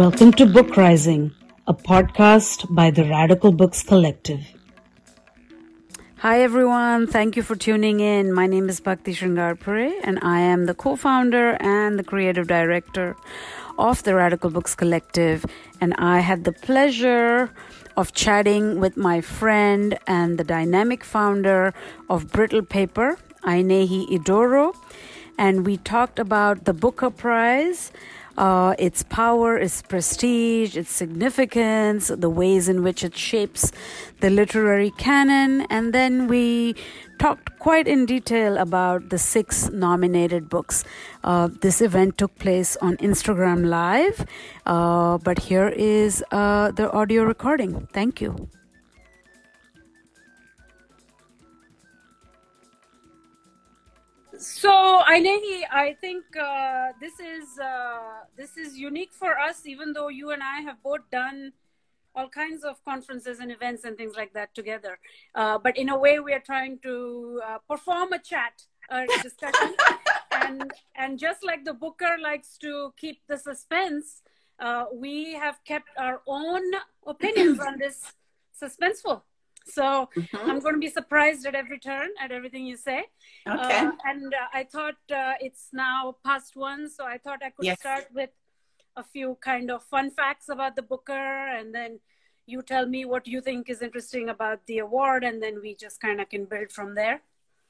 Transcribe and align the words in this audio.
Welcome 0.00 0.32
to 0.40 0.46
Book 0.46 0.78
Rising, 0.78 1.30
a 1.66 1.74
podcast 1.74 2.74
by 2.74 2.90
the 2.90 3.04
Radical 3.04 3.52
Books 3.52 3.82
Collective. 3.82 4.40
Hi 6.20 6.40
everyone, 6.40 7.06
thank 7.06 7.36
you 7.36 7.42
for 7.42 7.54
tuning 7.54 8.00
in. 8.00 8.32
My 8.32 8.46
name 8.46 8.70
is 8.70 8.80
Bhakti 8.80 9.12
Shringarpure 9.12 9.92
and 10.02 10.18
I 10.22 10.40
am 10.40 10.64
the 10.64 10.72
co-founder 10.72 11.58
and 11.60 11.98
the 11.98 12.02
creative 12.02 12.46
director 12.46 13.14
of 13.78 14.02
the 14.04 14.14
Radical 14.14 14.48
Books 14.48 14.74
Collective 14.74 15.44
and 15.82 15.92
I 15.98 16.20
had 16.20 16.44
the 16.44 16.52
pleasure 16.52 17.50
of 17.94 18.14
chatting 18.14 18.80
with 18.80 18.96
my 18.96 19.20
friend 19.20 19.98
and 20.06 20.38
the 20.38 20.44
dynamic 20.44 21.04
founder 21.04 21.74
of 22.08 22.32
Brittle 22.32 22.62
Paper, 22.62 23.18
Ainehi 23.44 24.08
Edoro, 24.08 24.74
and 25.36 25.66
we 25.66 25.76
talked 25.76 26.18
about 26.18 26.64
the 26.64 26.72
Booker 26.72 27.10
Prize 27.10 27.92
uh, 28.40 28.74
its 28.78 29.02
power, 29.02 29.58
its 29.58 29.82
prestige, 29.82 30.76
its 30.76 30.90
significance, 30.90 32.08
the 32.08 32.30
ways 32.30 32.68
in 32.68 32.82
which 32.82 33.04
it 33.04 33.14
shapes 33.14 33.70
the 34.20 34.30
literary 34.30 34.90
canon, 34.92 35.66
and 35.68 35.92
then 35.92 36.26
we 36.26 36.74
talked 37.18 37.58
quite 37.58 37.86
in 37.86 38.06
detail 38.06 38.56
about 38.56 39.10
the 39.10 39.18
six 39.18 39.68
nominated 39.70 40.48
books. 40.48 40.84
Uh, 41.22 41.48
this 41.60 41.82
event 41.82 42.16
took 42.16 42.34
place 42.38 42.78
on 42.80 42.96
Instagram 42.96 43.66
Live, 43.66 44.26
uh, 44.64 45.18
but 45.18 45.38
here 45.38 45.68
is 45.68 46.24
uh, 46.32 46.70
the 46.70 46.90
audio 46.92 47.24
recording. 47.24 47.86
Thank 47.92 48.22
you. 48.22 48.48
So, 54.60 55.02
Ainehi, 55.08 55.62
I 55.72 55.96
think 56.02 56.36
uh, 56.36 56.88
this 57.00 57.18
is 57.18 57.58
uh, 57.58 58.28
this 58.36 58.58
is 58.58 58.76
unique 58.76 59.14
for 59.14 59.38
us, 59.38 59.64
even 59.64 59.94
though 59.94 60.08
you 60.08 60.32
and 60.32 60.42
I 60.42 60.60
have 60.60 60.82
both 60.82 61.00
done 61.10 61.54
all 62.14 62.28
kinds 62.28 62.62
of 62.62 62.84
conferences 62.84 63.38
and 63.40 63.50
events 63.50 63.84
and 63.84 63.96
things 63.96 64.16
like 64.18 64.34
that 64.34 64.54
together. 64.54 64.98
Uh, 65.34 65.56
but 65.56 65.78
in 65.78 65.88
a 65.88 65.96
way, 65.96 66.20
we 66.20 66.34
are 66.34 66.44
trying 66.44 66.78
to 66.80 67.40
uh, 67.42 67.56
perform 67.66 68.12
a 68.12 68.18
chat, 68.18 68.52
a 68.90 69.06
discussion, 69.22 69.74
and 70.30 70.70
and 70.94 71.18
just 71.18 71.42
like 71.42 71.64
the 71.64 71.72
booker 71.72 72.18
likes 72.22 72.58
to 72.58 72.92
keep 72.98 73.26
the 73.28 73.38
suspense, 73.38 74.20
uh, 74.58 74.84
we 74.92 75.32
have 75.32 75.64
kept 75.64 75.88
our 75.96 76.20
own 76.26 76.64
opinions 77.06 77.60
on 77.60 77.78
this 77.78 78.12
suspenseful. 78.62 79.22
So 79.72 80.08
mm-hmm. 80.16 80.50
I'm 80.50 80.60
going 80.60 80.74
to 80.74 80.80
be 80.80 80.90
surprised 80.90 81.46
at 81.46 81.54
every 81.54 81.78
turn, 81.78 82.08
at 82.20 82.32
everything 82.32 82.66
you 82.66 82.76
say. 82.76 83.04
Okay. 83.48 83.78
Uh, 83.78 83.92
and 84.04 84.34
uh, 84.34 84.48
I 84.52 84.64
thought 84.64 84.96
uh, 85.14 85.34
it's 85.40 85.68
now 85.72 86.16
past 86.24 86.56
one, 86.56 86.88
so 86.88 87.04
I 87.04 87.18
thought 87.18 87.40
I 87.42 87.50
could 87.50 87.66
yes. 87.66 87.78
start 87.80 88.06
with 88.14 88.30
a 88.96 89.04
few 89.04 89.36
kind 89.40 89.70
of 89.70 89.82
fun 89.84 90.10
facts 90.10 90.48
about 90.48 90.76
the 90.76 90.82
Booker, 90.82 91.12
and 91.58 91.74
then 91.74 92.00
you 92.46 92.62
tell 92.62 92.86
me 92.86 93.04
what 93.04 93.26
you 93.26 93.40
think 93.40 93.70
is 93.70 93.82
interesting 93.82 94.28
about 94.28 94.66
the 94.66 94.78
award, 94.78 95.24
and 95.24 95.42
then 95.42 95.60
we 95.60 95.74
just 95.74 96.00
kind 96.00 96.20
of 96.20 96.28
can 96.28 96.44
build 96.44 96.72
from 96.72 96.94
there. 96.94 97.22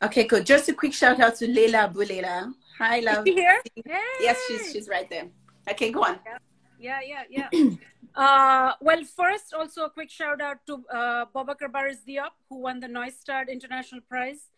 Okay, 0.03 0.25
good. 0.25 0.47
Just 0.47 0.69
a 0.69 0.73
quick 0.73 0.95
shout 0.95 1.21
out 1.21 1.37
to 1.37 1.47
Leila 1.47 1.93
Bulela. 1.95 2.53
Hi, 2.79 3.01
love. 3.01 3.25
Here? 3.27 3.61
Hey. 3.75 4.01
Yes, 4.21 4.39
she's 4.49 4.73
she's 4.73 4.89
right 4.89 5.09
there. 5.11 5.29
Okay, 5.69 5.93
go 5.93 6.05
on. 6.05 6.19
Yeah, 6.25 6.39
yeah, 6.81 7.01
yeah. 7.05 7.47
yeah. 7.53 7.71
Uh, 8.13 8.73
well, 8.81 9.05
first, 9.05 9.55
also 9.55 9.85
a 9.85 9.91
quick 9.91 10.11
shout 10.11 10.41
out 10.41 10.59
to 10.67 10.85
uh, 10.93 11.27
Boubacar 11.33 11.71
Boris 11.71 11.99
Diop, 12.07 12.31
who 12.49 12.59
won 12.59 12.81
the 12.81 12.89
Neustadt 12.89 13.49
International 13.49 14.01
Prize. 14.01 14.49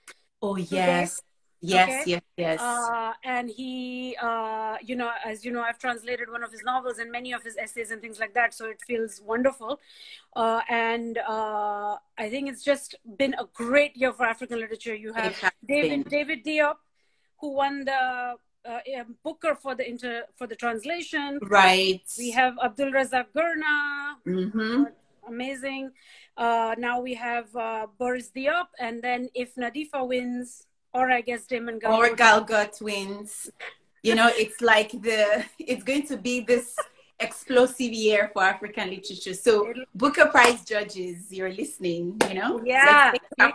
Oh, 0.40 0.56
yes. 0.56 1.16
Today. 1.16 1.26
Yes, 1.64 1.88
okay? 1.88 2.10
yes, 2.10 2.22
yes. 2.36 2.60
Uh, 2.60 3.12
and 3.22 3.48
he, 3.48 4.16
uh, 4.20 4.78
you 4.82 4.96
know, 4.96 5.12
as 5.24 5.44
you 5.44 5.52
know, 5.52 5.62
I've 5.62 5.78
translated 5.78 6.28
one 6.28 6.42
of 6.42 6.50
his 6.50 6.64
novels 6.64 6.98
and 6.98 7.12
many 7.12 7.32
of 7.32 7.44
his 7.44 7.56
essays 7.56 7.92
and 7.92 8.02
things 8.02 8.18
like 8.18 8.34
that. 8.34 8.52
So 8.52 8.66
it 8.66 8.80
feels 8.84 9.20
wonderful. 9.24 9.78
Uh, 10.34 10.62
and 10.68 11.18
uh, 11.18 11.98
I 12.18 12.28
think 12.30 12.48
it's 12.48 12.64
just 12.64 12.96
been 13.16 13.34
a 13.34 13.44
great 13.54 13.96
year 13.96 14.12
for 14.12 14.24
African 14.24 14.58
literature. 14.58 14.94
You 14.94 15.12
have 15.12 15.36
David, 15.64 16.08
David 16.08 16.44
Diop, 16.44 16.76
who 17.38 17.52
won 17.52 17.84
the 17.84 18.34
uh, 18.64 18.80
Booker 19.22 19.54
for 19.54 19.74
the 19.74 19.88
inter 19.88 20.24
for 20.36 20.46
the 20.46 20.56
translation. 20.56 21.38
Right. 21.42 22.02
We 22.18 22.30
have 22.30 22.54
Abdulrazak 22.56 23.26
Gurnah. 23.36 24.16
Mm-hmm. 24.26 24.84
Amazing. 25.28 25.92
Uh, 26.36 26.74
now 26.78 27.00
we 27.00 27.14
have 27.14 27.54
uh, 27.54 27.86
Boris 27.98 28.30
Diop, 28.34 28.68
and 28.78 29.02
then 29.02 29.28
if 29.34 29.54
Nadifa 29.54 30.06
wins, 30.06 30.66
or 30.92 31.10
I 31.10 31.20
guess 31.20 31.46
Damon 31.46 31.78
Gal 31.78 31.94
or 31.94 32.14
Gal 32.14 32.44
Gadot 32.44 32.80
wins, 32.80 33.50
you 34.02 34.14
know, 34.14 34.30
it's 34.34 34.60
like 34.60 34.90
the 34.90 35.44
it's 35.58 35.84
going 35.84 36.06
to 36.08 36.16
be 36.16 36.40
this 36.40 36.76
explosive 37.22 37.92
year 37.92 38.30
for 38.32 38.42
African 38.42 38.90
literature. 38.90 39.34
So 39.34 39.72
Booker 39.94 40.26
Prize 40.26 40.64
judges, 40.64 41.32
you're 41.32 41.52
listening, 41.52 42.20
you 42.28 42.34
know? 42.34 42.60
Yeah. 42.64 43.12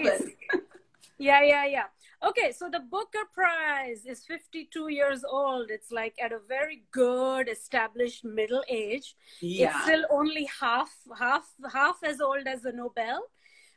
yeah, 1.18 1.42
yeah, 1.44 1.66
yeah. 1.66 1.84
Okay, 2.26 2.52
so 2.52 2.68
the 2.70 2.80
Booker 2.80 3.26
Prize 3.32 4.06
is 4.06 4.26
52 4.26 4.90
years 4.90 5.24
old. 5.24 5.70
It's 5.70 5.92
like 5.92 6.16
at 6.22 6.32
a 6.32 6.40
very 6.48 6.84
good 6.92 7.48
established 7.48 8.26
middle 8.26 8.64
age. 8.68 9.16
Yeah. 9.40 9.72
It's 9.76 9.84
still 9.84 10.06
only 10.10 10.50
half 10.60 10.90
half 11.18 11.46
half 11.72 11.98
as 12.04 12.20
old 12.20 12.48
as 12.48 12.64
the 12.64 12.72
Nobel. 12.72 13.22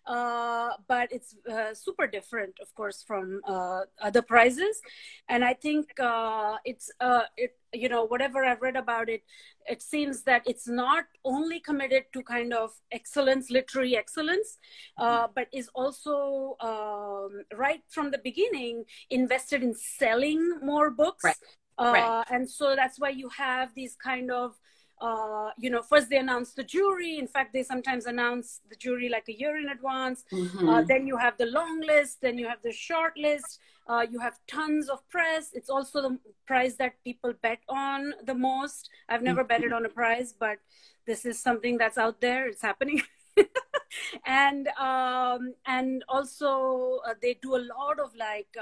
Uh, 0.06 0.70
but 0.88 1.12
it's 1.12 1.36
uh, 1.50 1.74
super 1.74 2.06
different, 2.06 2.54
of 2.60 2.74
course, 2.74 3.04
from 3.06 3.40
uh, 3.46 3.82
other 4.00 4.22
prizes. 4.22 4.80
And 5.28 5.44
I 5.44 5.54
think 5.54 5.88
uh, 6.00 6.56
it's 6.64 6.90
uh, 7.00 7.22
it 7.36 7.56
you 7.72 7.88
know 7.88 8.04
whatever 8.04 8.44
I've 8.44 8.62
read 8.62 8.76
about 8.76 9.08
it, 9.08 9.22
it 9.66 9.82
seems 9.82 10.22
that 10.22 10.42
it's 10.46 10.66
not 10.66 11.04
only 11.24 11.60
committed 11.60 12.04
to 12.14 12.22
kind 12.22 12.52
of 12.52 12.72
excellence, 12.90 13.50
literary 13.50 13.96
excellence, 13.96 14.58
uh, 14.98 15.24
mm-hmm. 15.24 15.32
but 15.34 15.48
is 15.52 15.68
also 15.74 16.56
um, 16.60 17.42
right 17.56 17.82
from 17.88 18.10
the 18.10 18.18
beginning 18.18 18.84
invested 19.10 19.62
in 19.62 19.74
selling 19.74 20.58
more 20.62 20.90
books. 20.90 21.24
Right. 21.24 21.36
Right. 21.78 22.24
And 22.28 22.50
so 22.50 22.76
that's 22.76 23.00
why 23.00 23.08
you 23.08 23.30
have 23.30 23.74
these 23.74 23.96
kind 23.96 24.30
of 24.30 24.54
uh, 25.00 25.50
you 25.58 25.70
know, 25.70 25.82
first 25.82 26.10
they 26.10 26.18
announce 26.18 26.52
the 26.52 26.64
jury. 26.64 27.18
In 27.18 27.26
fact, 27.26 27.52
they 27.52 27.62
sometimes 27.62 28.06
announce 28.06 28.60
the 28.68 28.76
jury 28.76 29.08
like 29.08 29.28
a 29.28 29.38
year 29.38 29.56
in 29.56 29.68
advance. 29.68 30.24
Mm-hmm. 30.32 30.68
Uh, 30.68 30.82
then 30.82 31.06
you 31.06 31.16
have 31.16 31.38
the 31.38 31.46
long 31.46 31.80
list. 31.80 32.20
Then 32.20 32.36
you 32.36 32.46
have 32.46 32.58
the 32.62 32.72
short 32.72 33.16
list. 33.16 33.58
Uh, 33.88 34.06
you 34.08 34.20
have 34.20 34.38
tons 34.46 34.88
of 34.88 35.06
press. 35.08 35.50
It's 35.54 35.70
also 35.70 36.02
the 36.02 36.18
prize 36.46 36.76
that 36.76 37.02
people 37.02 37.32
bet 37.42 37.60
on 37.68 38.12
the 38.24 38.34
most. 38.34 38.90
I've 39.08 39.22
never 39.22 39.40
mm-hmm. 39.40 39.48
betted 39.48 39.72
on 39.72 39.86
a 39.86 39.88
prize, 39.88 40.34
but 40.38 40.58
this 41.06 41.24
is 41.24 41.40
something 41.40 41.78
that's 41.78 41.98
out 41.98 42.20
there. 42.20 42.46
It's 42.46 42.62
happening. 42.62 43.02
and 44.26 44.68
um, 44.78 45.54
and 45.66 46.04
also 46.08 47.00
uh, 47.08 47.14
they 47.22 47.38
do 47.40 47.56
a 47.56 47.64
lot 47.78 47.98
of 47.98 48.14
like 48.16 48.54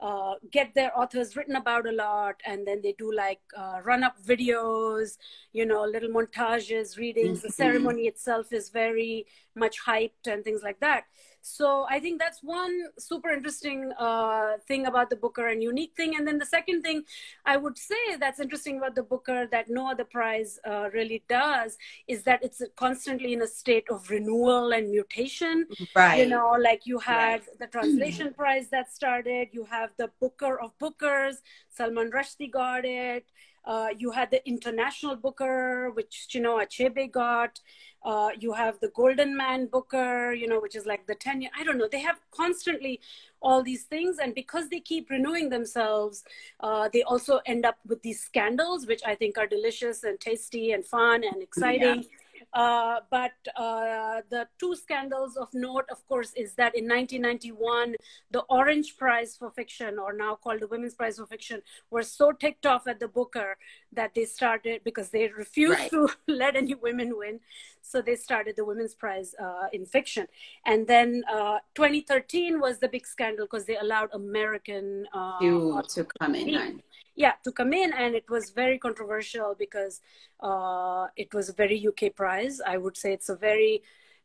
uh, 0.00 0.34
get 0.50 0.74
their 0.74 0.98
authors 0.98 1.36
written 1.36 1.56
about 1.56 1.86
a 1.86 1.92
lot 1.92 2.36
and 2.46 2.66
then 2.66 2.80
they 2.82 2.94
do 2.98 3.12
like 3.14 3.40
uh, 3.56 3.80
run 3.84 4.02
up 4.02 4.16
videos 4.24 5.18
you 5.52 5.66
know 5.66 5.84
little 5.84 6.08
montages 6.08 6.96
readings 6.96 7.38
mm-hmm. 7.38 7.46
the 7.46 7.52
ceremony 7.52 8.02
itself 8.02 8.52
is 8.52 8.70
very 8.70 9.26
much 9.54 9.76
hyped 9.84 10.26
and 10.26 10.42
things 10.42 10.62
like 10.62 10.80
that 10.80 11.04
so 11.42 11.86
I 11.88 12.00
think 12.00 12.20
that's 12.20 12.42
one 12.42 12.84
super 12.98 13.30
interesting 13.30 13.92
uh, 13.98 14.58
thing 14.68 14.86
about 14.86 15.10
the 15.10 15.16
Booker 15.16 15.48
and 15.48 15.62
unique 15.62 15.92
thing. 15.96 16.16
And 16.16 16.26
then 16.26 16.38
the 16.38 16.46
second 16.46 16.82
thing 16.82 17.02
I 17.46 17.56
would 17.56 17.78
say 17.78 18.16
that's 18.18 18.40
interesting 18.40 18.78
about 18.78 18.94
the 18.94 19.02
Booker 19.02 19.46
that 19.50 19.70
no 19.70 19.90
other 19.90 20.04
prize 20.04 20.58
uh, 20.66 20.90
really 20.92 21.22
does 21.28 21.78
is 22.06 22.22
that 22.24 22.42
it's 22.42 22.62
constantly 22.76 23.32
in 23.32 23.42
a 23.42 23.46
state 23.46 23.84
of 23.90 24.10
renewal 24.10 24.72
and 24.72 24.90
mutation. 24.90 25.66
Right. 25.94 26.18
You 26.18 26.26
know, 26.28 26.56
like 26.60 26.82
you 26.84 26.98
had 26.98 27.40
right. 27.40 27.58
the 27.58 27.66
translation 27.66 28.34
prize 28.34 28.68
that 28.70 28.92
started, 28.92 29.48
you 29.52 29.64
have 29.64 29.90
the 29.96 30.10
Booker 30.20 30.60
of 30.60 30.78
Bookers, 30.78 31.36
Salman 31.68 32.10
Rushdie 32.10 32.50
got 32.50 32.84
it. 32.84 33.24
Uh, 33.64 33.88
you 33.96 34.10
had 34.10 34.30
the 34.30 34.46
international 34.48 35.16
booker, 35.16 35.90
which 35.90 36.26
Chinua 36.30 36.66
Achebe 36.66 37.10
got. 37.10 37.60
Uh, 38.02 38.30
you 38.38 38.52
have 38.54 38.80
the 38.80 38.88
Golden 38.88 39.36
Man 39.36 39.66
Booker, 39.66 40.32
you 40.32 40.48
know, 40.48 40.58
which 40.58 40.74
is 40.74 40.86
like 40.86 41.06
the 41.06 41.14
10 41.14 41.42
year, 41.42 41.50
I 41.58 41.64
don't 41.64 41.76
know. 41.76 41.88
They 41.90 42.00
have 42.00 42.18
constantly 42.30 43.00
all 43.42 43.62
these 43.62 43.84
things. 43.84 44.18
And 44.18 44.34
because 44.34 44.70
they 44.70 44.80
keep 44.80 45.10
renewing 45.10 45.50
themselves, 45.50 46.24
uh, 46.60 46.88
they 46.92 47.02
also 47.02 47.40
end 47.44 47.66
up 47.66 47.76
with 47.86 48.02
these 48.02 48.20
scandals, 48.22 48.86
which 48.86 49.02
I 49.06 49.14
think 49.14 49.36
are 49.36 49.46
delicious 49.46 50.02
and 50.04 50.18
tasty 50.18 50.72
and 50.72 50.84
fun 50.84 51.24
and 51.24 51.42
exciting. 51.42 52.04
Yeah. 52.04 52.18
Uh, 52.52 53.00
but 53.10 53.32
uh, 53.56 54.22
the 54.30 54.48
two 54.58 54.74
scandals 54.74 55.36
of 55.36 55.48
note, 55.54 55.84
of 55.90 56.06
course, 56.08 56.32
is 56.34 56.54
that 56.54 56.74
in 56.74 56.88
1991, 56.88 57.94
the 58.30 58.40
Orange 58.48 58.96
Prize 58.96 59.36
for 59.36 59.50
Fiction, 59.50 59.98
or 59.98 60.12
now 60.12 60.34
called 60.34 60.60
the 60.60 60.66
Women's 60.66 60.94
Prize 60.94 61.18
for 61.18 61.26
Fiction, 61.26 61.62
were 61.90 62.02
so 62.02 62.32
ticked 62.32 62.66
off 62.66 62.86
at 62.86 62.98
the 62.98 63.08
Booker 63.08 63.56
that 63.92 64.14
they 64.14 64.24
started 64.24 64.82
because 64.84 65.10
they 65.10 65.28
refused 65.28 65.78
right. 65.78 65.90
to 65.90 66.08
let 66.26 66.56
any 66.56 66.74
women 66.74 67.16
win. 67.16 67.40
So 67.82 68.02
they 68.02 68.16
started 68.16 68.56
the 68.56 68.64
Women's 68.64 68.94
Prize 68.94 69.34
uh, 69.42 69.68
in 69.72 69.86
Fiction. 69.86 70.26
And 70.66 70.86
then 70.86 71.22
uh, 71.32 71.58
2013 71.74 72.60
was 72.60 72.78
the 72.78 72.88
big 72.88 73.06
scandal 73.06 73.46
because 73.46 73.64
they 73.64 73.76
allowed 73.76 74.10
American 74.12 75.06
uh, 75.12 75.38
to 75.40 76.06
come 76.18 76.34
in. 76.34 76.82
Yeah 77.24 77.34
to 77.44 77.52
come 77.52 77.72
in 77.72 77.92
and 77.92 78.14
it 78.20 78.28
was 78.34 78.50
very 78.62 78.78
controversial 78.86 79.54
because 79.64 80.00
uh, 80.48 81.06
it 81.16 81.32
was 81.34 81.48
a 81.50 81.52
very 81.62 81.78
uk 81.90 82.02
prize. 82.16 82.60
I 82.74 82.76
would 82.82 82.96
say 82.96 83.12
it's 83.12 83.28
a 83.28 83.36
very 83.36 83.82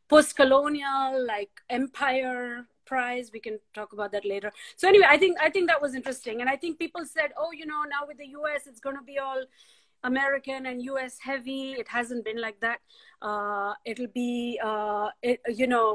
post-colonial 0.08 1.26
like 1.26 1.50
empire 1.68 2.66
prize. 2.86 3.30
We 3.36 3.40
can 3.46 3.58
talk 3.74 3.92
about 3.92 4.12
that 4.12 4.24
later. 4.24 4.50
So 4.76 4.88
anyway 4.88 5.08
i 5.16 5.18
think 5.22 5.38
i 5.46 5.50
think 5.54 5.68
that 5.72 5.82
was 5.86 5.94
interesting. 6.00 6.40
And 6.40 6.48
i 6.54 6.56
think 6.56 6.78
people 6.84 7.04
said 7.16 7.30
oh 7.36 7.50
you 7.60 7.66
know 7.70 7.82
now 7.94 8.02
with 8.08 8.18
the 8.22 8.28
us 8.48 8.66
it's 8.66 8.82
going 8.86 8.98
to 9.02 9.06
be 9.12 9.18
all 9.18 9.42
american 10.04 10.66
and 10.66 10.80
us 10.88 11.18
heavy. 11.30 11.64
It 11.82 11.88
hasn't 11.88 12.24
been 12.24 12.40
like 12.46 12.60
that. 12.66 12.78
Uh, 13.20 13.72
it'll 13.84 14.14
be 14.24 14.60
uh, 14.70 15.08
it, 15.22 15.40
you 15.62 15.66
know 15.66 15.88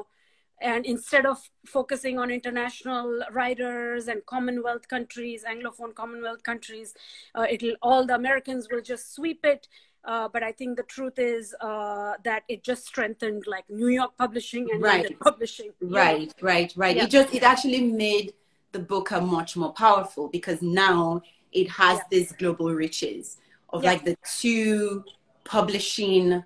and 0.62 0.86
instead 0.86 1.26
of 1.26 1.38
focusing 1.66 2.20
on 2.20 2.32
international 2.32 3.22
writers 3.32 4.08
and 4.08 4.26
commonwealth 4.26 4.88
countries 4.88 5.44
anglophone 5.44 5.94
commonwealth 5.94 6.44
countries 6.44 6.94
uh, 7.36 7.46
it'll 7.50 7.76
all 7.82 8.06
the 8.06 8.16
americans 8.16 8.68
will 8.72 8.82
just 8.82 9.16
sweep 9.16 9.46
it 9.46 9.68
uh, 10.04 10.28
but 10.28 10.42
I 10.42 10.52
think 10.52 10.78
the 10.78 10.84
truth 10.84 11.20
is 11.20 11.56
uh, 11.62 12.14
that 12.24 12.44
it 12.48 12.64
just 12.64 12.88
strengthened 12.88 13.44
like 13.46 13.70
New 13.70 13.88
York 13.88 14.18
publishing 14.18 14.68
and 14.72 14.82
right. 14.82 15.04
London 15.04 15.18
publishing. 15.22 15.72
Right, 15.80 16.34
know? 16.42 16.48
right, 16.48 16.74
right. 16.76 16.96
Yeah. 16.96 17.04
It 17.04 17.12
just 17.12 17.34
it 17.34 17.44
actually 17.44 17.84
made 17.84 18.34
the 18.72 18.80
book 18.80 19.12
a 19.12 19.22
much 19.22 19.56
more 19.56 19.74
powerful 19.74 20.28
because 20.28 20.62
now 20.62 21.22
it 21.52 21.70
has 21.70 22.00
yeah. 22.00 22.04
this 22.10 22.32
global 22.32 22.74
riches 22.74 23.38
of 23.70 23.84
yeah. 23.84 23.92
like 23.92 24.06
the 24.06 24.18
two 24.40 25.04
publishing 25.44 26.44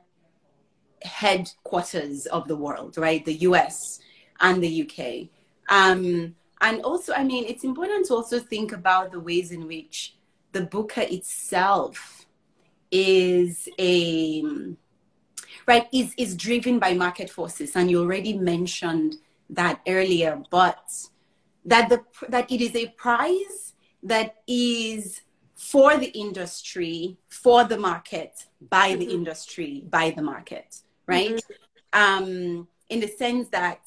headquarters 1.03 2.25
of 2.27 2.47
the 2.47 2.55
world, 2.55 2.97
right? 2.97 3.23
The 3.23 3.35
US 3.49 3.99
and 4.39 4.61
the 4.61 4.83
UK. 4.83 5.27
Um, 5.69 6.35
and 6.61 6.81
also, 6.81 7.13
I 7.13 7.23
mean, 7.23 7.45
it's 7.45 7.63
important 7.63 8.07
to 8.07 8.15
also 8.15 8.39
think 8.39 8.71
about 8.71 9.11
the 9.11 9.19
ways 9.19 9.51
in 9.51 9.67
which 9.67 10.15
the 10.51 10.61
Booker 10.61 11.01
itself 11.01 12.25
is 12.91 13.67
a 13.79 14.43
right 15.67 15.87
is 15.91 16.13
is 16.17 16.35
driven 16.35 16.79
by 16.79 16.93
market 16.93 17.29
forces, 17.29 17.75
and 17.75 17.91
you 17.91 17.99
already 17.99 18.37
mentioned 18.37 19.17
that 19.49 19.81
earlier. 19.87 20.41
But 20.49 20.89
that 21.65 21.89
the 21.89 22.01
that 22.29 22.51
it 22.51 22.61
is 22.61 22.75
a 22.75 22.87
prize 22.89 23.73
that 24.03 24.35
is 24.47 25.21
for 25.55 25.97
the 25.97 26.07
industry, 26.07 27.17
for 27.27 27.63
the 27.63 27.77
market, 27.77 28.45
by 28.69 28.91
mm-hmm. 28.91 28.99
the 28.99 29.13
industry, 29.13 29.83
by 29.89 30.11
the 30.11 30.21
market, 30.21 30.81
right? 31.07 31.35
Mm-hmm. 31.35 32.23
Um, 32.27 32.67
in 32.89 32.99
the 32.99 33.07
sense 33.07 33.49
that 33.49 33.79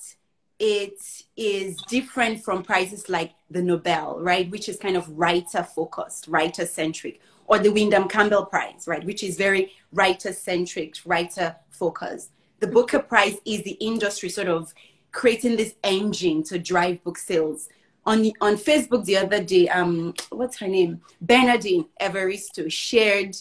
it 0.59 1.01
is 1.37 1.77
different 1.89 2.43
from 2.43 2.63
prizes 2.63 3.09
like 3.09 3.33
the 3.51 3.63
Nobel, 3.63 4.19
right, 4.21 4.51
which 4.51 4.69
is 4.69 4.77
kind 4.77 4.97
of 4.97 5.09
writer 5.19 5.63
focused, 5.63 6.27
writer 6.29 6.67
centric, 6.67 7.21
or 7.47 7.59
the 7.59 7.71
Windham 7.71 8.09
Campbell 8.09 8.45
Prize, 8.47 8.87
right, 8.87 9.05
which 9.05 9.23
is 9.23 9.37
very 9.37 9.73
writer 9.93 10.33
centric, 10.33 10.97
writer 11.05 11.57
focused. 11.71 12.31
The 12.61 12.67
Booker 12.67 12.99
Prize 12.99 13.37
is 13.45 13.63
the 13.63 13.77
industry 13.81 14.29
sort 14.29 14.49
of 14.49 14.75
creating 15.13 15.57
this 15.57 15.75
engine 15.85 16.43
to 16.45 16.59
drive 16.59 17.03
book 17.05 17.19
sales. 17.19 17.69
On, 18.05 18.31
on 18.41 18.57
Facebook 18.57 19.05
the 19.05 19.17
other 19.17 19.43
day, 19.43 19.69
um, 19.69 20.15
what's 20.31 20.59
her 20.59 20.67
name? 20.67 21.01
Bernardine 21.21 21.87
Evaristo 22.01 22.71
shared 22.71 23.37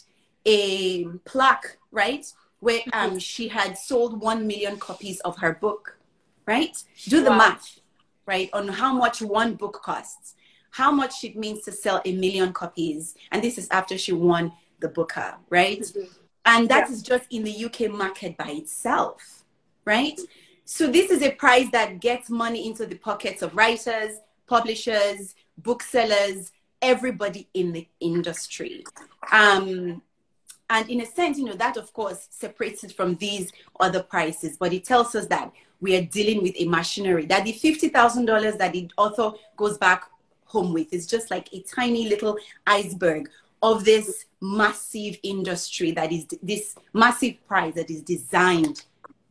a 0.45 1.05
plaque, 1.25 1.77
right, 1.91 2.31
where 2.59 2.81
um, 2.93 3.17
she 3.17 3.47
had 3.47 3.77
sold 3.77 4.21
1 4.21 4.45
million 4.45 4.77
copies 4.77 5.19
of 5.21 5.37
her 5.37 5.53
book 5.53 5.96
right? 6.47 6.81
Do 7.07 7.23
the 7.23 7.29
wow. 7.29 7.38
math, 7.38 7.79
right, 8.25 8.49
on 8.53 8.67
how 8.67 8.94
much 8.94 9.21
one 9.21 9.53
book 9.53 9.81
costs, 9.83 10.33
how 10.71 10.91
much 10.91 11.23
it 11.23 11.35
means 11.35 11.61
to 11.63 11.71
sell 11.71 12.01
a 12.05 12.15
million 12.15 12.53
copies. 12.53 13.15
And 13.31 13.44
this 13.44 13.57
is 13.57 13.67
after 13.69 13.97
she 13.97 14.13
won 14.13 14.53
the 14.79 14.88
Booker, 14.88 15.35
right? 15.49 15.81
Mm-hmm. 15.81 16.13
And 16.45 16.69
that 16.69 16.88
yeah. 16.88 16.94
is 16.94 17.03
just 17.03 17.25
in 17.29 17.44
the 17.44 17.65
UK 17.65 17.91
market 17.91 18.38
by 18.38 18.51
itself, 18.51 19.44
right? 19.85 20.19
So 20.65 20.89
this 20.89 21.11
is 21.11 21.21
a 21.21 21.31
prize 21.31 21.69
that 21.71 21.99
gets 21.99 22.29
money 22.29 22.67
into 22.67 22.85
the 22.85 22.95
pockets 22.95 23.41
of 23.41 23.55
writers, 23.55 24.17
publishers, 24.47 25.35
booksellers, 25.57 26.51
everybody 26.81 27.50
in 27.53 27.73
the 27.73 27.88
industry. 28.00 28.83
Um, 29.31 30.01
and 30.69 30.89
in 30.89 31.01
a 31.01 31.05
sense, 31.05 31.38
you 31.38 31.45
know, 31.45 31.55
that 31.55 31.77
of 31.77 31.91
course 31.93 32.27
separates 32.29 32.83
it 32.83 32.93
from 32.93 33.15
these 33.15 33.51
other 33.79 34.03
prices, 34.03 34.57
but 34.57 34.73
it 34.73 34.83
tells 34.83 35.15
us 35.15 35.25
that 35.27 35.51
we 35.79 35.95
are 35.95 36.01
dealing 36.01 36.41
with 36.41 36.53
a 36.57 36.65
machinery 36.65 37.25
that 37.25 37.45
the 37.45 37.53
$50,000 37.53 38.57
that 38.57 38.74
the 38.74 38.89
author 38.97 39.31
goes 39.56 39.77
back 39.77 40.06
home 40.45 40.74
with 40.74 40.91
is 40.94 41.06
just 41.06 41.29
like 41.29 41.53
a 41.53 41.62
tiny 41.62 42.07
little 42.07 42.38
iceberg 42.65 43.29
of 43.62 43.85
this 43.85 44.25
massive 44.41 45.18
industry 45.24 45.91
that 45.91 46.12
is 46.12 46.25
this 46.41 46.75
massive 46.94 47.35
prize 47.47 47.74
that 47.74 47.89
is 47.89 48.01
designed 48.01 48.83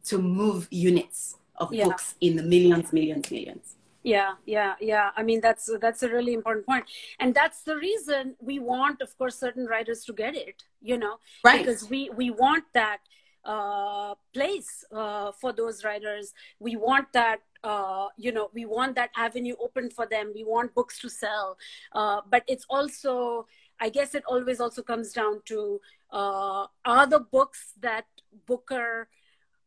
to 0.04 0.19
move 0.19 0.66
units 0.70 1.37
of 1.56 1.72
yeah. 1.72 1.84
books 1.84 2.14
in 2.20 2.37
the 2.37 2.43
millions, 2.43 2.93
millions, 2.93 3.31
millions. 3.31 3.76
Yeah, 4.02 4.34
yeah, 4.44 4.75
yeah. 4.81 5.10
I 5.16 5.25
mean, 5.25 5.40
that's 5.40 5.69
that's 5.81 6.04
a 6.04 6.08
really 6.08 6.32
important 6.32 6.64
point, 6.64 6.84
and 7.19 7.34
that's 7.34 7.62
the 7.62 7.76
reason 7.76 8.37
we 8.38 8.60
want, 8.60 9.00
of 9.00 9.16
course, 9.19 9.37
certain 9.37 9.66
writers 9.66 10.04
to 10.04 10.12
get 10.12 10.37
it. 10.37 10.62
You 10.81 10.96
know, 10.96 11.16
right? 11.44 11.58
Because 11.58 11.90
we 11.90 12.10
we 12.10 12.31
want 12.31 12.64
that 12.72 12.98
uh, 13.46 14.14
place 14.34 14.84
uh, 14.93 15.31
for 15.32 15.52
those 15.52 15.84
writers. 15.84 16.34
We 16.58 16.76
want 16.76 17.12
that, 17.12 17.38
uh, 17.62 18.08
you 18.19 18.32
know, 18.32 18.50
we 18.52 18.66
want 18.66 18.96
that 18.96 19.10
avenue 19.16 19.54
open 19.60 19.88
for 19.90 20.04
them. 20.06 20.32
We 20.34 20.44
want 20.44 20.75
books 20.75 20.98
to 21.00 21.08
sell. 21.08 21.56
Uh, 21.93 22.22
but 22.28 22.43
it's 22.48 22.66
also, 22.69 23.46
I 23.81 23.88
guess 23.88 24.14
it 24.14 24.25
always 24.26 24.60
also 24.60 24.82
comes 24.82 25.12
down 25.12 25.43
to 25.46 25.81
uh, 26.10 26.66
are 26.84 27.06
the 27.06 27.20
books 27.20 27.72
that 27.81 28.06
Booker, 28.46 29.08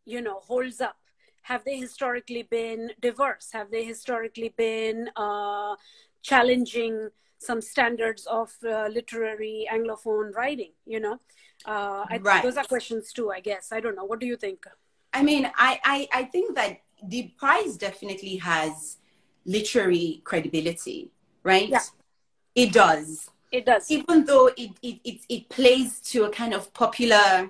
you 0.05 0.21
know, 0.21 0.39
holds 0.39 0.81
up, 0.81 0.97
have 1.43 1.63
they 1.63 1.77
historically 1.77 2.43
been 2.43 2.91
diverse? 3.01 3.49
Have 3.53 3.71
they 3.71 3.83
historically 3.83 4.53
been 4.55 5.09
uh, 5.15 5.75
challenging 6.21 7.09
some 7.39 7.61
standards 7.61 8.27
of 8.27 8.51
literary 8.61 9.65
Anglophone 9.71 10.35
writing, 10.35 10.73
you 10.85 10.99
know? 10.99 11.19
Uh, 11.65 12.05
I, 12.09 12.19
right. 12.21 12.43
those 12.43 12.57
are 12.57 12.63
questions 12.63 13.11
too 13.13 13.31
i 13.31 13.39
guess. 13.39 13.71
I 13.71 13.79
don't 13.79 13.95
know. 13.95 14.05
What 14.05 14.19
do 14.19 14.25
you 14.25 14.37
think? 14.37 14.65
I 15.13 15.23
mean 15.23 15.49
I, 15.55 15.79
I 15.83 16.07
i 16.13 16.23
think 16.23 16.55
that 16.55 16.81
the 17.03 17.31
prize 17.37 17.77
definitely 17.77 18.37
has 18.37 18.97
literary 19.45 20.21
credibility 20.23 21.11
right? 21.43 21.69
Yeah. 21.69 21.81
it 22.55 22.71
does. 22.71 23.29
It 23.51 23.65
does. 23.65 23.89
Even 23.89 24.25
though 24.25 24.47
it, 24.57 24.71
it 24.81 24.99
it 25.03 25.21
it 25.27 25.49
plays 25.49 25.99
to 26.11 26.25
a 26.25 26.29
kind 26.29 26.53
of 26.53 26.71
popular 26.73 27.49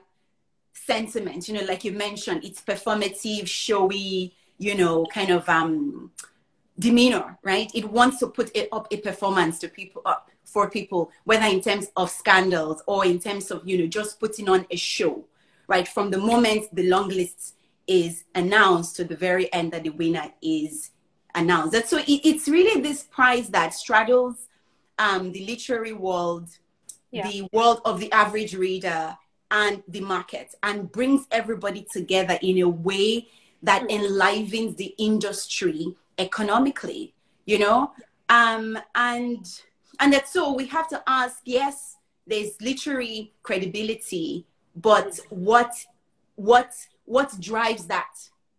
sentiment 0.74 1.48
you 1.48 1.54
know 1.54 1.66
like 1.66 1.84
you 1.84 1.92
mentioned 1.92 2.44
it's 2.44 2.62
performative 2.62 3.46
showy 3.46 4.34
you 4.58 4.74
know 4.76 5.06
kind 5.14 5.30
of 5.30 5.48
um 5.50 6.12
demeanor 6.80 7.38
right? 7.44 7.70
It 7.76 7.86
wants 7.92 8.20
to 8.20 8.28
put 8.28 8.56
it 8.56 8.70
up 8.72 8.88
a 8.92 8.98
performance 8.98 9.60
to 9.60 9.68
people 9.68 10.02
up 10.06 10.32
for 10.54 10.70
people, 10.70 11.12
whether 11.24 11.46
in 11.46 11.62
terms 11.62 11.88
of 11.96 12.10
scandals 12.10 12.82
or 12.86 13.06
in 13.06 13.20
terms 13.20 13.52
of, 13.52 13.68
you 13.68 13.78
know, 13.78 13.88
just 13.88 14.20
putting 14.20 14.50
on 14.50 14.66
a 14.70 14.76
show, 14.76 15.26
right? 15.68 15.88
From 15.88 16.12
the 16.12 16.18
moment 16.18 16.74
the 16.74 16.88
long 16.88 17.10
list 17.10 17.56
is 17.88 18.24
announced 18.36 18.96
to 18.98 19.04
the 19.04 19.16
very 19.16 19.52
end 19.54 19.72
that 19.72 19.84
the 19.84 19.90
winner 19.90 20.32
is 20.42 20.92
announced. 21.36 21.88
So 21.88 21.98
it, 21.98 22.22
it's 22.24 22.48
really 22.48 22.82
this 22.82 23.04
prize 23.04 23.50
that 23.50 23.74
straddles 23.74 24.48
um, 25.00 25.32
the 25.32 25.46
literary 25.46 25.94
world, 25.94 26.50
yeah. 27.12 27.28
the 27.28 27.48
world 27.54 27.82
of 27.86 28.00
the 28.00 28.12
average 28.12 28.54
reader, 28.56 29.18
and 29.52 29.82
the 29.88 30.02
market, 30.02 30.54
and 30.62 30.92
brings 30.92 31.26
everybody 31.32 31.88
together 31.92 32.38
in 32.42 32.60
a 32.60 32.70
way 32.70 33.28
that 33.64 33.82
mm-hmm. 33.84 34.04
enlivens 34.06 34.76
the 34.76 34.94
industry 34.98 35.96
economically, 36.20 37.14
you 37.46 37.58
know? 37.58 37.92
Um, 38.30 38.78
and 38.94 39.44
and 40.00 40.14
that 40.14 40.28
so 40.28 40.54
we 40.54 40.66
have 40.66 40.88
to 40.88 41.02
ask 41.08 41.40
yes 41.46 41.98
there's 42.28 42.60
literary 42.62 43.34
credibility 43.44 44.46
but 44.76 45.20
what 45.30 45.74
what 46.36 46.72
what 47.06 47.36
drives 47.40 47.86
that 47.88 48.14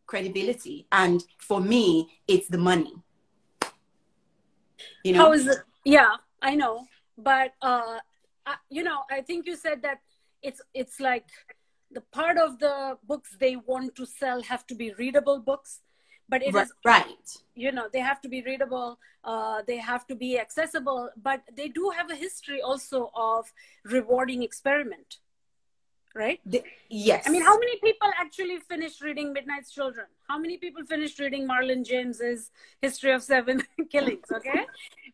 credibility? 0.07 0.87
And 0.93 1.25
for 1.39 1.61
me 1.61 2.11
it's 2.29 2.49
the 2.49 2.59
money. 2.59 2.95
You 5.05 5.13
know? 5.15 5.21
How 5.21 5.33
is 5.33 5.47
it? 5.47 5.59
Yeah 5.85 6.15
i 6.43 6.55
know. 6.55 6.87
But 7.17 7.53
uh 7.63 7.99
I, 8.47 8.55
you 8.71 8.83
know 8.83 9.01
i 9.11 9.21
think 9.21 9.47
you 9.47 9.57
said 9.57 9.83
that 9.83 9.99
it's 10.43 10.63
it's 10.73 10.99
like 11.01 11.29
the 11.97 12.01
part 12.19 12.39
of 12.39 12.59
the 12.59 12.97
books 13.07 13.37
they 13.39 13.57
want 13.57 13.95
to 13.97 14.07
sell 14.07 14.43
have 14.43 14.67
to 14.69 14.75
be 14.75 14.95
readable 14.95 15.39
books 15.39 15.81
but 16.31 16.43
it 16.43 16.55
right, 16.55 16.67
is 16.67 16.73
right 16.85 17.37
you 17.55 17.73
know 17.73 17.87
they 17.93 17.99
have 18.01 18.21
to 18.21 18.29
be 18.29 18.43
readable 18.43 18.99
uh, 19.25 19.63
they 19.67 19.77
have 19.77 20.07
to 20.07 20.15
be 20.15 20.39
accessible 20.39 21.11
but 21.23 21.43
they 21.55 21.69
do 21.69 21.91
have 21.97 22.11
a 22.11 22.15
history 22.15 22.63
also 22.63 23.11
of 23.15 23.53
rewarding 23.85 24.43
experiment 24.43 25.19
right? 26.15 26.41
The, 26.45 26.63
yes. 26.89 27.25
I 27.27 27.31
mean, 27.31 27.43
how 27.43 27.59
many 27.59 27.79
people 27.79 28.11
actually 28.19 28.59
finished 28.69 29.01
reading 29.01 29.33
Midnight's 29.33 29.73
Children? 29.73 30.07
How 30.29 30.39
many 30.39 30.57
people 30.57 30.85
finished 30.85 31.19
reading 31.19 31.47
Marlon 31.47 31.85
James's 31.85 32.51
History 32.81 33.13
of 33.13 33.23
Seven 33.23 33.63
Killings? 33.91 34.27
Okay, 34.33 34.67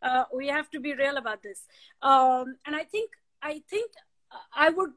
uh, 0.02 0.24
we 0.34 0.48
have 0.48 0.70
to 0.70 0.80
be 0.80 0.94
real 0.94 1.16
about 1.16 1.42
this. 1.42 1.66
Um, 2.02 2.56
and 2.66 2.74
I 2.74 2.84
think 2.84 3.10
I 3.42 3.62
think 3.68 3.90
I 4.54 4.70
would 4.70 4.92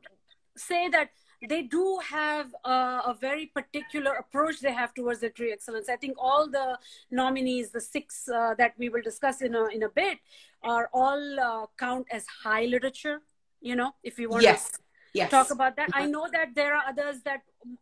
say 0.55 0.89
that 0.89 1.09
they 1.47 1.61
do 1.61 1.99
have 2.09 2.53
a, 2.65 2.69
a, 3.07 3.17
very 3.19 3.45
particular 3.45 4.13
approach 4.15 4.59
they 4.59 4.73
have 4.73 4.93
towards 4.93 5.21
the 5.21 5.27
literary 5.27 5.53
excellence. 5.53 5.87
I 5.87 5.95
think 5.95 6.17
all 6.19 6.49
the 6.49 6.77
nominees, 7.11 7.71
the 7.71 7.79
six 7.79 8.27
uh, 8.27 8.55
that 8.57 8.73
we 8.77 8.89
will 8.89 9.01
discuss 9.01 9.41
in 9.41 9.55
a 9.55 9.65
in 9.67 9.83
a 9.83 9.89
bit, 9.89 10.17
are 10.63 10.89
all 10.93 11.39
uh, 11.39 11.65
count 11.77 12.07
as 12.11 12.25
high 12.43 12.65
literature. 12.65 13.21
You 13.61 13.75
know, 13.75 13.93
if 14.03 14.19
you 14.19 14.29
want 14.29 14.43
yes. 14.43 14.71
to 14.71 14.79
yes. 15.13 15.31
talk 15.31 15.51
about 15.51 15.75
that. 15.77 15.89
I 15.93 16.05
know 16.05 16.27
that 16.31 16.55
there 16.55 16.73
are 16.75 16.83
others 16.87 17.21
that 17.23 17.41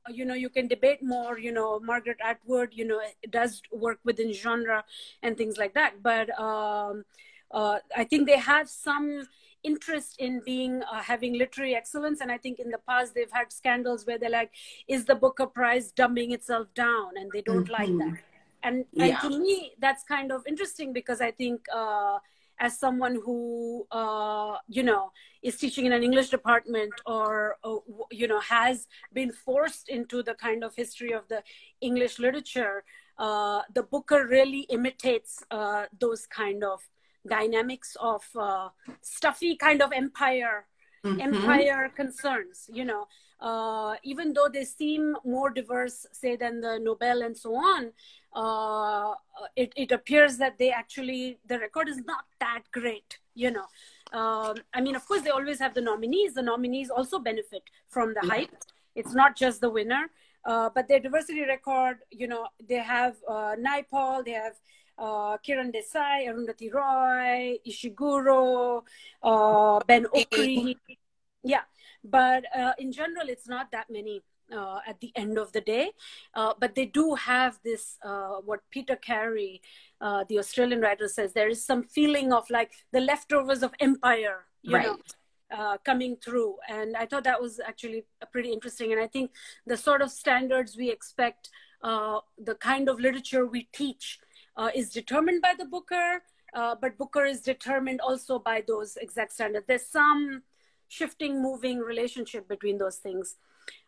you 0.09 0.25
know 0.25 0.33
you 0.33 0.49
can 0.49 0.67
debate 0.67 1.01
more. 1.01 1.39
You 1.39 1.51
know, 1.51 1.79
Margaret 1.79 2.17
Atwood, 2.23 2.69
you 2.73 2.85
know, 2.85 3.01
does 3.29 3.61
work 3.71 3.99
within 4.03 4.33
genre 4.33 4.83
and 5.23 5.37
things 5.37 5.57
like 5.57 5.73
that. 5.73 6.03
But 6.03 6.29
um, 6.39 7.05
uh, 7.51 7.79
I 7.95 8.03
think 8.03 8.27
they 8.27 8.37
have 8.37 8.69
some 8.69 9.27
interest 9.63 10.15
in 10.19 10.41
being 10.45 10.81
uh, 10.83 11.01
having 11.01 11.37
literary 11.37 11.75
excellence 11.75 12.21
and 12.21 12.31
i 12.31 12.37
think 12.37 12.59
in 12.59 12.69
the 12.69 12.77
past 12.87 13.13
they've 13.13 13.31
had 13.31 13.51
scandals 13.51 14.05
where 14.05 14.17
they're 14.17 14.29
like 14.29 14.51
is 14.87 15.05
the 15.05 15.15
booker 15.15 15.45
prize 15.45 15.91
dumbing 15.93 16.31
itself 16.31 16.67
down 16.73 17.11
and 17.15 17.31
they 17.33 17.41
don't 17.41 17.69
mm-hmm. 17.69 17.73
like 17.73 17.97
that 17.97 18.19
and, 18.63 18.85
yeah. 18.93 19.05
and 19.05 19.19
to 19.19 19.39
me 19.39 19.73
that's 19.79 20.03
kind 20.03 20.31
of 20.31 20.43
interesting 20.47 20.93
because 20.93 21.21
i 21.21 21.31
think 21.31 21.61
uh, 21.73 22.17
as 22.59 22.79
someone 22.79 23.19
who 23.23 23.85
uh, 23.91 24.57
you 24.67 24.83
know 24.83 25.11
is 25.43 25.57
teaching 25.57 25.85
in 25.85 25.91
an 25.91 26.03
english 26.03 26.29
department 26.29 26.93
or 27.05 27.57
uh, 27.63 27.75
you 28.11 28.27
know 28.27 28.39
has 28.39 28.87
been 29.13 29.31
forced 29.31 29.89
into 29.89 30.23
the 30.23 30.33
kind 30.33 30.63
of 30.63 30.75
history 30.75 31.13
of 31.13 31.27
the 31.27 31.41
english 31.81 32.19
literature 32.19 32.83
uh, 33.19 33.61
the 33.73 33.81
booker 33.81 34.27
really 34.27 34.61
imitates 34.69 35.43
uh, 35.49 35.85
those 35.99 36.27
kind 36.27 36.63
of 36.63 36.81
dynamics 37.27 37.95
of 37.99 38.23
uh, 38.35 38.69
stuffy 39.01 39.55
kind 39.55 39.81
of 39.81 39.91
empire 39.93 40.65
mm-hmm. 41.05 41.19
empire 41.21 41.91
concerns 41.95 42.69
you 42.73 42.85
know. 42.85 43.07
Uh, 43.39 43.93
even 44.01 44.33
though 44.33 44.47
they 44.51 44.63
seem 44.63 45.15
more 45.23 45.51
diverse 45.51 46.07
say 46.11 46.35
than 46.35 46.59
the 46.59 46.79
nobel 46.79 47.21
and 47.21 47.37
so 47.37 47.53
on 47.53 47.91
uh, 48.33 49.13
it, 49.55 49.71
it 49.75 49.91
appears 49.91 50.37
that 50.37 50.57
they 50.57 50.71
actually 50.71 51.37
the 51.47 51.59
record 51.59 51.87
is 51.87 51.97
not 52.05 52.25
that 52.39 52.63
great 52.71 53.19
you 53.35 53.51
know. 53.51 53.65
Um, 54.13 54.55
i 54.73 54.79
mean 54.79 54.95
of 54.95 55.05
course 55.07 55.21
they 55.21 55.29
always 55.29 55.59
have 55.59 55.73
the 55.73 55.81
nominees. 55.81 56.33
The 56.33 56.41
nominees 56.41 56.89
also 56.89 57.19
benefit 57.19 57.63
from 57.89 58.13
the 58.13 58.27
hype. 58.27 58.55
It's 58.95 59.13
not 59.13 59.35
just 59.35 59.61
the 59.61 59.69
winner. 59.69 60.09
Uh, 60.45 60.69
but 60.73 60.87
their 60.87 60.99
diversity 60.99 61.41
record 61.41 61.97
you 62.09 62.27
know 62.27 62.47
they 62.69 62.81
have 62.95 63.17
uh, 63.27 63.53
naipaul 63.59 64.23
they 64.23 64.31
have 64.31 64.53
uh, 64.97 65.37
Kiran 65.45 65.73
Desai, 65.73 66.27
Arundhati 66.27 66.73
Roy, 66.73 67.57
Ishiguro, 67.67 68.83
uh, 69.23 69.79
Ben 69.85 70.05
Okri. 70.05 70.75
Yeah, 71.43 71.61
but 72.03 72.43
uh, 72.55 72.73
in 72.79 72.91
general, 72.91 73.29
it's 73.29 73.47
not 73.47 73.71
that 73.71 73.89
many 73.89 74.21
uh, 74.51 74.79
at 74.87 74.99
the 75.01 75.11
end 75.15 75.37
of 75.37 75.51
the 75.51 75.61
day. 75.61 75.91
Uh, 76.33 76.53
but 76.59 76.75
they 76.75 76.85
do 76.85 77.15
have 77.15 77.59
this, 77.63 77.97
uh, 78.03 78.37
what 78.45 78.61
Peter 78.71 78.95
Carey, 78.95 79.61
uh, 80.01 80.23
the 80.29 80.39
Australian 80.39 80.81
writer, 80.81 81.07
says 81.07 81.33
there 81.33 81.49
is 81.49 81.65
some 81.65 81.83
feeling 81.83 82.33
of 82.33 82.49
like 82.49 82.71
the 82.91 82.99
leftovers 82.99 83.63
of 83.63 83.73
empire, 83.79 84.45
you 84.61 84.75
right. 84.75 84.85
know. 84.85 84.97
Uh, 85.49 85.77
coming 85.85 86.17
through 86.17 86.57
and 86.67 86.97
i 86.97 87.05
thought 87.05 87.23
that 87.23 87.41
was 87.41 87.61
actually 87.65 88.03
pretty 88.33 88.51
interesting 88.51 88.91
and 88.91 88.99
i 88.99 89.07
think 89.07 89.31
the 89.65 89.77
sort 89.77 90.01
of 90.01 90.11
standards 90.11 90.75
we 90.75 90.91
expect 90.91 91.49
uh, 91.83 92.19
the 92.37 92.55
kind 92.55 92.89
of 92.89 92.99
literature 92.99 93.45
we 93.45 93.69
teach 93.71 94.19
uh, 94.57 94.71
is 94.75 94.89
determined 94.89 95.41
by 95.41 95.53
the 95.57 95.65
booker, 95.65 96.23
uh, 96.53 96.75
but 96.81 96.97
booker 96.97 97.23
is 97.23 97.41
determined 97.41 98.01
also 98.01 98.39
by 98.39 98.63
those 98.67 98.97
exact 98.97 99.33
standards. 99.33 99.65
There's 99.67 99.85
some 99.85 100.43
shifting, 100.87 101.41
moving 101.41 101.79
relationship 101.79 102.47
between 102.47 102.77
those 102.77 102.97
things. 102.97 103.35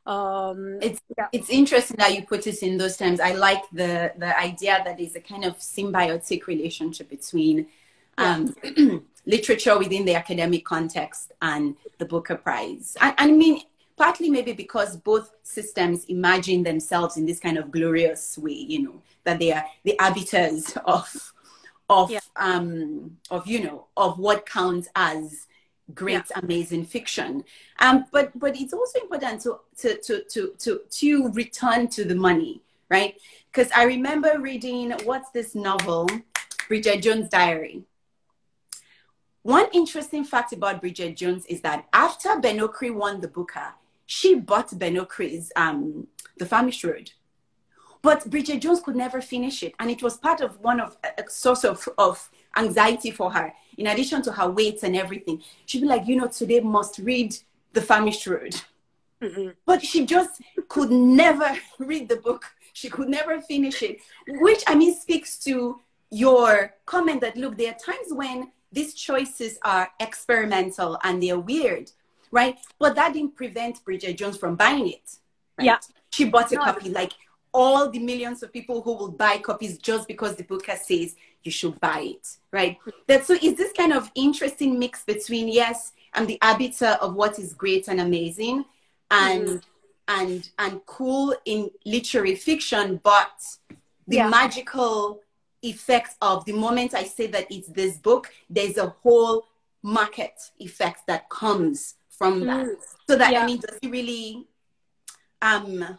Um, 0.05 0.79
it's 0.81 1.01
yeah. 1.17 1.27
it's 1.31 1.49
interesting 1.49 1.97
that 1.97 2.15
you 2.15 2.23
put 2.25 2.47
it 2.47 2.61
in 2.63 2.77
those 2.77 2.97
terms. 2.97 3.19
I 3.19 3.33
like 3.33 3.63
the 3.71 4.13
the 4.17 4.37
idea 4.39 4.81
that 4.83 4.97
there's 4.97 5.15
a 5.15 5.21
kind 5.21 5.45
of 5.45 5.57
symbiotic 5.59 6.47
relationship 6.47 7.09
between 7.09 7.67
um, 8.17 8.55
yeah. 8.63 8.97
literature 9.25 9.77
within 9.77 10.05
the 10.05 10.15
academic 10.15 10.65
context 10.65 11.31
and 11.41 11.75
the 11.97 12.05
Booker 12.05 12.35
Prize. 12.35 12.97
I, 12.99 13.13
I 13.17 13.31
mean, 13.31 13.61
partly 13.99 14.29
maybe 14.29 14.53
because 14.53 14.95
both 14.95 15.35
systems 15.43 16.05
imagine 16.05 16.63
themselves 16.63 17.17
in 17.17 17.25
this 17.25 17.39
kind 17.39 17.57
of 17.57 17.69
glorious 17.69 18.37
way, 18.37 18.53
you 18.53 18.81
know, 18.81 19.01
that 19.25 19.37
they 19.37 19.51
are 19.51 19.65
the 19.83 19.99
arbiters 19.99 20.75
of 20.85 21.33
of 21.89 22.11
yeah. 22.11 22.19
um 22.35 23.17
of 23.31 23.47
you 23.47 23.63
know 23.63 23.87
of 23.97 24.19
what 24.19 24.45
counts 24.45 24.87
as 24.95 25.47
great 25.95 26.23
yeah. 26.29 26.39
amazing 26.43 26.85
fiction 26.85 27.43
um 27.79 28.05
but 28.11 28.31
but 28.37 28.55
it's 28.55 28.73
also 28.73 28.99
important 28.99 29.41
to 29.41 29.59
to 29.75 29.97
to 30.01 30.23
to 30.29 30.53
to, 30.59 30.81
to 30.91 31.29
return 31.31 31.87
to 31.87 32.05
the 32.05 32.13
money 32.13 32.61
right 32.89 33.19
because 33.51 33.71
i 33.75 33.83
remember 33.83 34.39
reading 34.39 34.91
what's 35.03 35.31
this 35.31 35.55
novel 35.55 36.07
bridget 36.67 37.01
jones 37.01 37.27
diary 37.27 37.83
one 39.41 39.67
interesting 39.73 40.23
fact 40.23 40.53
about 40.53 40.79
bridget 40.79 41.17
jones 41.17 41.43
is 41.47 41.61
that 41.61 41.87
after 41.91 42.39
ben 42.39 42.59
okri 42.59 42.93
won 42.93 43.19
the 43.19 43.27
booker 43.27 43.73
she 44.09 44.33
bought 44.33 44.77
Ben 44.79 44.95
Okri's 44.95 45.51
um, 45.55 46.07
The 46.39 46.45
Famished 46.47 46.83
Road. 46.83 47.11
But 48.01 48.27
Bridget 48.27 48.59
Jones 48.59 48.79
could 48.79 48.95
never 48.95 49.21
finish 49.21 49.61
it. 49.61 49.73
And 49.79 49.91
it 49.91 50.01
was 50.01 50.17
part 50.17 50.41
of 50.41 50.59
one 50.61 50.79
of 50.79 50.97
a 51.03 51.29
source 51.29 51.63
of, 51.63 51.87
of 51.95 52.27
anxiety 52.57 53.11
for 53.11 53.31
her, 53.31 53.53
in 53.77 53.85
addition 53.85 54.23
to 54.23 54.31
her 54.31 54.49
weight 54.49 54.81
and 54.81 54.95
everything. 54.95 55.43
She'd 55.67 55.81
be 55.81 55.87
like, 55.87 56.07
you 56.07 56.15
know, 56.15 56.25
today 56.25 56.59
must 56.59 56.97
read 56.97 57.37
The 57.73 57.83
Famished 57.83 58.25
Road. 58.25 58.59
Mm-hmm. 59.21 59.49
But 59.63 59.85
she 59.85 60.07
just 60.07 60.41
could 60.67 60.89
never 60.89 61.55
read 61.77 62.09
the 62.09 62.15
book. 62.15 62.45
She 62.73 62.89
could 62.89 63.09
never 63.09 63.39
finish 63.41 63.83
it, 63.83 63.99
which 64.27 64.63
I 64.65 64.73
mean 64.73 64.95
speaks 64.95 65.37
to 65.43 65.81
your 66.09 66.73
comment 66.87 67.21
that 67.21 67.37
look, 67.37 67.59
there 67.59 67.73
are 67.73 67.77
times 67.77 68.07
when 68.09 68.51
these 68.71 68.95
choices 68.95 69.59
are 69.63 69.87
experimental 69.99 70.97
and 71.03 71.21
they're 71.21 71.39
weird 71.39 71.91
right? 72.31 72.57
But 72.77 72.95
that 72.95 73.13
didn't 73.13 73.35
prevent 73.35 73.83
Bridget 73.83 74.17
Jones 74.17 74.37
from 74.37 74.55
buying 74.55 74.87
it. 74.87 75.17
Right? 75.57 75.65
Yeah. 75.65 75.77
She 76.11 76.25
bought 76.25 76.51
a 76.51 76.55
no. 76.55 76.63
copy, 76.63 76.89
like 76.89 77.13
all 77.53 77.89
the 77.89 77.99
millions 77.99 78.43
of 78.43 78.53
people 78.53 78.81
who 78.81 78.93
will 78.93 79.11
buy 79.11 79.37
copies 79.37 79.77
just 79.77 80.07
because 80.07 80.35
the 80.35 80.43
booker 80.43 80.75
says 80.75 81.15
you 81.43 81.51
should 81.51 81.79
buy 81.79 82.01
it, 82.01 82.27
right? 82.51 82.77
That 83.07 83.25
so 83.25 83.33
is 83.33 83.55
this 83.55 83.71
kind 83.73 83.93
of 83.93 84.11
interesting 84.15 84.77
mix 84.77 85.03
between 85.03 85.47
yes, 85.47 85.93
I'm 86.13 86.27
the 86.27 86.37
arbiter 86.41 86.97
of 87.01 87.15
what 87.15 87.39
is 87.39 87.53
great 87.53 87.87
and 87.87 88.01
amazing, 88.01 88.65
and 89.09 89.47
mm-hmm. 89.47 90.21
and 90.21 90.49
and 90.59 90.85
cool 90.85 91.35
in 91.45 91.71
literary 91.85 92.35
fiction, 92.35 92.99
but 93.03 93.31
the 94.07 94.17
yeah. 94.17 94.29
magical 94.29 95.21
effect 95.61 96.15
of 96.21 96.45
the 96.45 96.53
moment 96.53 96.93
I 96.93 97.03
say 97.03 97.27
that 97.27 97.47
it's 97.51 97.67
this 97.67 97.97
book, 97.97 98.31
there's 98.49 98.77
a 98.77 98.95
whole 99.01 99.45
market 99.81 100.33
effect 100.59 101.07
that 101.07 101.29
comes 101.29 101.95
from 102.19 102.45
that. 102.45 102.67
Mm. 102.67 102.75
So 103.09 103.15
that 103.15 103.31
yeah. 103.31 103.41
I 103.41 103.45
mean, 103.47 103.59
does 103.59 103.79
it 103.81 103.89
really? 103.89 104.45
Um, 105.41 105.97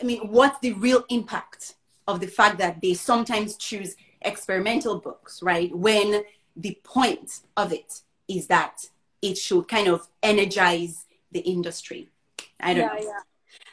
I 0.00 0.04
mean, 0.04 0.28
what's 0.28 0.58
the 0.60 0.72
real 0.72 1.04
impact 1.10 1.74
of 2.08 2.20
the 2.20 2.26
fact 2.26 2.58
that 2.58 2.80
they 2.80 2.94
sometimes 2.94 3.56
choose 3.56 3.94
experimental 4.22 4.98
books, 4.98 5.42
right? 5.42 5.72
When 5.76 6.24
the 6.56 6.78
point 6.82 7.40
of 7.56 7.72
it 7.72 8.00
is 8.26 8.46
that 8.48 8.86
it 9.22 9.36
should 9.36 9.68
kind 9.68 9.88
of 9.88 10.08
energize 10.22 11.04
the 11.30 11.40
industry. 11.40 12.08
I 12.60 12.74
don't 12.74 12.82
yeah, 12.82 13.00
know. 13.00 13.06
Yeah. 13.06 13.20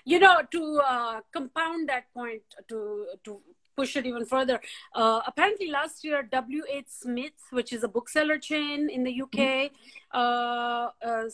You 0.04 0.20
know, 0.20 0.42
to 0.52 0.82
uh, 0.86 1.22
compound 1.32 1.90
that 1.90 2.14
point, 2.14 2.44
to 2.68 3.08
to 3.24 3.42
push 3.76 3.96
it 3.96 4.06
even 4.06 4.26
further. 4.26 4.60
Uh, 4.94 5.22
apparently, 5.28 5.70
last 5.70 6.04
year, 6.04 6.24
W.H. 6.24 6.86
Smith, 6.88 7.40
which 7.52 7.74
is 7.74 7.84
a 7.84 7.88
bookseller 7.88 8.38
chain 8.38 8.90
in 8.90 9.04
the 9.04 9.22
UK, 9.22 9.40
mm-hmm. 9.40 10.18
uh, 10.18 10.90
uh, 11.06 11.30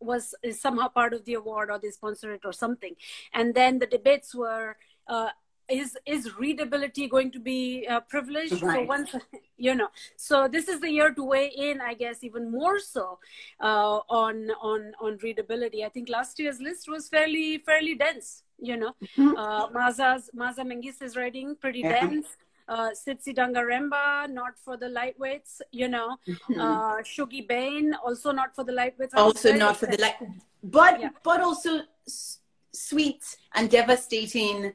was 0.00 0.34
is 0.42 0.60
somehow 0.60 0.88
part 0.88 1.14
of 1.14 1.24
the 1.24 1.34
award 1.34 1.70
or 1.70 1.78
they 1.78 1.90
sponsor 1.90 2.32
it 2.32 2.42
or 2.44 2.52
something. 2.52 2.94
And 3.32 3.54
then 3.54 3.78
the 3.78 3.86
debates 3.86 4.34
were 4.34 4.76
uh, 5.08 5.28
is 5.68 5.96
is 6.04 6.36
readability 6.38 7.08
going 7.08 7.30
to 7.30 7.40
be 7.40 7.86
uh, 7.88 8.00
privileged 8.00 8.62
right. 8.62 8.80
so 8.80 8.82
once 8.82 9.14
you 9.56 9.74
know 9.74 9.88
so 10.16 10.46
this 10.46 10.68
is 10.68 10.80
the 10.80 10.90
year 10.90 11.12
to 11.12 11.24
weigh 11.24 11.48
in 11.56 11.80
i 11.80 11.94
guess 11.94 12.22
even 12.22 12.50
more 12.50 12.78
so 12.78 13.18
uh, 13.60 13.98
on 14.08 14.50
on 14.62 14.92
on 15.00 15.16
readability 15.22 15.84
i 15.84 15.88
think 15.88 16.08
last 16.08 16.38
year's 16.38 16.60
list 16.60 16.88
was 16.88 17.08
fairly 17.08 17.58
fairly 17.58 17.94
dense 17.94 18.43
you 18.58 18.76
know 18.76 18.92
mm-hmm. 19.18 19.36
uh, 19.36 19.68
Maaza's 19.70 20.30
Maaza 20.34 20.62
Mengiste 20.62 21.02
is 21.02 21.16
writing 21.16 21.56
pretty 21.60 21.80
yeah. 21.80 22.00
dense 22.00 22.36
uh, 22.68 22.90
Tsitsi 22.90 23.34
Dangarembga, 23.34 24.30
not 24.30 24.58
for 24.58 24.76
the 24.76 24.86
lightweights, 24.86 25.60
you 25.70 25.88
know. 25.88 26.16
Mm-hmm. 26.26 26.60
Uh, 26.60 26.96
Shuggie 27.02 27.46
Bain, 27.46 27.94
also 27.94 28.32
not 28.32 28.54
for 28.54 28.64
the 28.64 28.72
lightweights. 28.72 29.14
Also 29.14 29.52
not 29.52 29.76
for 29.76 29.86
the 29.86 29.98
light, 29.98 30.16
but 30.62 31.00
yeah. 31.00 31.10
but 31.22 31.40
also 31.40 31.82
s- 32.06 32.38
sweet 32.72 33.22
and 33.54 33.70
devastating 33.70 34.72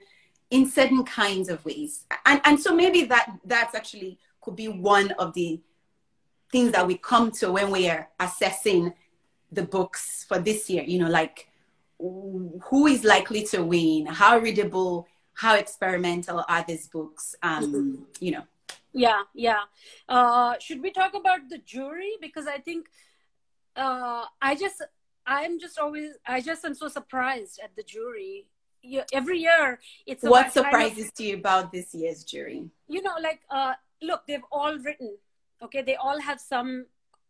in 0.51 0.69
certain 0.69 1.03
kinds 1.03 1.50
of 1.50 1.63
ways. 1.65 2.05
And 2.25 2.41
and 2.45 2.59
so 2.59 2.75
maybe 2.75 3.03
that 3.05 3.39
that's 3.45 3.75
actually 3.75 4.19
could 4.41 4.55
be 4.55 4.67
one 4.67 5.12
of 5.12 5.33
the 5.33 5.62
things 6.51 6.71
that 6.71 6.86
we 6.86 6.98
come 6.98 7.31
to 7.31 7.51
when 7.51 7.69
we 7.71 7.89
are 7.89 8.09
assessing 8.19 8.93
the 9.51 9.63
books 9.63 10.25
for 10.27 10.39
this 10.39 10.69
year. 10.69 10.83
You 10.83 11.00
know, 11.00 11.09
like 11.09 11.49
who 12.00 12.88
is 12.88 13.03
likely 13.03 13.44
to 13.44 13.63
win, 13.63 14.06
how 14.06 14.38
readable 14.39 15.08
how 15.34 15.56
experimental 15.56 16.44
are 16.50 16.65
these 16.68 16.88
books 16.88 17.36
um 17.44 17.63
mm-hmm. 17.63 18.03
you 18.20 18.32
know. 18.32 18.44
Yeah 18.94 19.22
yeah. 19.34 19.63
Uh 20.08 20.56
should 20.60 20.82
we 20.82 20.91
talk 20.91 21.13
about 21.13 21.50
the 21.50 21.60
jury? 21.60 22.13
Because 22.22 22.48
i 22.48 22.58
think 22.58 22.88
uh 23.75 24.25
i 24.41 24.56
just 24.56 24.82
i'm 25.25 25.60
just 25.60 25.77
always 25.79 26.12
i 26.25 26.41
just 26.41 26.65
am 26.65 26.74
so 26.74 26.88
surprised 26.88 27.60
at 27.63 27.75
the 27.75 27.84
jury. 27.84 28.48
Every 29.13 29.39
year 29.39 29.79
it's 30.06 30.24
what 30.24 30.53
surprises 30.53 31.12
of, 31.20 31.25
you 31.25 31.36
about 31.36 31.72
this 31.72 31.94
year's 31.94 32.24
jury? 32.24 32.70
You 32.88 33.01
know 33.01 33.15
like 33.22 33.41
uh 33.50 33.74
look 34.01 34.25
they've 34.27 34.50
all 34.51 34.77
written 34.77 35.18
okay? 35.62 35.82
They 35.82 35.96
all 35.96 36.20
have 36.20 36.39
some 36.39 36.86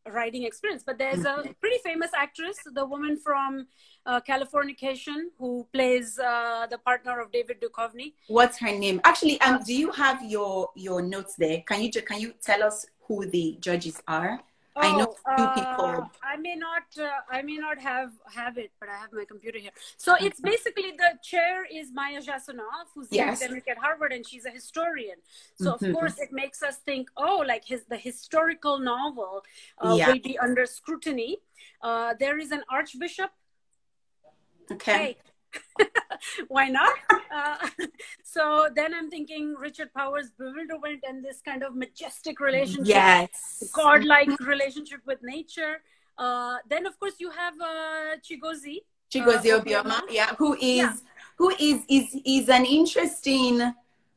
writing 0.07 0.43
experience. 0.43 0.83
But 0.85 0.97
there's 0.97 1.25
a 1.25 1.43
pretty 1.59 1.77
famous 1.83 2.11
actress, 2.15 2.57
the 2.73 2.85
woman 2.85 3.17
from 3.17 3.67
uh, 4.05 4.21
Californication, 4.21 5.29
who 5.37 5.67
plays 5.73 6.17
uh, 6.19 6.67
the 6.69 6.77
partner 6.77 7.19
of 7.19 7.31
David 7.31 7.61
Duchovny. 7.61 8.13
What's 8.27 8.57
her 8.59 8.71
name? 8.71 9.01
Actually, 9.03 9.39
um, 9.41 9.59
do 9.65 9.73
you 9.73 9.91
have 9.91 10.23
your 10.23 10.69
your 10.75 11.01
notes 11.01 11.35
there? 11.35 11.63
Can 11.67 11.83
you 11.83 11.91
can 11.91 12.19
you 12.19 12.33
tell 12.41 12.63
us 12.63 12.85
who 13.07 13.25
the 13.25 13.57
judges 13.59 14.01
are? 14.07 14.39
Oh, 14.81 14.87
I 14.87 14.97
know 14.97 15.05
two 15.05 15.43
uh, 15.43 15.53
people. 15.53 16.11
I 16.23 16.37
may 16.37 16.55
not. 16.55 16.83
Uh, 16.97 17.09
I 17.29 17.41
may 17.41 17.57
not 17.57 17.79
have 17.79 18.11
have 18.33 18.57
it, 18.57 18.71
but 18.79 18.87
I 18.89 18.95
have 18.95 19.11
my 19.11 19.25
computer 19.25 19.59
here. 19.59 19.71
So 19.97 20.15
it's 20.19 20.39
basically 20.39 20.91
the 20.97 21.17
chair 21.21 21.65
is 21.65 21.91
Maya 21.93 22.21
Jasanoff, 22.21 22.87
who's 22.95 23.07
yes. 23.11 23.41
academic 23.41 23.67
at 23.67 23.77
Harvard, 23.77 24.13
and 24.13 24.25
she's 24.25 24.45
a 24.45 24.51
historian. 24.51 25.17
So 25.55 25.73
mm-hmm. 25.73 25.85
of 25.85 25.93
course 25.93 26.19
it 26.19 26.31
makes 26.31 26.63
us 26.63 26.77
think, 26.77 27.09
oh, 27.17 27.43
like 27.45 27.65
his 27.65 27.85
the 27.85 27.97
historical 27.97 28.79
novel 28.79 29.43
uh, 29.79 29.95
yeah. 29.97 30.07
will 30.07 30.19
be 30.19 30.37
under 30.39 30.65
scrutiny. 30.65 31.37
Uh, 31.81 32.13
there 32.19 32.39
is 32.39 32.51
an 32.51 32.63
archbishop. 32.69 33.31
Okay. 34.71 34.91
Hey, 34.91 35.17
why 36.47 36.69
not? 36.69 36.93
Uh, 37.33 37.67
so 38.23 38.69
then 38.75 38.93
I'm 38.93 39.09
thinking 39.09 39.55
Richard 39.59 39.93
Powers' 39.93 40.31
bewilderment 40.37 41.03
and 41.07 41.23
this 41.23 41.41
kind 41.41 41.63
of 41.63 41.75
majestic 41.75 42.39
relationship, 42.39 42.87
yes, 42.87 43.71
godlike 43.73 44.39
relationship 44.39 45.01
with 45.05 45.19
nature. 45.23 45.81
Uh, 46.17 46.57
then 46.69 46.85
of 46.85 46.99
course 46.99 47.15
you 47.19 47.31
have 47.31 47.53
uh, 47.61 48.17
Chigozie. 48.17 48.81
Chigozie 49.11 49.53
uh, 49.53 49.61
Obioma, 49.61 50.01
yeah, 50.09 50.35
who 50.37 50.53
is 50.55 50.77
yeah. 50.77 50.93
who 51.37 51.49
is 51.59 51.83
is 51.87 52.15
is 52.25 52.49
an 52.49 52.65
interesting 52.65 53.73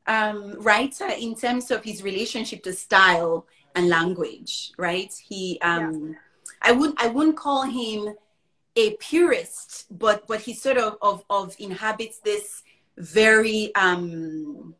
um, 0.07 0.61
writer 0.61 1.09
in 1.19 1.35
terms 1.35 1.71
of 1.71 1.85
his 1.85 2.03
relationship 2.03 2.63
to 2.65 2.73
style 2.73 3.47
and 3.75 3.89
language, 3.89 4.73
right? 4.77 5.13
He, 5.13 5.59
um, 5.63 6.09
yeah. 6.11 6.15
I 6.63 6.73
wouldn't 6.73 7.01
I 7.03 7.09
wouldn't 7.09 7.37
call 7.37 7.63
him 7.63 8.15
a 8.77 8.97
purist, 8.97 9.87
but 9.91 10.27
but 10.27 10.41
he 10.41 10.55
sort 10.55 10.79
of 10.79 10.97
of, 11.03 11.25
of 11.29 11.55
inhabits 11.59 12.19
this 12.19 12.63
very 12.99 13.75
um, 13.75 14.75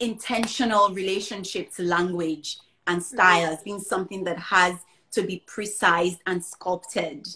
intentional 0.00 0.90
relationship 0.90 1.72
to 1.74 1.82
language 1.82 2.58
and 2.86 3.02
style 3.02 3.52
as 3.52 3.62
being 3.62 3.80
something 3.80 4.24
that 4.24 4.38
has 4.38 4.74
to 5.12 5.22
be 5.22 5.42
precise 5.46 6.16
and 6.26 6.44
sculpted. 6.44 7.26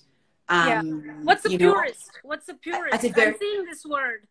Um, 0.49 1.03
yeah. 1.05 1.13
What's 1.23 1.45
a 1.45 1.51
purist? 1.51 2.11
Know, 2.15 2.29
What's 2.29 2.49
a 2.49 2.55
purist? 2.55 3.05
A 3.05 3.09
very, 3.11 3.29
I'm 3.29 3.39
seeing 3.39 3.65
this 3.65 3.85
word. 3.85 4.27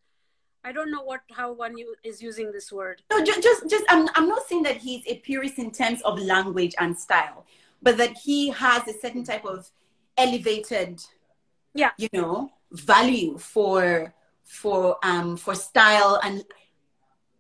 I 0.64 0.72
don't 0.72 0.92
know 0.92 1.04
what 1.04 1.22
how 1.32 1.54
one 1.54 1.78
you, 1.78 1.96
is 2.04 2.22
using 2.22 2.52
this 2.52 2.72
word. 2.72 3.02
No, 3.12 3.24
just 3.24 3.44
just, 3.44 3.70
just 3.70 3.86
I'm, 3.88 4.08
I'm 4.16 4.28
not 4.28 4.48
saying 4.48 4.64
that 4.64 4.78
he's 4.78 5.04
a 5.08 5.20
purist 5.20 5.60
in 5.60 5.72
terms 5.72 6.02
of 6.02 6.20
language 6.20 6.74
and 6.80 6.98
style, 6.98 7.46
but 7.82 7.98
that 7.98 8.18
he 8.18 8.50
has 8.50 8.88
a 8.88 8.94
certain 8.94 9.24
type 9.24 9.46
of 9.46 9.70
elevated 10.18 11.02
yeah 11.76 11.92
you 11.98 12.10
know 12.14 12.50
value 12.72 13.38
for 13.38 14.14
for 14.44 14.98
um 15.04 15.38
for 15.38 15.54
style 15.54 16.20
and 16.24 16.44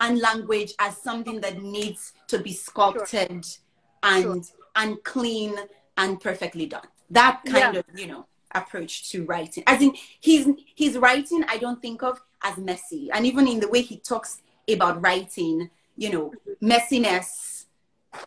and 0.01 0.19
language 0.19 0.73
as 0.79 0.97
something 1.01 1.39
that 1.41 1.61
needs 1.61 2.13
to 2.27 2.37
be 2.39 2.53
sculpted 2.53 3.45
sure. 3.45 3.57
and 4.03 4.23
sure. 4.23 4.41
and 4.75 5.03
clean 5.03 5.55
and 5.97 6.19
perfectly 6.21 6.65
done 6.67 6.85
that 7.09 7.41
kind 7.45 7.73
yeah. 7.73 7.79
of 7.79 7.85
you 7.95 8.07
know 8.07 8.27
approach 8.53 9.09
to 9.09 9.25
writing 9.25 9.63
as 9.67 9.81
in 9.81 9.93
his 10.21 10.49
his 10.75 10.97
writing 10.97 11.43
i 11.47 11.57
don't 11.57 11.81
think 11.81 12.03
of 12.03 12.21
as 12.43 12.57
messy 12.57 13.09
and 13.13 13.25
even 13.25 13.47
in 13.47 13.59
the 13.59 13.67
way 13.67 13.81
he 13.81 13.97
talks 13.97 14.41
about 14.69 15.01
writing 15.01 15.69
you 15.97 16.11
know 16.11 16.31
messiness 16.61 17.65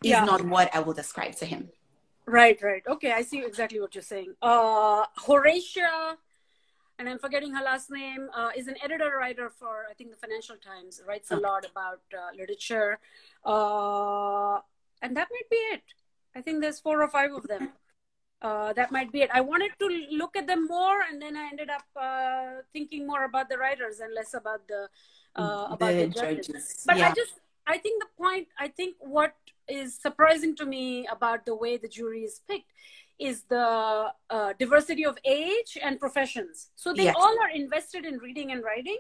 is 0.03 0.11
yeah. 0.11 0.25
not 0.25 0.43
what 0.45 0.75
i 0.75 0.81
will 0.81 0.93
describe 0.93 1.35
to 1.35 1.47
him 1.47 1.69
Right, 2.29 2.61
right. 2.63 2.83
Okay, 2.87 3.13
I 3.13 3.23
see 3.23 3.43
exactly 3.43 3.81
what 3.81 3.95
you're 3.95 4.03
saying. 4.03 4.35
Uh, 4.43 5.07
Horatia, 5.17 6.19
and 6.99 7.09
I'm 7.09 7.19
forgetting 7.19 7.55
her 7.55 7.65
last 7.65 7.91
name, 7.91 8.29
uh, 8.37 8.51
is 8.55 8.69
an 8.69 8.77
editor 8.85 9.17
writer 9.19 9.49
for 9.49 9.87
I 9.91 9.95
think 9.95 10.11
the 10.11 10.17
Financial 10.17 10.57
Times. 10.57 11.01
Writes 11.09 11.31
a 11.31 11.37
lot 11.37 11.65
about 11.65 12.03
uh, 12.13 12.37
literature, 12.37 12.99
uh, 13.47 14.61
and 15.01 15.17
that 15.17 15.29
might 15.33 15.49
be 15.51 15.57
it. 15.73 15.83
I 16.37 16.43
think 16.43 16.61
there's 16.61 16.79
four 16.79 17.03
or 17.03 17.09
five 17.09 17.33
of 17.33 17.49
them. 17.49 17.71
Uh, 18.43 18.75
that 18.75 18.93
might 18.93 19.11
be 19.11 19.23
it. 19.23 19.31
I 19.33 19.41
wanted 19.41 19.71
to 19.79 19.87
look 20.11 20.37
at 20.37 20.47
them 20.47 20.67
more, 20.67 21.01
and 21.11 21.23
then 21.23 21.35
I 21.35 21.49
ended 21.51 21.71
up 21.71 21.87
uh, 21.97 22.61
thinking 22.75 23.07
more 23.07 23.25
about 23.25 23.49
the 23.49 23.57
writers 23.57 24.01
and 24.01 24.13
less 24.15 24.35
about 24.35 24.69
the 24.69 24.89
uh, 25.35 25.69
about 25.71 25.93
the, 25.93 26.05
the 26.05 26.09
judges. 26.09 26.47
judges. 26.47 26.85
But 26.87 26.99
yeah. 26.99 27.09
I 27.09 27.13
just 27.13 27.41
I 27.69 27.77
think 27.79 28.03
the 28.03 28.09
point. 28.17 28.49
I 28.59 28.69
think 28.69 28.97
what 28.99 29.35
is 29.69 29.95
surprising 29.95 30.57
to 30.57 30.65
me 30.65 31.07
about 31.07 31.45
the 31.45 31.55
way 31.55 31.77
the 31.77 31.89
jury 31.89 32.23
is 32.25 32.41
picked 32.49 32.73
is 33.19 33.43
the 33.49 34.13
uh, 34.31 34.53
diversity 34.59 35.05
of 35.05 35.19
age 35.25 35.77
and 35.83 36.01
professions. 36.01 36.71
So 36.77 36.95
they 36.95 37.05
yes. 37.05 37.17
all 37.19 37.37
are 37.41 37.51
invested 37.51 38.07
in 38.07 38.19
reading 38.19 38.53
and 38.53 38.65
writing. 38.65 38.99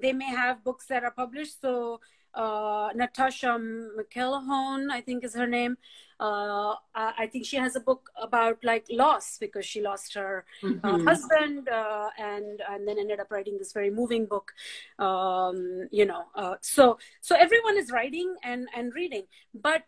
They 0.00 0.12
may 0.12 0.30
have 0.30 0.64
books 0.64 0.86
that 0.86 1.04
are 1.04 1.10
published. 1.10 1.60
So 1.60 2.00
uh, 2.34 2.90
Natascha 2.92 3.60
McElhone, 3.98 4.90
I 4.90 5.00
think 5.00 5.24
is 5.24 5.34
her 5.34 5.46
name. 5.46 5.76
Uh, 6.20 6.74
I 6.94 7.26
think 7.32 7.46
she 7.46 7.56
has 7.56 7.76
a 7.76 7.80
book 7.80 8.10
about 8.20 8.62
like 8.62 8.84
loss 8.90 9.38
because 9.38 9.64
she 9.64 9.80
lost 9.80 10.12
her 10.14 10.44
uh, 10.62 10.66
mm-hmm. 10.66 11.06
husband 11.06 11.68
uh, 11.68 12.10
and 12.18 12.60
and 12.68 12.86
then 12.86 12.98
ended 12.98 13.20
up 13.20 13.30
writing 13.30 13.56
this 13.56 13.72
very 13.72 13.90
moving 13.90 14.26
book. 14.26 14.52
Um, 14.98 15.88
you 15.90 16.04
know, 16.04 16.24
uh, 16.34 16.56
so 16.60 16.98
so 17.22 17.34
everyone 17.36 17.78
is 17.78 17.90
writing 17.90 18.36
and 18.44 18.68
and 18.76 18.94
reading, 18.94 19.24
but 19.54 19.84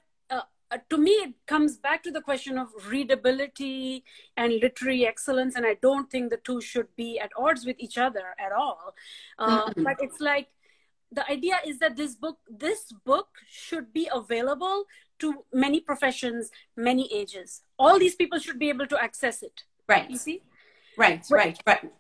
to 0.89 0.97
me 0.97 1.11
it 1.11 1.35
comes 1.47 1.77
back 1.77 2.03
to 2.03 2.11
the 2.11 2.23
question 2.23 2.57
of 2.57 2.69
readability 2.89 4.03
and 4.39 4.55
literary 4.55 5.07
excellence 5.07 5.55
and 5.55 5.67
i 5.67 5.75
don't 5.83 6.11
think 6.11 6.31
the 6.31 6.39
two 6.39 6.63
should 6.63 6.89
be 6.97 7.19
at 7.19 7.31
odds 7.37 7.67
with 7.67 7.77
each 7.79 7.99
other 7.99 8.35
at 8.39 8.53
all 8.53 8.95
uh, 9.39 9.67
mm-hmm. 9.67 9.83
but 9.83 9.97
it's 10.01 10.19
like 10.19 10.49
the 11.11 11.31
idea 11.31 11.59
is 11.67 11.79
that 11.79 11.97
this 11.97 12.15
book 12.15 12.39
this 12.49 12.93
book 13.05 13.29
should 13.47 13.93
be 13.93 14.09
available 14.13 14.85
to 15.23 15.45
many 15.53 15.81
professions 15.81 16.51
many 16.77 17.13
ages. 17.13 17.63
All 17.79 17.99
these 17.99 18.15
people 18.15 18.39
should 18.39 18.59
be 18.59 18.69
able 18.69 18.87
to 18.87 19.03
access 19.03 19.43
it. 19.43 19.63
Right. 19.89 20.09
You 20.11 20.17
see? 20.17 20.43
Right 20.97 21.25
but, 21.29 21.37
right 21.37 21.59
right. 21.67 21.91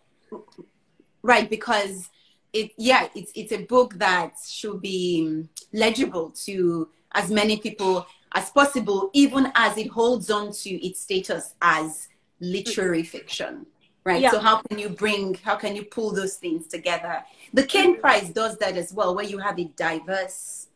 Right 1.22 1.48
because 1.50 2.10
it 2.52 2.72
yeah 2.76 3.08
it's 3.14 3.32
it's 3.34 3.52
a 3.52 3.64
book 3.64 3.94
that 3.94 4.34
should 4.46 4.80
be 4.82 5.48
legible 5.72 6.30
to 6.46 6.88
as 7.12 7.30
many 7.30 7.56
people 7.56 8.06
as 8.34 8.50
possible 8.50 9.10
even 9.12 9.50
as 9.54 9.76
it 9.78 9.88
holds 9.88 10.30
on 10.30 10.52
to 10.52 10.70
its 10.86 11.00
status 11.00 11.54
as 11.62 12.08
literary 12.40 13.02
mm-hmm. 13.02 13.16
fiction 13.16 13.66
right? 14.04 14.20
Yeah. 14.20 14.30
so 14.30 14.40
how 14.40 14.60
can 14.68 14.78
you 14.78 14.88
bring 14.88 15.34
how 15.42 15.56
can 15.56 15.76
you 15.76 15.84
pull 15.84 16.12
those 16.12 16.36
things 16.36 16.66
together? 16.66 17.24
The 17.52 17.64
Caine 17.64 18.00
prize 18.00 18.30
does 18.30 18.56
that 18.58 18.76
as 18.76 18.92
well 18.92 19.14
where 19.14 19.24
you 19.24 19.38
have 19.38 19.58
a 19.58 19.64
diverse 19.64 20.68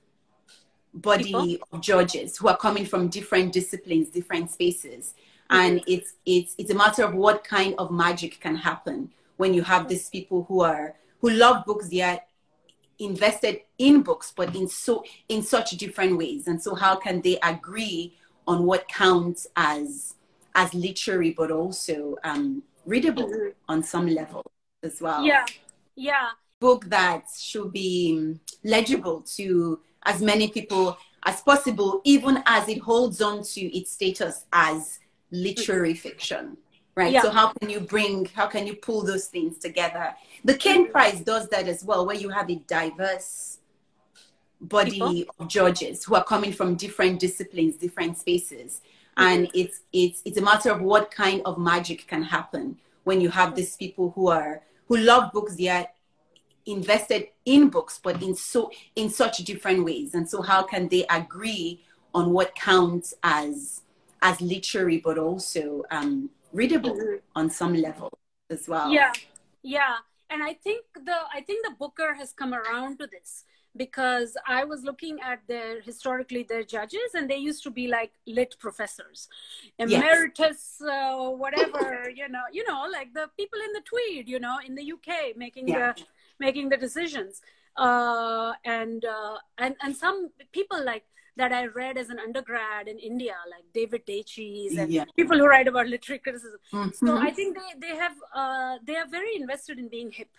body 0.97 1.25
People? 1.25 1.69
of 1.73 1.81
judges 1.81 2.37
who 2.37 2.49
are 2.49 2.57
coming 2.57 2.85
from 2.85 3.09
different 3.09 3.53
disciplines 3.53 4.09
different 4.09 4.51
spaces 4.51 5.15
mm-hmm. 5.51 5.61
and 5.61 5.85
it's 5.87 6.15
it's 6.25 6.55
it's 6.59 6.71
a 6.71 6.75
matter 6.75 7.05
of 7.05 7.15
what 7.15 7.45
kind 7.45 7.75
of 7.79 7.91
magic 7.91 8.41
can 8.41 8.57
happen 8.57 9.11
when 9.37 9.55
you 9.55 9.63
have 9.63 9.89
these 9.89 10.09
people 10.09 10.45
who 10.49 10.63
are 10.63 10.95
who 11.21 11.31
love 11.31 11.65
books 11.65 11.89
they 11.89 12.01
are 12.01 12.21
invested 12.99 13.61
in 13.79 14.03
books 14.03 14.33
but 14.35 14.55
in 14.57 14.67
so 14.67 15.05
in 15.29 15.43
such 15.43 15.71
different 15.73 16.17
ways 16.17 16.47
and 16.47 16.63
so 16.63 16.75
how 16.75 16.97
can 16.97 17.21
they 17.21 17.39
agree 17.43 18.15
on 18.47 18.65
what 18.65 18.89
counts 18.89 19.47
as 19.57 20.15
as 20.55 20.73
literary 20.73 21.31
but 21.31 21.51
also 21.51 22.17
um 22.25 22.63
readable 22.87 23.29
mm-hmm. 23.29 23.51
on 23.69 23.83
some 23.83 24.07
level 24.07 24.45
as 24.83 25.01
well. 25.01 25.25
Yeah, 25.25 25.45
yeah. 25.95 26.31
Book 26.61 26.87
that 26.87 27.27
should 27.39 27.73
be 27.73 28.39
legible 28.65 29.21
to 29.37 29.81
as 30.07 30.23
many 30.23 30.49
people 30.49 30.97
as 31.25 31.43
possible, 31.43 32.01
even 32.05 32.43
as 32.47 32.69
it 32.69 32.79
holds 32.79 33.21
on 33.21 33.43
to 33.43 33.77
its 33.77 33.93
status 33.93 34.47
as 34.53 35.01
literary 35.31 35.95
fiction. 35.95 36.57
Right. 36.95 37.13
Yeah. 37.13 37.23
So 37.23 37.31
how 37.31 37.49
can 37.49 37.69
you 37.69 37.81
bring, 37.81 38.25
how 38.27 38.47
can 38.47 38.67
you 38.67 38.75
pull 38.75 39.03
those 39.03 39.27
things 39.27 39.59
together? 39.59 40.15
The 40.45 40.55
Caine 40.55 40.91
Prize 40.91 41.21
does 41.21 41.49
that 41.49 41.69
as 41.69 41.85
well, 41.85 42.07
where 42.07 42.17
you 42.17 42.31
have 42.31 42.49
a 42.49 42.55
diverse 42.55 43.59
body 44.63 44.93
People? 44.93 45.35
of 45.39 45.49
judges 45.49 46.05
who 46.05 46.15
are 46.15 46.25
coming 46.25 46.53
from 46.53 46.77
different 46.77 47.21
disciplines, 47.21 47.77
different 47.77 48.17
spaces. 48.17 48.81
Mm-hmm. 49.19 49.29
And 49.29 49.51
it's 49.53 49.81
it's 49.93 50.23
it's 50.25 50.39
a 50.39 50.43
matter 50.43 50.71
of 50.71 50.81
what 50.81 51.11
kind 51.11 51.43
of 51.45 51.59
magic 51.59 52.07
can 52.07 52.23
happen 52.23 52.79
when 53.05 53.21
you 53.21 53.31
have 53.31 53.55
these 53.55 53.77
people 53.77 54.13
who 54.15 54.29
are 54.29 54.63
who 54.89 54.97
love 54.97 55.33
books, 55.33 55.57
they 55.57 55.69
are 55.69 55.87
invested 56.67 57.29
in 57.45 57.69
books, 57.69 58.01
but 58.03 58.23
in 58.23 58.35
so 58.35 58.71
in 58.95 59.09
such 59.11 59.39
different 59.39 59.85
ways. 59.85 60.15
And 60.15 60.29
so 60.29 60.43
how 60.43 60.63
can 60.63 60.89
they 60.89 61.07
agree 61.11 61.83
on 62.15 62.33
what 62.33 62.55
counts 62.55 63.15
as 63.23 63.83
as 64.23 64.41
literary 64.41 64.99
but 64.99 65.19
also 65.19 65.83
um, 65.91 66.31
readable 66.53 66.95
mm-hmm. 66.95 67.17
on 67.35 67.51
some 67.51 67.75
level 67.75 68.11
as 68.51 68.69
well? 68.69 68.91
Yeah. 68.91 69.13
Yeah. 69.63 69.97
And 70.31 70.43
I 70.43 70.55
think 70.55 70.85
the 70.95 71.19
I 71.33 71.41
think 71.41 71.65
the 71.67 71.75
Booker 71.79 72.15
has 72.15 72.33
come 72.33 72.53
around 72.53 72.99
to 72.99 73.07
this 73.07 73.45
because 73.77 74.37
I 74.47 74.65
was 74.65 74.83
looking 74.83 75.19
at 75.21 75.41
their 75.47 75.81
historically 75.81 76.43
their 76.43 76.63
judges, 76.63 77.15
and 77.15 77.29
they 77.29 77.37
used 77.37 77.63
to 77.65 77.71
be 77.71 77.87
like 77.89 78.13
lit 78.27 78.57
professors, 78.59 79.29
emeritus, 79.79 80.79
yes. 80.81 80.83
uh, 80.83 81.31
whatever 81.31 82.11
you 82.15 82.29
know, 82.29 82.43
you 82.53 82.65
know, 82.67 82.87
like 82.91 83.13
the 83.15 83.29
people 83.37 83.59
in 83.61 83.73
the 83.73 83.83
Tweed, 83.83 84.29
you 84.29 84.41
know, 84.41 84.59
in 84.67 84.75
the 84.75 84.93
UK 84.93 85.37
making 85.37 85.69
yeah. 85.69 85.93
the 85.93 86.05
making 86.39 86.69
the 86.69 86.77
decisions, 86.77 87.41
uh, 87.77 88.53
and 88.65 89.05
uh, 89.05 89.37
and 89.59 89.75
and 89.83 89.97
some 89.97 90.31
people 90.53 90.85
like 90.85 91.05
that 91.37 91.53
I 91.53 91.67
read 91.67 91.99
as 91.99 92.09
an 92.09 92.19
undergrad 92.19 92.89
in 92.89 92.99
India, 92.99 93.35
like 93.51 93.65
David 93.75 94.07
Daiches 94.07 94.79
and 94.79 94.91
yeah. 94.91 95.05
people 95.17 95.37
who 95.37 95.47
write 95.47 95.69
about 95.69 95.87
literary 95.87 96.19
criticism. 96.19 96.59
Mm-hmm. 96.73 97.07
So 97.07 97.17
I 97.17 97.31
think 97.31 97.57
they 97.57 97.89
they 97.89 97.97
have 97.97 98.17
uh, 98.35 98.79
they 98.87 98.97
are 98.97 99.07
very 99.07 99.37
invested 99.37 99.79
in 99.79 99.89
being 99.89 100.11
hip. 100.11 100.31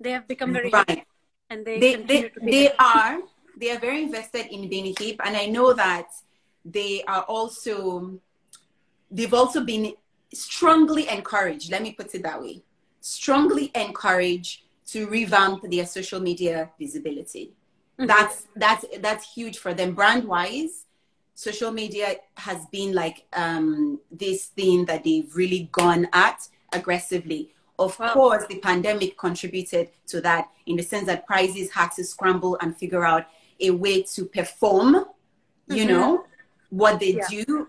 They 0.00 0.12
have 0.12 0.26
become 0.26 0.52
very 0.52 0.70
right. 0.70 0.88
hip 0.88 1.06
and 1.50 1.64
they 1.64 1.78
they 1.78 1.96
they, 1.96 2.30
they 2.42 2.72
are 2.78 3.18
they 3.56 3.70
are 3.70 3.78
very 3.78 4.02
invested 4.02 4.46
in 4.46 4.68
being 4.68 4.94
hip 4.98 5.20
and 5.24 5.36
i 5.36 5.46
know 5.46 5.72
that 5.72 6.08
they 6.64 7.02
are 7.06 7.22
also 7.22 8.18
they've 9.10 9.34
also 9.34 9.62
been 9.62 9.92
strongly 10.32 11.08
encouraged 11.08 11.70
let 11.70 11.82
me 11.82 11.92
put 11.92 12.14
it 12.14 12.22
that 12.22 12.40
way 12.40 12.62
strongly 13.00 13.70
encouraged 13.74 14.62
to 14.86 15.06
revamp 15.08 15.62
their 15.70 15.86
social 15.86 16.20
media 16.20 16.70
visibility 16.78 17.52
mm-hmm. 17.98 18.06
that's 18.06 18.46
that's 18.56 18.84
that's 19.00 19.32
huge 19.32 19.58
for 19.58 19.74
them 19.74 19.94
brand 19.94 20.24
wise 20.24 20.86
social 21.34 21.72
media 21.72 22.16
has 22.36 22.64
been 22.66 22.92
like 22.92 23.26
um, 23.32 23.98
this 24.10 24.46
thing 24.46 24.84
that 24.84 25.02
they've 25.02 25.34
really 25.34 25.68
gone 25.72 26.06
at 26.12 26.46
aggressively 26.72 27.50
of 27.78 27.98
wow. 27.98 28.12
course, 28.12 28.46
the 28.46 28.58
pandemic 28.58 29.18
contributed 29.18 29.90
to 30.06 30.20
that 30.20 30.48
in 30.66 30.76
the 30.76 30.82
sense 30.82 31.06
that 31.06 31.26
prizes 31.26 31.70
had 31.70 31.88
to 31.92 32.04
scramble 32.04 32.56
and 32.60 32.76
figure 32.76 33.04
out 33.04 33.26
a 33.60 33.70
way 33.70 34.02
to 34.02 34.24
perform, 34.26 34.94
mm-hmm. 34.94 35.74
you 35.74 35.86
know, 35.86 36.24
what 36.70 37.00
they 37.00 37.14
yeah. 37.14 37.26
do 37.28 37.68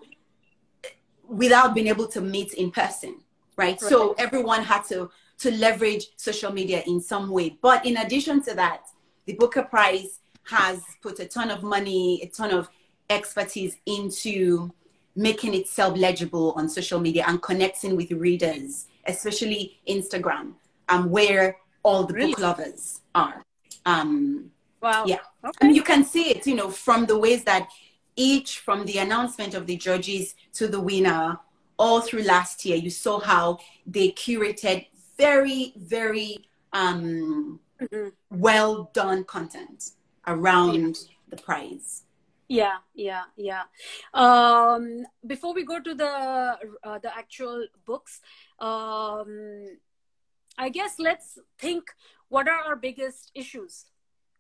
without 1.28 1.74
being 1.74 1.88
able 1.88 2.08
to 2.08 2.22
meet 2.22 2.54
in 2.54 2.70
person, 2.70 3.16
right? 3.56 3.70
right? 3.70 3.80
So 3.80 4.14
everyone 4.18 4.62
had 4.62 4.84
to 4.86 5.10
to 5.40 5.52
leverage 5.52 6.08
social 6.16 6.52
media 6.52 6.84
in 6.88 7.02
some 7.02 7.30
way. 7.30 7.58
But 7.62 7.86
in 7.86 7.98
addition 7.98 8.42
to 8.44 8.54
that, 8.56 8.84
the 9.26 9.34
Booker 9.34 9.64
Prize 9.64 10.20
has 10.44 10.82
put 11.02 11.20
a 11.20 11.26
ton 11.26 11.52
of 11.52 11.64
money, 11.64 12.22
a 12.24 12.28
ton 12.28 12.52
of 12.52 12.70
expertise 13.10 13.78
into 13.86 14.72
making 15.16 15.54
itself 15.54 15.98
legible 15.98 16.54
on 16.56 16.70
social 16.70 17.00
media 17.00 17.24
and 17.28 17.42
connecting 17.42 17.96
with 17.96 18.12
readers 18.12 18.88
especially 19.08 19.80
Instagram, 19.88 20.54
um, 20.90 21.10
where 21.10 21.58
all 21.84 22.04
the 22.06 22.14
really? 22.14 22.32
book 22.32 22.40
lovers 22.40 23.02
are. 23.14 23.44
Um, 23.86 24.52
wow. 24.82 25.06
Yeah. 25.06 25.20
Okay. 25.44 25.68
Mean, 25.68 25.76
you 25.76 25.84
can 25.84 26.04
see 26.04 26.32
it, 26.32 26.48
you 26.48 26.56
know, 26.56 26.70
from 26.70 27.06
the 27.06 27.18
ways 27.18 27.44
that 27.44 27.70
each, 28.16 28.60
from 28.60 28.86
the 28.86 28.98
announcement 28.98 29.54
of 29.54 29.68
the 29.68 29.78
judges 29.78 30.36
to 30.54 30.68
the 30.68 30.80
winner, 30.80 31.38
all 31.78 32.02
through 32.02 32.24
last 32.24 32.66
year, 32.66 32.78
you 32.78 32.90
saw 32.90 33.20
how 33.20 33.60
they 33.86 34.12
curated 34.12 34.88
very, 35.18 35.74
very 35.76 36.48
um, 36.74 37.60
mm-hmm. 37.82 38.10
well 38.30 38.90
done 38.94 39.24
content 39.24 39.92
around 40.28 40.98
the 41.30 41.38
prize. 41.38 42.04
Yeah 42.48 42.78
yeah 42.94 43.24
yeah. 43.36 43.64
Um 44.14 45.06
before 45.26 45.54
we 45.54 45.64
go 45.64 45.80
to 45.80 45.96
the 45.96 46.58
uh, 46.84 47.00
the 47.00 47.16
actual 47.16 47.66
books 47.86 48.22
um 48.60 49.66
i 50.58 50.70
guess 50.70 50.96
let's 51.00 51.40
think 51.58 51.84
what 52.30 52.48
are 52.48 52.64
our 52.64 52.76
biggest 52.76 53.32
issues 53.36 53.86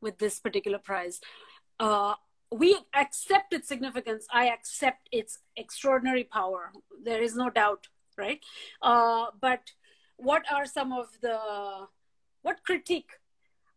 with 0.02 0.20
this 0.20 0.40
particular 0.40 0.78
prize? 0.78 1.20
Uh 1.80 2.14
we 2.52 2.78
accept 2.94 3.54
its 3.54 3.68
significance. 3.68 4.28
I 4.32 4.50
accept 4.50 5.10
its 5.12 5.40
extraordinary 5.58 6.24
power. 6.24 6.72
There 7.04 7.22
is 7.22 7.36
no 7.36 7.50
doubt 7.50 7.88
right? 8.18 8.40
Uh 8.84 9.28
but 9.42 9.72
what 10.18 10.44
are 10.52 10.66
some 10.66 10.92
of 10.94 11.10
the 11.22 11.38
what 12.42 12.64
critique? 12.64 13.12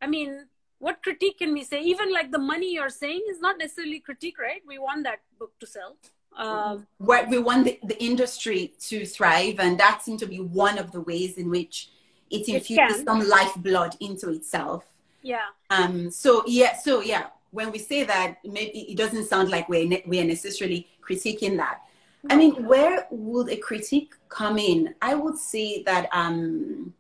I 0.01 0.07
mean 0.07 0.47
what 0.79 1.03
critique 1.03 1.39
can 1.39 1.53
we 1.53 1.65
say? 1.65 1.81
Even 1.81 2.13
like 2.13 2.31
the 2.31 2.39
money 2.39 2.73
you're 2.73 2.89
saying 2.89 3.23
is 3.29 3.41
not 3.41 3.59
necessarily 3.59 4.01
critique 4.01 4.39
right? 4.39 4.63
We 4.67 4.79
want 4.79 5.05
that 5.05 5.21
book 5.39 5.53
to 5.61 5.67
sell. 5.67 5.97
Um, 6.37 6.87
what 6.99 7.29
we 7.29 7.39
want 7.39 7.65
the, 7.65 7.81
the, 7.83 8.01
industry 8.01 8.73
to 8.81 9.05
thrive 9.05 9.59
and 9.59 9.81
that 9.81 10.03
seems 10.03 10.21
to 10.21 10.27
be 10.27 10.39
one 10.39 10.79
of 10.79 10.93
the 10.93 11.01
ways 11.01 11.37
in 11.37 11.51
which 11.51 11.89
it 12.31 12.49
infuses 12.49 13.01
it 13.01 13.05
some 13.07 13.27
lifeblood 13.27 13.97
into 13.99 14.31
itself. 14.31 14.85
Yeah. 15.23 15.47
Um 15.71 16.11
so 16.11 16.45
yeah 16.47 16.77
so 16.77 17.01
yeah 17.01 17.29
when 17.51 17.73
we 17.73 17.79
say 17.79 18.05
that 18.05 18.39
maybe 18.45 18.81
it 18.91 18.97
doesn't 18.97 19.25
sound 19.25 19.49
like 19.49 19.69
we're, 19.69 19.87
ne- 19.87 20.05
we 20.07 20.21
are 20.21 20.25
necessarily 20.25 20.87
critiquing 21.03 21.57
that 21.57 21.81
i 22.31 22.37
mean 22.37 22.65
where 22.65 23.07
would 23.11 23.49
a 23.51 23.57
critique 23.57 24.15
come 24.29 24.59
in 24.59 24.95
i 25.03 25.15
would 25.15 25.37
say 25.37 25.83
that 25.83 26.09
um 26.13 26.93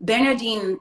bernardine 0.00 0.78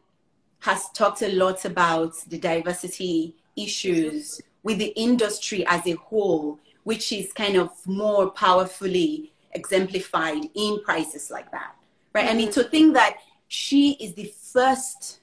has 0.59 0.89
talked 0.89 1.21
a 1.21 1.31
lot 1.33 1.65
about 1.65 2.13
the 2.27 2.37
diversity 2.37 3.35
issues 3.55 4.41
with 4.63 4.79
the 4.79 4.93
industry 4.97 5.65
as 5.67 5.85
a 5.87 5.93
whole, 5.93 6.59
which 6.83 7.11
is 7.11 7.31
kind 7.33 7.55
of 7.55 7.69
more 7.85 8.31
powerfully 8.31 9.31
exemplified 9.53 10.43
in 10.55 10.81
prices 10.83 11.31
like 11.31 11.49
that. 11.51 11.73
Right? 12.13 12.25
Mm-hmm. 12.25 12.33
I 12.33 12.37
mean, 12.37 12.51
to 12.51 12.63
think 12.63 12.93
that 12.95 13.17
she 13.47 13.91
is 13.93 14.13
the 14.13 14.31
first 14.53 15.19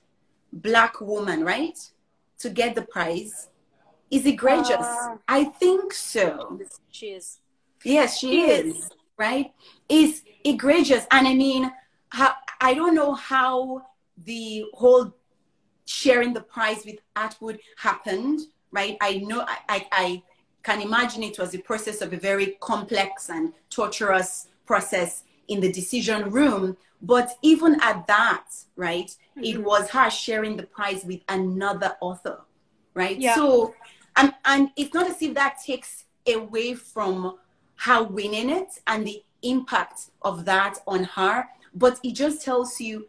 black 0.53 1.01
woman, 1.01 1.45
right, 1.45 1.79
to 2.39 2.49
get 2.49 2.75
the 2.75 2.83
prize 2.83 3.51
is 4.11 4.25
egregious. 4.25 4.77
Uh, 4.77 5.17
I 5.29 5.45
think 5.45 5.93
so. 5.93 6.59
She 6.91 7.09
is. 7.09 7.39
Yes, 7.85 8.19
she, 8.19 8.29
she 8.29 8.41
is, 8.43 8.77
is. 8.77 8.91
Right? 9.17 9.53
Is 9.89 10.23
egregious. 10.45 11.07
And 11.11 11.27
I 11.27 11.35
mean, 11.35 11.73
how, 12.11 12.33
I 12.61 12.75
don't 12.75 12.95
know 12.95 13.15
how 13.15 13.87
the 14.25 14.65
whole 14.75 15.15
sharing 15.87 16.33
the 16.33 16.41
prize 16.41 16.85
with 16.85 16.97
Atwood 17.17 17.59
happened, 17.77 18.41
right? 18.71 18.97
I 19.01 19.19
know, 19.19 19.45
I, 19.47 19.59
I, 19.69 19.87
I 19.93 20.23
can 20.63 20.81
imagine 20.81 21.23
it 21.23 21.39
was 21.39 21.55
a 21.55 21.59
process 21.59 22.01
of 22.01 22.13
a 22.13 22.17
very 22.17 22.57
complex 22.61 23.29
and 23.29 23.53
torturous 23.71 24.49
process 24.67 25.25
in 25.49 25.61
the 25.61 25.71
decision 25.71 26.31
room. 26.31 26.77
But 27.03 27.37
even 27.43 27.79
at 27.83 28.07
that, 28.07 28.47
right, 28.77 29.09
mm-hmm. 29.09 29.45
it 29.45 29.63
was 29.63 29.91
her 29.91 30.09
sharing 30.09 30.57
the 30.57 30.63
prize 30.63 31.05
with 31.05 31.21
another 31.29 31.97
author, 32.01 32.41
right? 32.95 33.19
Yeah. 33.19 33.35
So, 33.35 33.75
and, 34.17 34.33
and 34.47 34.71
it's 34.77 34.95
not 34.95 35.11
as 35.11 35.21
if 35.21 35.35
that 35.35 35.59
takes 35.65 36.05
away 36.27 36.75
from 36.75 37.39
her 37.77 38.03
winning 38.03 38.51
it 38.51 38.81
and 38.87 39.07
the 39.07 39.23
impact 39.43 40.11
of 40.23 40.45
that 40.45 40.79
on 40.87 41.05
her, 41.05 41.47
but 41.75 41.99
it 42.03 42.13
just 42.13 42.45
tells 42.45 42.81
you 42.81 43.09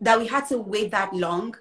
that 0.00 0.18
we 0.18 0.26
had 0.26 0.46
to 0.48 0.58
wait 0.58 0.90
that 0.90 1.14
long 1.14 1.54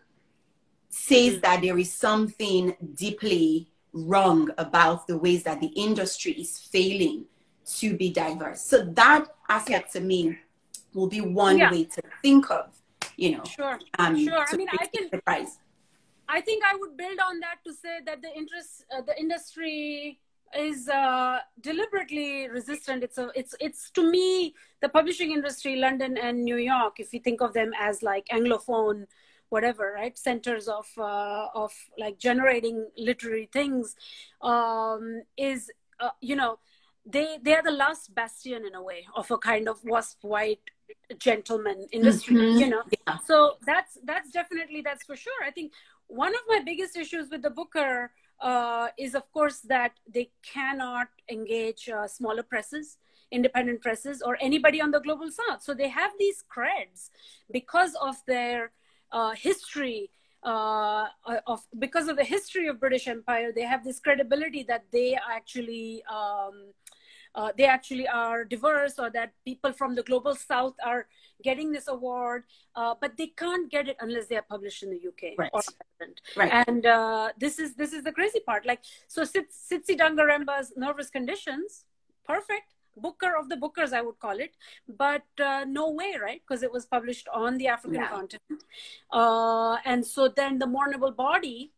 says 0.89 1.39
that 1.41 1.61
there 1.61 1.77
is 1.77 1.91
something 1.91 2.75
deeply 2.93 3.67
wrong 3.93 4.49
about 4.57 5.07
the 5.07 5.17
ways 5.17 5.43
that 5.43 5.59
the 5.59 5.67
industry 5.67 6.33
is 6.33 6.59
failing 6.59 7.25
to 7.65 7.95
be 7.95 8.11
diverse. 8.11 8.61
So 8.61 8.85
that 8.85 9.25
aspect 9.49 9.93
to 9.93 10.01
me 10.01 10.37
will 10.93 11.07
be 11.07 11.21
one 11.21 11.57
yeah. 11.57 11.71
way 11.71 11.85
to 11.85 12.01
think 12.21 12.51
of, 12.51 12.69
you 13.15 13.37
know. 13.37 13.43
Sure. 13.43 13.79
Um, 13.97 14.23
sure. 14.23 14.45
I 14.47 14.55
mean, 14.55 14.67
I 14.71 14.85
can. 14.85 15.09
Price. 15.21 15.57
I 16.27 16.41
think 16.41 16.63
I 16.63 16.75
would 16.75 16.95
build 16.95 17.19
on 17.19 17.39
that 17.39 17.57
to 17.65 17.73
say 17.73 17.99
that 18.05 18.21
the 18.21 18.33
interest, 18.35 18.85
uh, 18.95 19.01
the 19.01 19.19
industry 19.19 20.19
is 20.57 20.87
uh, 20.87 21.39
deliberately 21.61 22.47
resistant. 22.47 23.03
It's 23.03 23.17
a, 23.17 23.29
it's, 23.35 23.55
it's 23.59 23.89
to 23.91 24.09
me 24.09 24.53
the 24.81 24.89
publishing 24.89 25.31
industry, 25.31 25.75
London 25.75 26.17
and 26.17 26.43
New 26.43 26.57
York. 26.57 26.99
If 26.99 27.13
you 27.13 27.19
think 27.19 27.41
of 27.41 27.53
them 27.53 27.71
as 27.79 28.03
like 28.03 28.27
anglophone 28.27 29.05
whatever 29.53 29.93
right 29.95 30.17
centers 30.17 30.67
of 30.67 30.87
uh, 30.97 31.45
of 31.53 31.71
like 31.99 32.17
generating 32.17 32.87
literary 32.97 33.47
things 33.53 33.95
um, 34.41 35.21
is 35.37 35.69
uh, 35.99 36.09
you 36.21 36.35
know 36.35 36.57
they 37.05 37.37
they 37.43 37.53
are 37.53 37.61
the 37.61 37.77
last 37.85 38.15
bastion 38.15 38.65
in 38.65 38.73
a 38.73 38.81
way 38.81 39.05
of 39.15 39.29
a 39.29 39.37
kind 39.37 39.69
of 39.69 39.77
wasp 39.83 40.23
white 40.23 40.65
gentleman 41.19 41.85
industry 41.91 42.35
mm-hmm. 42.35 42.59
you 42.61 42.67
know 42.67 42.81
yeah. 43.07 43.17
so 43.29 43.35
that's 43.65 43.99
that's 44.05 44.31
definitely 44.31 44.81
that's 44.81 45.03
for 45.03 45.15
sure 45.15 45.41
i 45.45 45.51
think 45.51 45.71
one 46.07 46.33
of 46.33 46.43
my 46.47 46.59
biggest 46.69 46.97
issues 46.97 47.29
with 47.29 47.43
the 47.43 47.49
booker 47.49 48.11
uh, 48.43 48.89
is 48.99 49.15
of 49.15 49.25
course 49.31 49.59
that 49.61 49.93
they 50.07 50.29
cannot 50.43 51.07
engage 51.29 51.89
uh, 51.89 52.07
smaller 52.07 52.43
presses 52.43 52.97
independent 53.33 53.81
presses 53.81 54.21
or 54.21 54.37
anybody 54.39 54.79
on 54.79 54.91
the 54.91 54.99
global 54.99 55.29
south. 55.31 55.63
So 55.63 55.73
they 55.73 55.89
have 55.89 56.11
these 56.19 56.43
creds 56.55 57.09
because 57.51 57.95
of 57.99 58.15
their 58.27 58.71
uh, 59.11 59.31
history 59.31 60.11
uh, 60.43 61.07
of 61.47 61.61
because 61.79 62.07
of 62.09 62.17
the 62.17 62.23
history 62.23 62.67
of 62.67 62.77
british 62.77 63.07
empire 63.07 63.53
they 63.55 63.61
have 63.61 63.81
this 63.81 63.99
credibility 64.01 64.63
that 64.63 64.83
they 64.91 65.17
actually 65.31 66.03
um, 66.11 66.73
uh, 67.35 67.51
they 67.57 67.65
actually 67.65 68.07
are 68.07 68.45
diverse 68.45 68.99
or 68.99 69.09
that 69.09 69.33
people 69.45 69.71
from 69.73 69.95
the 69.95 70.03
global 70.03 70.35
south 70.35 70.75
are 70.85 71.07
getting 71.43 71.71
this 71.71 71.87
award 71.87 72.43
uh, 72.75 72.93
but 72.99 73.17
they 73.17 73.27
can't 73.27 73.71
get 73.71 73.87
it 73.87 73.97
unless 73.99 74.27
they 74.27 74.35
are 74.35 74.45
published 74.49 74.83
in 74.83 74.89
the 74.89 75.01
uk 75.07 75.37
right. 75.37 75.51
right. 76.35 76.67
And 76.67 76.85
uh, 76.85 77.29
this 77.37 77.59
is 77.59 77.75
this 77.75 77.93
is 77.93 78.03
the 78.03 78.11
crazy 78.11 78.39
part. 78.39 78.65
Like 78.65 78.81
so 79.07 79.23
Tsitsi 79.23 79.97
Dangarembga's 79.97 80.73
nervous 80.75 81.09
conditions 81.09 81.85
perfect. 82.25 82.73
Booker 82.95 83.35
of 83.35 83.49
the 83.49 83.55
bookers 83.55 83.91
i 83.91 84.01
would 84.01 84.19
call 84.19 84.39
it. 84.39 84.55
But 84.87 85.25
uh, 85.39 85.65
no 85.67 85.91
way 85.91 86.15
right? 86.21 86.41
Because 86.47 86.63
it 86.63 86.71
was 86.71 86.85
published 86.85 87.27
on 87.33 87.57
the 87.57 87.67
african 87.67 88.01
yeah. 88.01 88.09
continent. 88.09 88.63
Uh, 89.11 89.77
and 89.85 90.05
so 90.05 90.27
then 90.27 90.59
the 90.59 90.67
mournable 90.67 91.15
body 91.15 91.73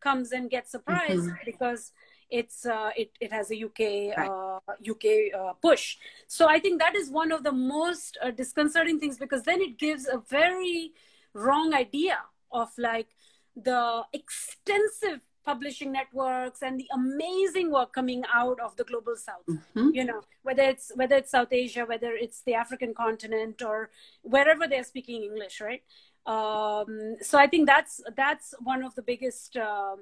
comes 0.00 0.32
and 0.32 0.50
gets 0.50 0.70
surprised 0.70 1.26
mm-hmm. 1.26 1.44
because 1.44 1.92
it's 2.30 2.66
uh, 2.66 2.90
it, 2.96 3.10
it 3.20 3.32
has 3.32 3.50
a 3.50 3.64
uk 3.64 3.78
right. 3.78 4.60
uk 4.90 5.04
uh, 5.34 5.38
uh, 5.38 5.52
push 5.54 5.96
so 6.26 6.46
i 6.48 6.58
think 6.58 6.80
that 6.80 6.94
is 6.94 7.10
one 7.10 7.32
of 7.32 7.42
the 7.42 7.52
most 7.52 8.18
uh, 8.22 8.30
disconcerting 8.30 8.98
things 9.00 9.18
because 9.18 9.42
then 9.42 9.60
it 9.60 9.78
gives 9.78 10.06
a 10.06 10.18
very 10.28 10.92
wrong 11.34 11.74
idea 11.74 12.18
of 12.52 12.68
like 12.78 13.08
the 13.56 14.02
extensive 14.12 15.20
publishing 15.44 15.90
networks 15.90 16.60
and 16.62 16.78
the 16.78 16.86
amazing 16.92 17.70
work 17.70 17.92
coming 17.92 18.22
out 18.32 18.60
of 18.60 18.76
the 18.76 18.84
global 18.84 19.16
south 19.16 19.46
mm-hmm. 19.48 19.88
you 19.94 20.04
know 20.04 20.20
whether 20.42 20.62
it's 20.62 20.92
whether 20.94 21.16
it's 21.16 21.30
south 21.30 21.52
asia 21.52 21.86
whether 21.86 22.12
it's 22.24 22.42
the 22.42 22.54
african 22.54 22.92
continent 22.92 23.62
or 23.62 23.88
wherever 24.22 24.68
they're 24.68 24.84
speaking 24.84 25.22
english 25.22 25.60
right 25.60 25.82
um, 26.26 27.16
so 27.22 27.38
i 27.38 27.46
think 27.46 27.66
that's 27.66 28.02
that's 28.14 28.54
one 28.60 28.82
of 28.82 28.94
the 28.94 29.02
biggest 29.02 29.56
uh, 29.56 29.96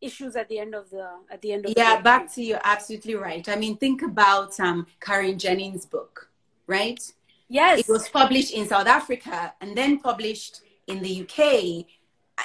issues 0.00 0.36
at 0.36 0.48
the 0.48 0.58
end 0.58 0.74
of 0.74 0.88
the 0.90 1.08
at 1.30 1.40
the 1.42 1.52
end 1.52 1.66
of 1.66 1.74
yeah 1.76 2.00
back 2.00 2.32
to 2.32 2.42
you 2.42 2.56
absolutely 2.64 3.14
right 3.14 3.48
i 3.48 3.56
mean 3.56 3.76
think 3.76 4.02
about 4.02 4.58
um 4.60 4.86
karen 5.00 5.38
jennings 5.38 5.84
book 5.84 6.30
right 6.66 7.12
yes 7.48 7.80
it 7.80 7.88
was 7.88 8.08
published 8.08 8.52
in 8.52 8.66
south 8.66 8.86
africa 8.86 9.52
and 9.60 9.76
then 9.76 9.98
published 9.98 10.62
in 10.86 11.00
the 11.02 11.22
uk 11.22 11.86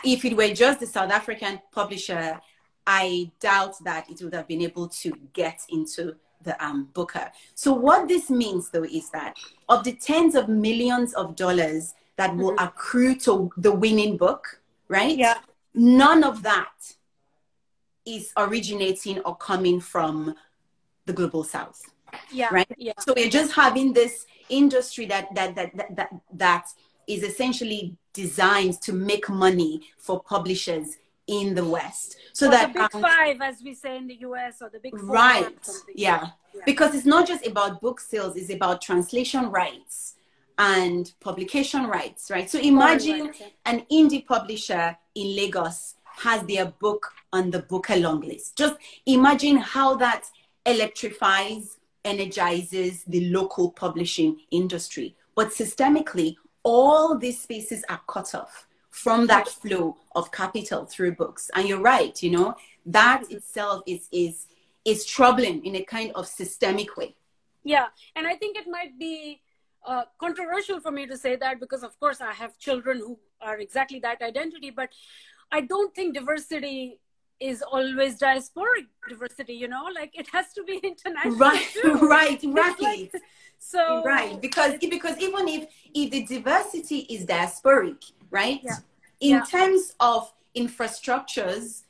if 0.04 0.26
it 0.26 0.36
were 0.36 0.54
just 0.54 0.80
the 0.80 0.88
South 0.88 1.12
African 1.12 1.60
publisher, 1.72 2.40
I 2.86 3.32
doubt 3.40 3.76
that 3.84 4.10
it 4.10 4.22
would 4.22 4.34
have 4.34 4.48
been 4.48 4.62
able 4.62 4.88
to 4.90 5.14
get 5.34 5.62
into 5.70 6.16
the 6.42 6.64
um, 6.64 6.90
Booker. 6.94 7.32
So 7.56 7.74
what 7.74 8.08
this 8.08 8.30
means, 8.30 8.70
though, 8.70 8.84
is 8.84 9.10
that 9.12 9.38
of 9.70 9.84
the 9.84 9.94
tens 9.94 10.36
of 10.36 10.48
millions 10.48 11.14
of 11.14 11.36
dollars 11.36 11.94
that 12.18 12.32
mm-hmm. 12.32 12.42
will 12.42 12.56
accrue 12.60 13.16
to 13.22 13.52
the 13.58 13.72
winning 13.72 14.18
book, 14.18 14.62
right? 14.88 15.18
Yeah. 15.18 15.40
None 15.74 16.24
of 16.24 16.44
that 16.44 16.72
is 18.06 18.32
originating 18.38 19.20
or 19.20 19.36
coming 19.36 19.80
from 19.80 20.36
the 21.06 21.14
global 21.14 21.44
south. 21.44 21.82
Yeah. 22.32 22.50
Right. 22.52 22.68
Yeah. 22.78 22.94
So 23.00 23.14
we're 23.16 23.30
just 23.30 23.54
having 23.54 23.94
this 23.94 24.26
industry 24.50 25.06
that 25.08 25.34
that 25.36 25.56
that 25.56 25.76
that 25.76 25.96
that, 25.96 26.10
that 26.34 26.68
is 27.08 27.24
essentially 27.24 27.96
designed 28.14 28.82
to 28.82 28.94
make 28.94 29.30
money 29.30 29.82
for 29.98 30.22
publishers 30.22 30.98
in 31.28 31.56
the 31.56 31.66
West. 31.66 32.18
So 32.34 32.48
or 32.48 32.52
that 32.52 32.74
the 32.74 32.80
big 32.80 32.96
um, 32.96 33.02
five, 33.02 33.42
as 33.42 33.62
we 33.64 33.74
say 33.74 33.98
in 33.98 34.08
the 34.08 34.16
US, 34.22 34.62
or 34.62 34.70
the 34.70 34.80
big 34.80 34.98
four. 34.98 35.10
Right. 35.10 35.68
Yeah. 35.94 36.30
yeah. 36.54 36.62
Because 36.66 36.96
it's 36.96 37.06
not 37.06 37.28
just 37.28 37.46
about 37.46 37.82
book 37.82 38.00
sales, 38.00 38.36
it's 38.36 38.52
about 38.52 38.82
translation 38.82 39.52
rights 39.52 40.16
and 40.58 41.12
publication 41.20 41.88
rights, 41.88 42.32
right? 42.32 42.50
So 42.50 42.60
imagine 42.60 43.32
an 43.66 43.86
indie 43.92 44.26
publisher 44.26 44.98
in 45.14 45.36
Lagos 45.36 45.96
has 46.18 46.44
their 46.44 46.66
book 46.66 47.12
on 47.36 47.52
the 47.52 47.60
Booker 47.60 47.98
long 47.98 48.22
list. 48.22 48.58
Just 48.58 48.76
imagine 49.06 49.58
how 49.58 49.96
that 49.98 50.24
electrifies, 50.66 51.78
energizes 52.04 53.04
the 53.04 53.30
local 53.30 53.72
publishing 53.72 54.40
industry. 54.52 55.16
But 55.36 55.50
systemically, 55.50 56.36
all 56.64 57.18
these 57.18 57.42
spaces 57.42 57.84
are 57.90 58.02
cut 58.08 58.34
off 58.34 58.68
from 58.90 59.28
that 59.28 59.48
flow 59.50 59.98
of 60.16 60.32
capital 60.32 60.86
through 60.86 61.16
books. 61.16 61.52
And 61.54 61.68
you're 61.68 61.82
right, 61.82 62.16
you 62.24 62.32
know, 62.32 62.56
that 62.86 63.24
itself 63.30 63.84
is 63.86 64.08
is 64.12 64.48
is 64.86 65.06
troubling 65.06 65.66
in 65.66 65.76
a 65.76 65.84
kind 65.84 66.12
of 66.16 66.28
systemic 66.28 66.96
way. 66.96 67.16
Yeah, 67.64 67.88
and 68.16 68.28
I 68.28 68.36
think 68.36 68.56
it 68.56 68.68
might 68.68 68.98
be 69.00 69.42
uh, 69.86 70.04
controversial 70.20 70.80
for 70.80 70.92
me 70.92 71.08
to 71.08 71.18
say 71.18 71.36
that 71.36 71.60
because, 71.60 71.84
of 71.84 72.00
course, 72.00 72.22
I 72.22 72.34
have 72.34 72.58
children 72.60 73.00
who 73.00 73.18
are 73.42 73.58
exactly 73.58 74.00
that 74.02 74.22
identity, 74.22 74.70
but 74.70 74.90
I 75.52 75.62
don't 75.62 75.94
think 75.96 76.14
diversity 76.14 77.00
is 77.40 77.62
always 77.62 78.18
diasporic 78.18 78.88
diversity 79.10 79.54
you 79.54 79.68
know 79.68 79.86
like 79.94 80.18
it 80.18 80.28
has 80.32 80.54
to 80.54 80.64
be 80.64 80.78
international 80.84 81.38
right 81.38 81.68
too. 81.74 81.94
right 82.08 82.44
exactly 82.44 83.10
like, 83.14 83.22
so 83.58 84.04
right 84.04 84.42
because 84.42 84.74
because 84.80 85.18
even 85.20 85.48
if 85.48 85.68
if 85.94 86.12
the 86.12 86.26
diversity 86.26 87.00
is 87.10 87.26
diasporic 87.26 88.12
right 88.30 88.62
yeah. 88.64 88.78
in 89.20 89.32
yeah. 89.32 89.44
terms 89.44 89.96
of 90.00 90.32
infrastructures 90.56 91.84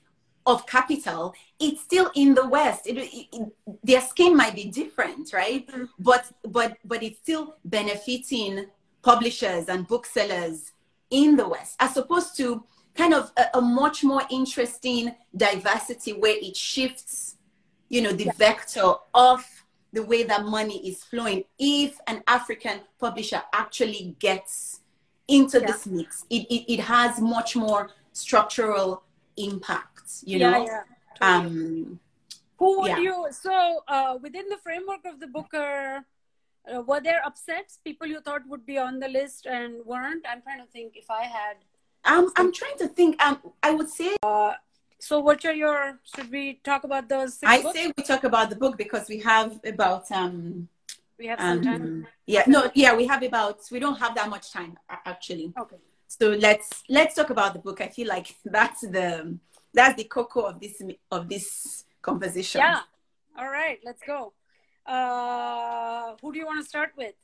of 0.48 0.66
capital 0.68 1.34
it's 1.60 1.82
still 1.82 2.12
in 2.16 2.34
the 2.34 2.48
west 2.48 2.88
it, 2.88 2.98
it, 2.98 3.28
it, 3.32 3.52
their 3.84 4.02
skin 4.02 4.36
might 4.36 4.56
be 4.56 4.66
different 4.66 5.32
right 5.34 5.68
mm-hmm. 5.68 5.86
but 6.00 6.32
but 6.44 6.78
but 6.86 7.04
it's 7.04 7.20
still 7.20 7.56
benefiting 7.66 8.66
publishers 9.02 9.68
and 9.68 9.88
booksellers 9.88 10.72
in 11.12 11.36
the 11.36 11.48
west 11.48 11.76
as 11.80 11.96
opposed 11.98 12.36
to 12.36 12.64
kind 12.96 13.14
of 13.14 13.32
a, 13.38 13.58
a, 13.58 13.62
much 13.62 14.04
more 14.04 14.24
interesting 14.30 15.14
diversity 15.36 16.14
where 16.14 16.38
it 16.38 16.56
shifts, 16.56 17.36
you 17.90 18.02
know, 18.02 18.12
the 18.12 18.26
yeah. 18.26 18.32
vector 18.38 18.94
of 19.14 19.46
the 19.94 20.04
way 20.04 20.24
that 20.24 20.46
money 20.46 20.88
is 20.88 21.04
flowing. 21.04 21.44
If 21.60 21.98
an 22.08 22.24
African 22.28 22.82
publisher 23.00 23.42
actually 23.54 24.16
gets 24.20 24.82
into 25.28 25.60
yeah. 25.60 25.68
this 25.68 25.86
mix, 25.86 26.26
it, 26.30 26.44
it, 26.50 26.74
it 26.74 26.80
has 26.80 27.20
much 27.20 27.56
more 27.56 27.90
structural 28.14 29.04
impact, 29.38 30.24
you 30.24 30.40
yeah, 30.40 30.52
know? 30.52 30.80
Um, 31.22 32.00
Who 32.58 32.82
would 32.82 32.98
you, 32.98 33.28
so 33.32 33.84
uh, 33.88 34.18
within 34.22 34.48
the 34.50 34.58
framework 34.58 35.06
of 35.06 35.20
the 35.20 35.28
Booker, 35.28 36.06
uh, 36.74 36.82
were 36.82 37.02
there 37.02 37.22
upsets, 37.26 37.80
people 37.84 38.08
you 38.08 38.22
thought 38.22 38.42
would 38.48 38.66
be 38.66 38.78
on 38.78 39.00
the 39.00 39.08
list 39.08 39.46
and 39.46 39.86
weren't? 39.86 40.26
I'm 40.28 40.42
trying 40.42 40.60
to 40.60 40.68
think 40.72 40.94
if 40.96 41.12
I 41.12 41.24
had 41.24 41.58
I'm 42.06 42.30
I'm 42.36 42.54
trying 42.54 42.78
to 42.78 42.88
think. 42.88 43.22
Um, 43.24 43.40
I 43.62 43.72
would 43.72 43.90
say. 43.90 44.16
Uh, 44.24 44.54
so, 45.00 45.20
what 45.20 45.44
are 45.46 45.54
your? 45.54 46.00
Should 46.16 46.32
we 46.32 46.60
talk 46.64 46.84
about 46.84 47.10
those? 47.10 47.40
I 47.44 47.62
books? 47.62 47.78
say 47.78 47.92
we 47.98 48.04
talk 48.04 48.24
about 48.24 48.50
the 48.50 48.56
book 48.56 48.78
because 48.78 49.10
we 49.10 49.20
have 49.20 49.60
about 49.66 50.12
um. 50.12 50.70
We 51.18 51.28
have 51.28 51.40
some 51.40 51.60
um, 51.60 51.64
time. 51.64 52.08
Yeah, 52.26 52.44
no, 52.48 52.70
yeah, 52.76 52.96
we 52.96 53.08
have 53.08 53.24
about. 53.24 53.60
We 53.72 53.80
don't 53.80 53.98
have 54.00 54.16
that 54.16 54.30
much 54.30 54.52
time 54.52 54.78
actually. 55.06 55.54
Okay. 55.58 55.78
So 56.08 56.30
let's 56.30 56.84
let's 56.90 57.16
talk 57.16 57.30
about 57.30 57.54
the 57.54 57.60
book. 57.60 57.82
I 57.82 57.88
feel 57.88 58.08
like 58.08 58.36
that's 58.46 58.82
the 58.82 59.38
that's 59.74 59.96
the 59.96 60.06
cocoa 60.06 60.46
of 60.46 60.60
this 60.60 60.82
of 61.12 61.30
this 61.30 61.86
conversation. 62.02 62.60
Yeah. 62.60 62.82
All 63.38 63.50
right, 63.50 63.80
let's 63.84 64.02
go. 64.02 64.32
Uh, 64.86 66.16
who 66.22 66.32
do 66.32 66.40
you 66.40 66.46
want 66.46 66.64
to 66.64 66.70
start 66.70 66.92
with? 66.96 67.16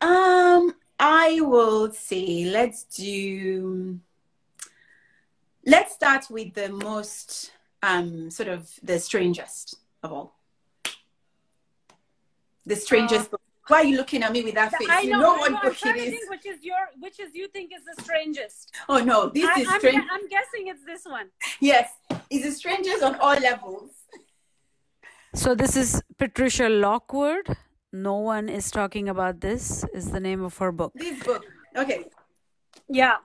Um, 0.00 0.74
I 0.98 1.40
will 1.40 1.92
say 1.92 2.44
let's 2.46 2.84
do 2.84 4.00
let's 5.64 5.94
start 5.94 6.26
with 6.30 6.54
the 6.54 6.68
most 6.70 7.52
um 7.82 8.30
sort 8.30 8.48
of 8.48 8.68
the 8.82 8.98
strangest 8.98 9.76
of 10.02 10.12
all. 10.12 10.34
The 12.66 12.76
strangest 12.76 13.26
uh, 13.26 13.30
book. 13.30 13.40
Why 13.68 13.78
are 13.82 13.84
you 13.84 13.96
looking 13.96 14.22
at 14.22 14.32
me 14.32 14.42
with 14.42 14.54
that 14.54 14.72
face? 14.74 14.88
I 14.90 15.00
you 15.00 15.10
know, 15.10 15.20
know 15.20 15.34
what 15.34 15.52
know, 15.52 15.60
book 15.62 15.76
it 15.84 15.96
is. 15.96 16.20
which 16.28 16.46
is 16.46 16.64
your 16.64 16.76
which 16.98 17.20
is 17.20 17.34
you 17.34 17.48
think 17.48 17.70
is 17.72 17.84
the 17.84 18.02
strangest. 18.02 18.72
Oh 18.88 18.98
no, 18.98 19.28
this 19.28 19.44
I, 19.44 19.60
is 19.60 19.68
I'm, 19.68 19.78
strange. 19.78 20.04
I'm 20.10 20.28
guessing 20.28 20.68
it's 20.68 20.84
this 20.84 21.04
one. 21.04 21.28
Yes, 21.60 21.90
it's 22.30 22.44
the 22.44 22.52
strangest 22.52 23.02
on 23.02 23.14
all 23.16 23.38
levels. 23.38 23.90
So 25.34 25.54
this 25.54 25.76
is 25.76 26.02
Patricia 26.16 26.68
Lockwood 26.68 27.56
no 27.92 28.16
one 28.16 28.48
is 28.48 28.70
talking 28.70 29.08
about 29.08 29.40
this 29.40 29.84
is 29.94 30.10
the 30.10 30.20
name 30.20 30.42
of 30.42 30.56
her 30.58 30.72
book 30.72 30.92
this 30.94 31.22
book 31.22 31.44
okay 31.76 32.04
yeah 32.88 33.16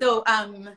So, 0.00 0.22
um, 0.26 0.70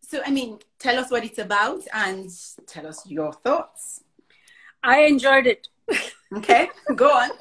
so 0.00 0.22
I 0.24 0.30
mean, 0.30 0.58
tell 0.78 0.98
us 0.98 1.10
what 1.10 1.24
it's 1.24 1.38
about 1.38 1.82
and 1.92 2.30
tell 2.66 2.86
us 2.86 3.06
your 3.06 3.32
thoughts. 3.32 4.02
I 4.82 5.02
enjoyed 5.02 5.46
it. 5.46 5.68
okay, 6.36 6.70
go 6.96 7.10
on. 7.10 7.30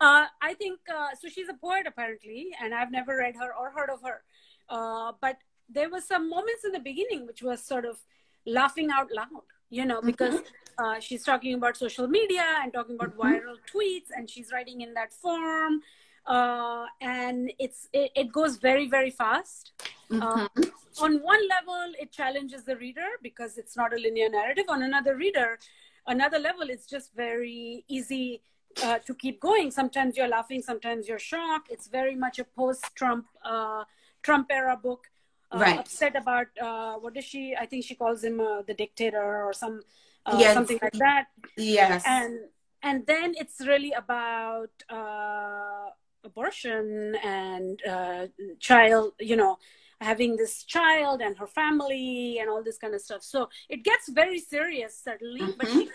Uh, 0.00 0.26
I 0.40 0.54
think 0.54 0.78
uh, 0.88 1.08
so. 1.20 1.28
She's 1.28 1.48
a 1.48 1.54
poet 1.54 1.84
apparently, 1.84 2.54
and 2.62 2.72
I've 2.72 2.92
never 2.92 3.16
read 3.16 3.34
her 3.34 3.52
or 3.52 3.70
heard 3.70 3.90
of 3.90 4.00
her. 4.04 4.22
Uh, 4.68 5.12
but 5.20 5.38
there 5.68 5.90
were 5.90 6.00
some 6.00 6.30
moments 6.30 6.64
in 6.64 6.70
the 6.70 6.78
beginning 6.78 7.26
which 7.26 7.42
was 7.42 7.60
sort 7.60 7.84
of 7.84 7.98
laughing 8.46 8.90
out 8.92 9.08
loud, 9.12 9.42
you 9.70 9.84
know, 9.84 10.02
because 10.02 10.34
mm-hmm. 10.34 10.84
uh, 10.84 11.00
she's 11.00 11.24
talking 11.24 11.54
about 11.54 11.76
social 11.76 12.06
media 12.06 12.44
and 12.62 12.72
talking 12.72 12.96
about 12.96 13.16
mm-hmm. 13.16 13.34
viral 13.34 13.56
tweets, 13.72 14.08
and 14.14 14.28
she's 14.28 14.50
writing 14.52 14.80
in 14.82 14.92
that 14.94 15.12
form, 15.12 15.80
uh, 16.26 16.86
and 17.00 17.52
it's 17.58 17.88
it, 17.92 18.10
it, 18.14 18.32
goes 18.32 18.56
very 18.56 18.88
very 18.88 19.10
fast. 19.10 19.72
Uh, 20.10 20.48
mm-hmm. 20.48 21.04
on 21.04 21.20
one 21.20 21.48
level, 21.48 21.92
it 22.00 22.10
challenges 22.10 22.64
the 22.64 22.76
reader 22.76 23.08
because 23.22 23.58
it's 23.58 23.76
not 23.76 23.94
a 23.94 23.96
linear 23.96 24.28
narrative. 24.28 24.64
On 24.68 24.82
another 24.82 25.14
reader, 25.16 25.58
another 26.06 26.38
level, 26.38 26.68
it's 26.68 26.86
just 26.86 27.14
very 27.14 27.84
easy 27.88 28.42
uh, 28.82 28.98
to 28.98 29.14
keep 29.14 29.40
going. 29.40 29.70
Sometimes 29.70 30.16
you're 30.16 30.28
laughing, 30.28 30.62
sometimes 30.62 31.08
you're 31.08 31.18
shocked. 31.18 31.68
It's 31.70 31.86
very 31.88 32.14
much 32.14 32.38
a 32.38 32.44
post-Trump 32.44 33.26
uh, 33.44 33.84
Trump 34.22 34.48
era 34.50 34.76
book. 34.76 35.10
Uh, 35.52 35.58
right. 35.58 35.78
Upset 35.78 36.14
about 36.16 36.46
uh, 36.62 36.98
does 37.14 37.24
she? 37.24 37.56
I 37.58 37.66
think 37.66 37.84
she 37.84 37.94
calls 37.94 38.22
him 38.22 38.40
uh, 38.40 38.62
the 38.62 38.74
dictator 38.74 39.44
or 39.44 39.52
some 39.52 39.82
yes. 40.38 40.54
something 40.54 40.78
like 40.82 40.92
that. 40.92 41.26
Yes. 41.56 42.04
And 42.06 42.38
and 42.82 43.06
then 43.06 43.34
it's 43.36 43.60
really 43.66 43.92
about 43.92 44.70
abortion 46.24 47.16
and 47.22 47.80
child. 48.60 49.14
You 49.18 49.36
know 49.36 49.58
having 50.00 50.36
this 50.36 50.64
child 50.64 51.20
and 51.20 51.36
her 51.36 51.46
family 51.46 52.38
and 52.40 52.48
all 52.48 52.62
this 52.62 52.78
kind 52.78 52.94
of 52.94 53.00
stuff. 53.00 53.22
So 53.22 53.48
it 53.68 53.84
gets 53.84 54.08
very 54.08 54.38
serious, 54.38 54.98
certainly, 55.02 55.42
mm-hmm. 55.42 55.58
but 55.58 55.68
she, 55.68 55.90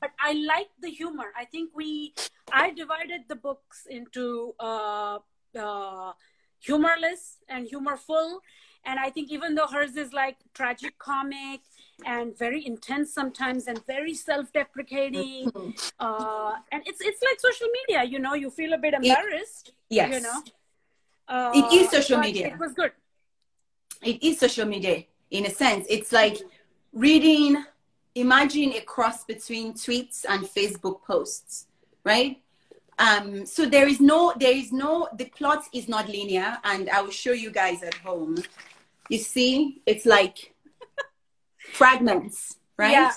but 0.00 0.10
I 0.18 0.32
like 0.32 0.70
the 0.80 0.88
humor. 0.88 1.26
I 1.38 1.44
think 1.44 1.70
we, 1.74 2.14
I 2.52 2.70
divided 2.70 3.22
the 3.28 3.36
books 3.36 3.86
into 3.88 4.54
uh, 4.58 5.18
uh, 5.58 6.12
humorless 6.58 7.38
and 7.48 7.66
humorful. 7.66 8.40
And 8.84 8.98
I 8.98 9.10
think 9.10 9.30
even 9.30 9.54
though 9.54 9.66
hers 9.66 9.96
is 9.96 10.12
like 10.12 10.36
tragic 10.54 10.98
comic 10.98 11.60
and 12.06 12.36
very 12.36 12.66
intense 12.66 13.12
sometimes 13.12 13.66
and 13.66 13.84
very 13.86 14.14
self-deprecating, 14.14 15.52
uh, 16.00 16.52
and 16.72 16.82
it's 16.86 17.00
it's 17.00 17.22
like 17.22 17.40
social 17.40 17.68
media. 17.78 18.04
You 18.04 18.18
know, 18.18 18.34
you 18.34 18.50
feel 18.50 18.72
a 18.72 18.78
bit 18.78 18.94
embarrassed. 18.94 19.68
It, 19.68 19.96
yes. 19.96 20.10
You 20.14 20.20
know. 20.20 20.42
Uh, 21.28 21.52
it 21.54 21.72
is 21.72 21.90
social 21.90 22.18
media. 22.18 22.48
It 22.48 22.58
was 22.58 22.72
good. 22.72 22.92
It 24.02 24.22
is 24.22 24.38
social 24.38 24.66
media 24.66 25.04
in 25.30 25.46
a 25.46 25.50
sense. 25.50 25.86
It's 25.88 26.10
like 26.10 26.38
reading 26.92 27.64
imagine 28.14 28.72
a 28.72 28.80
cross 28.80 29.24
between 29.24 29.72
tweets 29.74 30.24
and 30.28 30.44
Facebook 30.44 31.02
posts, 31.04 31.66
right? 32.04 32.40
Um, 33.00 33.46
so 33.46 33.64
there 33.64 33.88
is 33.88 33.98
no, 33.98 34.34
there 34.36 34.54
is 34.54 34.72
no, 34.72 35.08
the 35.16 35.24
plot 35.24 35.64
is 35.72 35.88
not 35.88 36.08
linear, 36.08 36.58
and 36.64 36.90
I 36.90 37.00
will 37.00 37.10
show 37.10 37.32
you 37.32 37.50
guys 37.50 37.82
at 37.82 37.94
home. 37.94 38.36
You 39.08 39.18
see, 39.18 39.80
it's 39.86 40.04
like 40.04 40.54
fragments, 41.72 42.58
right? 42.76 42.92
Yeah. 42.92 43.12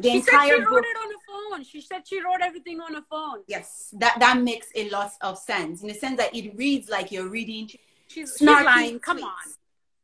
The 0.00 0.10
she 0.10 0.16
entire 0.16 0.48
said 0.48 0.56
she 0.56 0.60
wrote 0.62 0.70
book, 0.70 0.84
it 0.84 0.96
on 0.96 1.12
a 1.12 1.56
phone. 1.56 1.64
She 1.64 1.80
said 1.80 2.08
she 2.08 2.20
wrote 2.20 2.40
everything 2.42 2.80
on 2.80 2.96
a 2.96 3.02
phone. 3.02 3.40
Yes, 3.46 3.94
that 3.98 4.18
that 4.18 4.40
makes 4.40 4.68
a 4.74 4.88
lot 4.88 5.12
of 5.20 5.38
sense 5.38 5.82
in 5.82 5.88
the 5.88 5.94
sense 5.94 6.16
that 6.16 6.34
it 6.34 6.56
reads 6.56 6.88
like 6.88 7.12
you're 7.12 7.28
reading. 7.28 7.68
She's, 8.08 8.34
she's 8.38 8.48
lying. 8.48 8.98
Come 8.98 9.22
on. 9.22 9.32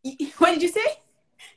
What 0.38 0.50
did 0.52 0.62
you 0.62 0.68
say? 0.68 0.86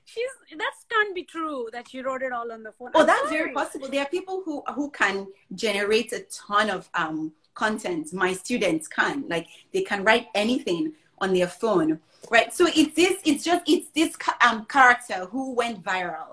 she's 0.06 0.58
that 0.58 0.74
can't 0.90 1.14
be 1.14 1.24
true 1.24 1.70
that 1.72 1.88
she 1.90 2.02
wrote 2.02 2.22
it 2.22 2.32
all 2.32 2.52
on 2.52 2.64
the 2.64 2.72
phone. 2.72 2.92
Oh, 2.96 3.02
I'm 3.02 3.08
that's 3.08 3.30
sorry. 3.30 3.38
very 3.38 3.54
possible. 3.54 3.88
There 3.88 4.02
are 4.02 4.08
people 4.18 4.42
who 4.44 4.64
who 4.74 4.90
can 4.90 5.28
generate 5.54 6.12
a 6.14 6.22
ton 6.32 6.70
of 6.70 6.90
um 6.94 7.34
content. 7.60 8.14
My 8.14 8.32
students 8.34 8.88
can 8.88 9.26
like 9.28 9.48
they 9.74 9.84
can 9.90 10.04
write 10.08 10.28
anything 10.34 10.94
on 11.20 11.34
their 11.34 11.48
phone, 11.62 12.00
right? 12.32 12.54
So 12.54 12.64
it's 12.80 12.96
this. 12.96 13.18
It's 13.26 13.44
just 13.44 13.64
it's 13.68 13.90
this 14.00 14.12
um 14.48 14.66
character 14.66 15.20
who 15.32 15.54
went 15.62 15.84
viral 15.84 16.32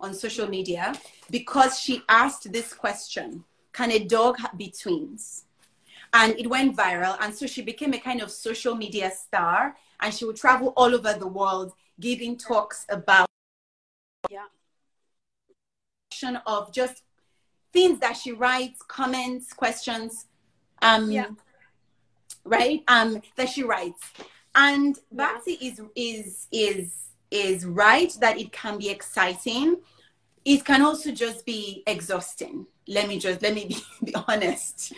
on 0.00 0.14
social 0.14 0.48
media 0.48 0.94
because 1.30 1.72
she 1.80 2.02
asked 2.08 2.52
this 2.52 2.72
question: 2.72 3.44
Can 3.72 3.90
a 3.90 4.00
dog 4.16 4.36
be 4.56 4.68
twins? 4.82 5.44
And 6.20 6.30
it 6.38 6.46
went 6.48 6.74
viral, 6.74 7.16
and 7.20 7.34
so 7.34 7.46
she 7.46 7.62
became 7.62 7.92
a 7.92 8.00
kind 8.08 8.20
of 8.22 8.30
social 8.30 8.74
media 8.74 9.10
star, 9.10 9.76
and 10.00 10.14
she 10.14 10.24
would 10.24 10.36
travel 10.36 10.72
all 10.76 10.94
over 10.94 11.12
the 11.12 11.26
world 11.40 11.72
giving 12.00 12.36
talks 12.38 12.86
about 12.88 13.26
yeah 14.30 14.46
of 16.46 16.72
just 16.72 17.02
things 17.72 18.00
that 18.00 18.16
she 18.16 18.32
writes 18.32 18.80
comments 18.88 19.52
questions 19.52 20.26
um 20.82 21.10
yeah. 21.10 21.28
right? 22.44 22.82
Um 22.88 23.22
that 23.36 23.48
she 23.48 23.62
writes. 23.62 24.02
And 24.54 24.98
yeah. 25.10 25.38
is 25.46 25.80
is 25.94 26.46
is 26.50 26.94
is 27.30 27.66
right 27.66 28.12
that 28.20 28.38
it 28.38 28.52
can 28.52 28.78
be 28.78 28.88
exciting. 28.88 29.76
It 30.44 30.64
can 30.64 30.82
also 30.82 31.12
just 31.12 31.44
be 31.44 31.82
exhausting. 31.86 32.66
Let 32.86 33.08
me 33.08 33.18
just 33.18 33.42
let 33.42 33.54
me 33.54 33.66
be, 33.68 33.76
be 34.04 34.14
honest. 34.26 34.92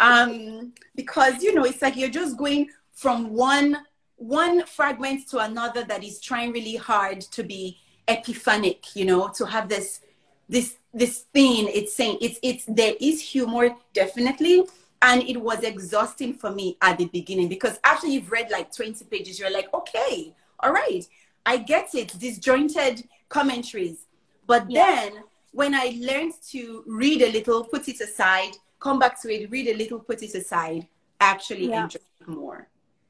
Um 0.00 0.72
because 0.94 1.42
you 1.42 1.54
know 1.54 1.64
it's 1.64 1.82
like 1.82 1.96
you're 1.96 2.08
just 2.08 2.36
going 2.36 2.70
from 2.92 3.30
one 3.32 3.78
one 4.16 4.64
fragment 4.64 5.28
to 5.28 5.38
another 5.38 5.84
that 5.84 6.02
is 6.02 6.20
trying 6.20 6.50
really 6.52 6.76
hard 6.76 7.20
to 7.20 7.42
be 7.42 7.78
epiphanic 8.08 8.94
you 8.94 9.04
know 9.04 9.28
to 9.28 9.44
have 9.44 9.68
this 9.68 10.00
this 10.48 10.76
this 10.92 11.24
thing. 11.32 11.68
It's 11.72 11.94
saying 11.94 12.18
it's 12.20 12.38
it's 12.42 12.64
there 12.66 12.94
is 13.00 13.20
humor 13.20 13.70
definitely 13.92 14.64
and 15.02 15.22
it 15.22 15.36
was 15.40 15.62
exhausting 15.62 16.34
for 16.34 16.50
me 16.50 16.76
at 16.82 16.98
the 16.98 17.06
beginning 17.06 17.48
because 17.48 17.78
after 17.84 18.06
you've 18.06 18.30
read 18.30 18.50
like 18.50 18.74
20 18.74 19.04
pages 19.06 19.38
you're 19.38 19.50
like 19.50 19.72
okay 19.74 20.34
all 20.60 20.72
right 20.72 21.06
i 21.44 21.56
get 21.56 21.94
it 21.94 22.12
disjointed 22.18 23.06
commentaries 23.28 24.06
but 24.46 24.68
yeah. 24.70 24.84
then 24.84 25.12
when 25.52 25.74
i 25.74 25.96
learned 26.00 26.32
to 26.48 26.82
read 26.86 27.22
a 27.22 27.32
little 27.32 27.64
put 27.64 27.88
it 27.88 28.00
aside 28.00 28.52
come 28.80 28.98
back 28.98 29.20
to 29.20 29.32
it 29.32 29.50
read 29.50 29.68
a 29.68 29.76
little 29.76 29.98
put 29.98 30.22
it 30.22 30.34
aside 30.34 30.86
actually 31.20 31.68
yeah. 31.68 31.84
enjoy 31.84 31.98
it 32.20 32.28
more 32.28 32.68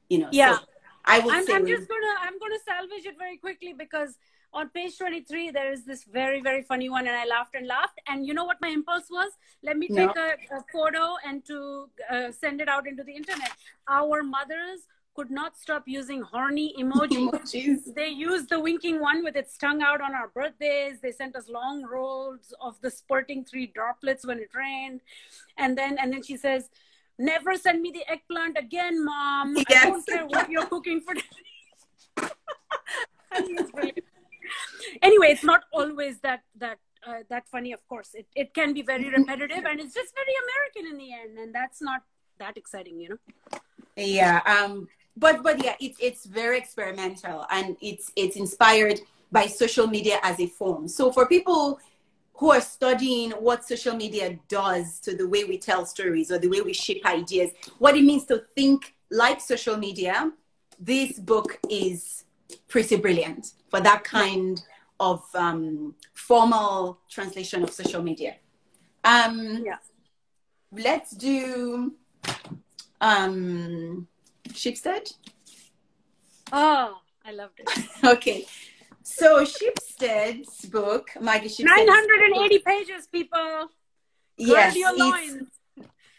you 0.08 0.18
know 0.18 0.28
yeah 0.32 0.56
so 0.56 0.64
I 1.06 1.20
would 1.20 1.34
I'm, 1.34 1.46
say 1.46 1.54
I'm 1.54 1.66
just 1.66 1.88
gonna 1.88 2.14
I'm 2.20 2.38
gonna 2.38 2.58
salvage 2.66 3.06
it 3.06 3.16
very 3.16 3.36
quickly 3.36 3.72
because 3.72 4.18
on 4.56 4.68
page 4.70 4.96
23 4.98 5.50
there 5.50 5.70
is 5.70 5.84
this 5.84 6.04
very 6.04 6.40
very 6.40 6.62
funny 6.62 6.88
one 6.88 7.06
and 7.06 7.16
i 7.16 7.26
laughed 7.26 7.54
and 7.54 7.66
laughed 7.66 8.00
and 8.08 8.26
you 8.26 8.34
know 8.34 8.44
what 8.44 8.56
my 8.60 8.68
impulse 8.68 9.08
was 9.10 9.32
let 9.62 9.76
me 9.76 9.86
take 9.88 10.14
no. 10.16 10.22
a, 10.22 10.56
a, 10.56 10.64
photo 10.72 11.14
and 11.26 11.44
to 11.44 11.88
uh, 12.10 12.30
send 12.32 12.60
it 12.60 12.68
out 12.68 12.88
into 12.88 13.04
the 13.04 13.12
internet 13.12 13.52
our 13.88 14.22
mothers 14.22 14.86
could 15.16 15.30
not 15.30 15.56
stop 15.56 15.84
using 15.86 16.20
horny 16.20 16.74
emojis. 16.78 17.30
emojis. 17.30 17.94
They 17.94 18.08
used 18.08 18.50
the 18.50 18.60
winking 18.60 19.00
one 19.00 19.24
with 19.24 19.34
its 19.34 19.56
tongue 19.56 19.80
out 19.80 20.02
on 20.02 20.14
our 20.14 20.28
birthdays. 20.28 21.00
They 21.00 21.10
sent 21.10 21.34
us 21.34 21.48
long 21.48 21.84
rolls 21.84 22.52
of 22.60 22.78
the 22.82 22.90
spurting 22.90 23.46
three 23.46 23.66
droplets 23.68 24.26
when 24.26 24.38
it 24.38 24.50
rained. 24.54 25.00
And 25.56 25.76
then 25.78 25.96
and 25.98 26.12
then 26.12 26.22
she 26.22 26.36
says, 26.36 26.68
Never 27.18 27.56
send 27.56 27.80
me 27.80 27.90
the 27.92 28.04
eggplant 28.12 28.58
again, 28.58 29.02
mom. 29.02 29.56
Yes. 29.70 29.86
I 29.86 29.88
don't 29.88 30.06
care 30.06 30.26
what 30.26 30.50
you're 30.50 30.66
cooking 30.66 31.00
for 31.00 31.14
anyway, 35.02 35.28
it's 35.28 35.44
not 35.44 35.64
always 35.72 36.18
that 36.20 36.42
that 36.58 36.78
uh, 37.06 37.20
that 37.28 37.48
funny. 37.48 37.72
Of 37.72 37.86
course, 37.88 38.10
it 38.14 38.26
it 38.34 38.54
can 38.54 38.72
be 38.72 38.82
very 38.82 39.08
repetitive, 39.08 39.64
and 39.64 39.80
it's 39.80 39.94
just 39.94 40.14
very 40.14 40.34
American 40.44 40.92
in 40.92 40.98
the 40.98 41.12
end, 41.12 41.38
and 41.38 41.54
that's 41.54 41.80
not 41.80 42.02
that 42.38 42.56
exciting, 42.56 43.00
you 43.00 43.08
know. 43.10 43.60
Yeah. 43.96 44.40
Um. 44.46 44.88
But 45.16 45.42
but 45.42 45.64
yeah, 45.64 45.76
it's 45.80 45.98
it's 46.00 46.26
very 46.26 46.58
experimental, 46.58 47.46
and 47.50 47.76
it's 47.80 48.12
it's 48.16 48.36
inspired 48.36 49.00
by 49.32 49.46
social 49.46 49.86
media 49.86 50.18
as 50.22 50.38
a 50.40 50.46
form. 50.46 50.88
So 50.88 51.10
for 51.10 51.26
people 51.26 51.80
who 52.34 52.50
are 52.50 52.60
studying 52.60 53.30
what 53.32 53.64
social 53.64 53.96
media 53.96 54.38
does 54.48 55.00
to 55.00 55.16
the 55.16 55.26
way 55.26 55.44
we 55.44 55.56
tell 55.56 55.86
stories 55.86 56.30
or 56.30 56.38
the 56.38 56.48
way 56.48 56.60
we 56.60 56.74
shape 56.74 57.04
ideas, 57.06 57.50
what 57.78 57.96
it 57.96 58.04
means 58.04 58.26
to 58.26 58.44
think 58.54 58.94
like 59.10 59.40
social 59.40 59.76
media, 59.76 60.30
this 60.78 61.18
book 61.18 61.58
is 61.70 62.24
pretty 62.68 62.96
brilliant 62.96 63.52
for 63.76 63.82
that 63.82 64.04
kind 64.04 64.62
of 65.00 65.22
um, 65.34 65.94
formal 66.14 66.98
translation 67.10 67.62
of 67.62 67.70
social 67.70 68.02
media. 68.02 68.36
Um, 69.04 69.62
yeah. 69.64 69.76
Let's 70.72 71.10
do 71.10 71.92
um, 73.02 74.08
Shipstead. 74.48 75.12
Oh, 76.52 76.96
I 77.22 77.32
loved 77.32 77.60
it. 77.60 77.68
okay. 78.04 78.46
So 79.02 79.44
Shipstead's 79.44 80.64
book, 80.66 81.10
Maggie 81.20 81.48
Shipstead. 81.48 81.86
980 81.86 82.58
pages, 82.60 83.06
people. 83.12 83.68
Yes. 84.38 84.74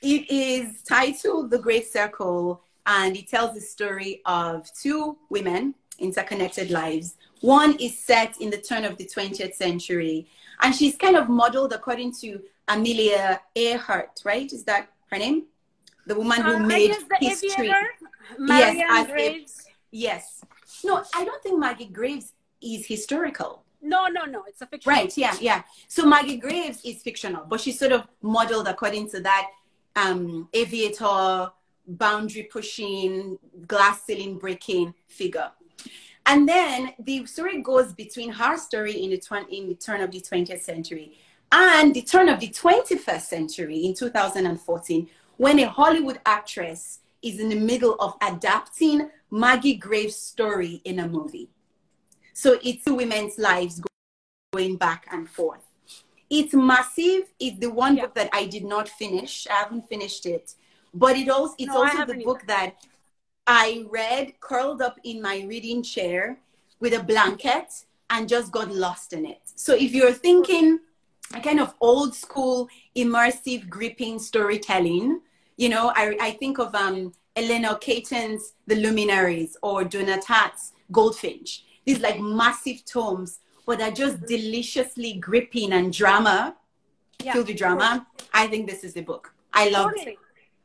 It 0.03 0.29
is 0.29 0.83
titled 0.83 1.49
The 1.49 1.57
Great 1.57 1.91
Circle 1.91 2.61
and 2.85 3.17
it 3.17 3.27
tells 3.27 3.55
the 3.55 3.61
story 3.61 4.21
of 4.25 4.71
two 4.79 5.17
women 5.31 5.73
Interconnected 5.99 6.69
Lives. 6.69 7.15
One 7.41 7.75
is 7.79 7.97
set 7.97 8.39
in 8.41 8.49
the 8.49 8.57
turn 8.57 8.83
of 8.85 8.97
the 8.97 9.05
20th 9.05 9.53
century, 9.55 10.27
and 10.61 10.73
she's 10.73 10.95
kind 10.95 11.15
of 11.15 11.29
modeled 11.29 11.73
according 11.73 12.13
to 12.21 12.41
Amelia 12.67 13.41
Earhart, 13.55 14.21
right? 14.25 14.51
Is 14.51 14.63
that 14.65 14.89
her 15.11 15.17
name? 15.17 15.43
The 16.05 16.15
woman 16.15 16.41
who 16.41 16.55
Uh, 16.55 16.59
made 16.59 16.95
history. 17.19 17.71
Yes, 18.39 19.07
Graves. 19.09 19.67
Yes. 19.91 20.41
No, 20.83 21.03
I 21.15 21.25
don't 21.25 21.41
think 21.43 21.59
Maggie 21.59 21.85
Graves 21.85 22.33
is 22.61 22.85
historical. 22.85 23.63
No, 23.81 24.07
no, 24.07 24.25
no. 24.25 24.43
It's 24.47 24.61
a 24.61 24.65
fiction. 24.67 24.91
Right, 24.91 25.15
yeah, 25.17 25.35
yeah. 25.39 25.63
So 25.87 26.05
Maggie 26.05 26.37
Graves 26.37 26.81
is 26.83 27.01
fictional, 27.03 27.45
but 27.45 27.61
she's 27.61 27.77
sort 27.77 27.91
of 27.91 28.07
modeled 28.21 28.67
according 28.67 29.09
to 29.11 29.19
that 29.21 29.49
um, 29.95 30.49
aviator, 30.53 31.51
boundary 31.87 32.43
pushing, 32.43 33.37
glass 33.67 34.03
ceiling 34.05 34.37
breaking 34.37 34.93
figure. 35.07 35.51
And 36.29 36.47
then 36.47 36.93
the 36.99 37.25
story 37.25 37.61
goes 37.61 37.93
between 37.93 38.31
her 38.33 38.57
story 38.57 39.01
in 39.01 39.11
the, 39.11 39.17
tw- 39.17 39.49
in 39.49 39.69
the 39.69 39.75
turn 39.75 40.01
of 40.01 40.11
the 40.11 40.19
20th 40.19 40.61
century 40.61 41.17
and 41.51 41.93
the 41.93 42.01
turn 42.01 42.27
of 42.27 42.41
the 42.41 42.49
21st 42.49 43.21
century 43.21 43.85
in 43.85 43.93
2014, 43.93 45.07
when 45.37 45.59
a 45.59 45.69
Hollywood 45.69 46.19
actress 46.25 46.99
is 47.21 47.39
in 47.39 47.47
the 47.47 47.55
middle 47.55 47.95
of 48.01 48.15
adapting 48.21 49.09
Maggie 49.31 49.75
Graves' 49.75 50.17
story 50.17 50.81
in 50.83 50.99
a 50.99 51.07
movie. 51.07 51.49
So 52.33 52.59
it's 52.61 52.83
two 52.83 52.95
women's 52.95 53.37
lives 53.37 53.81
going 54.51 54.75
back 54.75 55.07
and 55.11 55.29
forth. 55.29 55.63
It's 56.29 56.53
massive. 56.53 57.23
It's 57.39 57.59
the 57.59 57.71
one 57.71 57.95
Yeah. 57.95 58.03
book 58.03 58.15
that 58.15 58.29
I 58.33 58.45
did 58.45 58.65
not 58.65 58.89
finish. 58.89 59.47
I 59.49 59.53
haven't 59.53 59.87
finished 59.87 60.25
it. 60.25 60.55
But 60.93 61.15
it 61.15 61.29
also 61.29 61.55
it's 61.57 61.73
No, 61.73 61.83
also 61.83 62.05
the 62.05 62.23
book 62.23 62.43
that 62.47 62.75
I 63.47 63.85
read 63.89 64.39
curled 64.41 64.81
up 64.81 64.99
in 65.05 65.21
my 65.21 65.45
reading 65.47 65.81
chair 65.81 66.37
with 66.81 66.93
a 66.93 67.01
blanket 67.01 67.85
and 68.09 68.27
just 68.27 68.51
got 68.51 68.69
lost 68.71 69.13
in 69.13 69.25
it. 69.25 69.41
So 69.55 69.73
if 69.73 69.93
you're 69.93 70.13
thinking 70.13 70.79
a 71.33 71.39
kind 71.39 71.59
of 71.59 71.73
old 71.81 72.13
school 72.13 72.69
immersive 72.95 73.69
gripping 73.69 74.19
storytelling, 74.19 75.21
you 75.55 75.69
know, 75.69 75.91
I, 75.95 76.15
I 76.21 76.31
think 76.31 76.59
of 76.59 76.75
um, 76.75 77.13
Eleanor 77.35 77.75
Catton's 77.75 78.53
The 78.67 78.75
Luminaries 78.75 79.55
or 79.63 79.83
Tartt's 79.85 80.73
Goldfinch. 80.91 81.63
These 81.85 82.01
like 82.01 82.19
massive 82.19 82.83
tomes, 82.85 83.39
but 83.65 83.81
are 83.81 83.91
just 83.91 84.25
deliciously 84.25 85.13
gripping 85.13 85.71
and 85.71 85.91
drama, 85.91 86.55
Yeah. 87.23 87.33
filled 87.33 87.47
with 87.47 87.57
drama. 87.57 88.07
I 88.33 88.47
think 88.47 88.69
this 88.69 88.83
is 88.83 88.93
the 88.93 89.01
book. 89.01 89.33
I 89.53 89.69
love 89.69 89.91
it. 89.95 90.17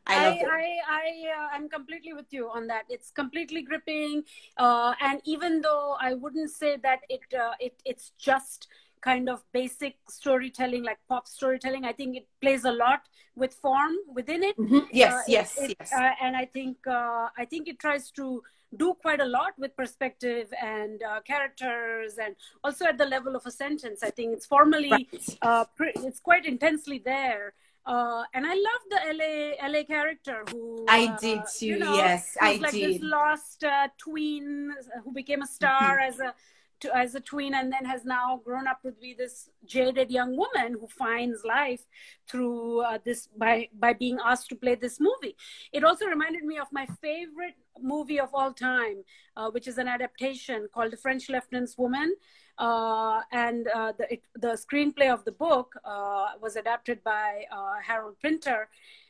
I 0.07 0.14
I. 0.14 0.28
I, 0.50 0.76
I, 0.88 1.30
uh, 1.36 1.48
I'm 1.53 1.68
completely 1.68 2.12
with 2.12 2.26
you 2.30 2.48
on 2.50 2.66
that. 2.68 2.84
It's 2.88 3.11
completely 3.11 3.62
gripping, 3.62 4.24
uh, 4.57 4.94
and 5.00 5.20
even 5.24 5.61
though 5.61 5.96
I 6.00 6.14
wouldn't 6.14 6.50
say 6.50 6.76
that 6.82 7.00
it, 7.09 7.20
uh, 7.38 7.53
it, 7.61 7.80
it's 7.84 8.12
just 8.18 8.68
kind 9.00 9.28
of 9.28 9.42
basic 9.53 9.96
storytelling, 10.09 10.84
like 10.84 10.98
pop 11.09 11.26
storytelling. 11.26 11.84
I 11.84 11.92
think 11.92 12.16
it 12.16 12.26
plays 12.40 12.64
a 12.64 12.72
lot 12.72 13.03
with 13.34 13.53
form 13.55 13.94
within 14.14 14.42
it. 14.44 14.57
Mhm. 14.57 14.86
Yes, 14.92 15.12
Uh, 15.12 15.18
it- 15.26 15.28
yes, 15.32 15.59
it- 15.59 15.76
yes. 15.80 15.92
uh, 15.92 16.12
and 16.20 16.36
I 16.36 16.44
think, 16.46 16.86
uh, 16.86 17.28
I 17.36 17.44
think 17.44 17.66
it 17.68 17.78
tries 17.80 18.11
to 18.12 18.42
do 18.76 18.94
quite 18.94 19.20
a 19.20 19.24
lot 19.24 19.53
with 19.59 19.76
perspective 19.76 20.53
and 20.61 21.03
uh, 21.03 21.20
characters, 21.22 22.18
and 22.18 22.36
also 22.64 22.86
at 22.86 22.96
the 22.98 23.05
level 23.07 23.34
of 23.36 23.44
a 23.44 23.50
sentence. 23.50 24.03
I 24.03 24.11
think 24.11 24.34
it's 24.36 24.46
formally 24.46 24.90
Right. 24.90 25.38
uh, 25.42 25.64
pre- 25.76 25.92
it's 25.96 26.20
quite 26.20 26.46
intensely 26.46 26.98
there. 26.98 27.55
Uh, 27.85 28.22
and 28.35 28.47
I 28.47 28.55
love 28.55 28.83
the 28.91 29.01
LA 29.18 29.68
LA 29.68 29.83
character 29.85 30.45
who 30.51 30.85
I 30.89 31.07
uh, 31.07 31.18
did 31.18 31.41
too, 31.53 31.66
You 31.66 31.78
know, 31.78 31.95
yes, 31.97 32.37
I 32.41 32.57
like 32.57 32.72
this 32.72 32.99
did. 32.99 33.03
lost 33.03 33.64
uh, 33.64 33.89
tween 33.99 34.70
who 35.05 35.12
became 35.12 35.43
a 35.43 35.47
star 35.47 35.99
Mm-hmm. 35.99 36.09
as 36.09 36.20
a 36.20 36.35
to, 36.80 36.97
as 36.97 37.14
a 37.14 37.20
tween 37.20 37.55
and 37.55 37.72
then 37.72 37.85
has 37.85 38.05
now 38.05 38.41
grown 38.45 38.66
up 38.66 38.83
to 38.83 38.91
be 39.01 39.14
this 39.14 39.49
jaded 39.64 40.11
young 40.11 40.37
woman 40.37 40.76
who 40.80 40.89
finds 40.89 41.45
life 41.45 41.85
through 42.28 42.80
uh, 42.80 42.99
this 43.05 43.28
by 43.37 43.68
by 43.78 43.93
being 43.93 44.18
asked 44.24 44.49
to 44.49 44.57
play 44.57 44.74
this 44.74 44.99
movie. 45.01 45.37
It 45.72 45.85
also 45.85 46.07
reminded 46.07 46.43
me 46.45 46.59
of 46.59 46.66
my 46.72 46.87
favorite 47.01 47.55
movie 47.80 48.18
of 48.20 48.30
all 48.35 48.53
time, 48.53 49.05
uh, 49.37 49.51
which 49.51 49.66
is 49.68 49.78
an 49.78 49.87
adaptation 49.89 50.66
called 50.74 50.93
The 50.93 50.97
French 50.97 51.28
Lieutenant's 51.28 51.76
Woman. 51.78 52.14
Uh, 52.62 53.22
and 53.32 53.66
uh, 53.74 53.92
the, 53.98 54.06
it, 54.14 54.22
the 54.36 54.52
screenplay 54.64 55.12
of 55.12 55.24
the 55.24 55.32
book 55.32 55.74
uh, 55.84 56.26
was 56.40 56.54
adapted 56.54 57.02
by 57.02 57.44
uh, 57.50 57.74
Harold 57.84 58.16
Pinter, 58.22 58.68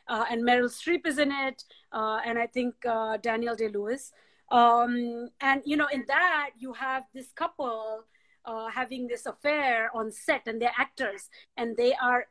uh, 0.08 0.24
and 0.30 0.42
Meryl 0.42 0.70
Streep 0.70 1.06
is 1.06 1.18
in 1.18 1.30
it, 1.30 1.64
uh, 1.92 2.18
and 2.24 2.38
I 2.38 2.46
think 2.46 2.74
uh, 2.86 3.18
Daniel 3.18 3.54
Day 3.54 3.68
Lewis. 3.68 4.12
Um, 4.50 5.28
and 5.42 5.60
you 5.66 5.76
know, 5.76 5.88
in 5.92 6.04
that 6.08 6.50
you 6.58 6.72
have 6.72 7.04
this 7.12 7.28
couple 7.32 8.04
uh, 8.46 8.68
having 8.68 9.06
this 9.06 9.26
affair 9.26 9.90
on 9.94 10.10
set, 10.10 10.42
and 10.46 10.56
they're 10.60 10.78
actors, 10.78 11.28
and 11.58 11.76
they 11.76 11.92
are 12.08 12.28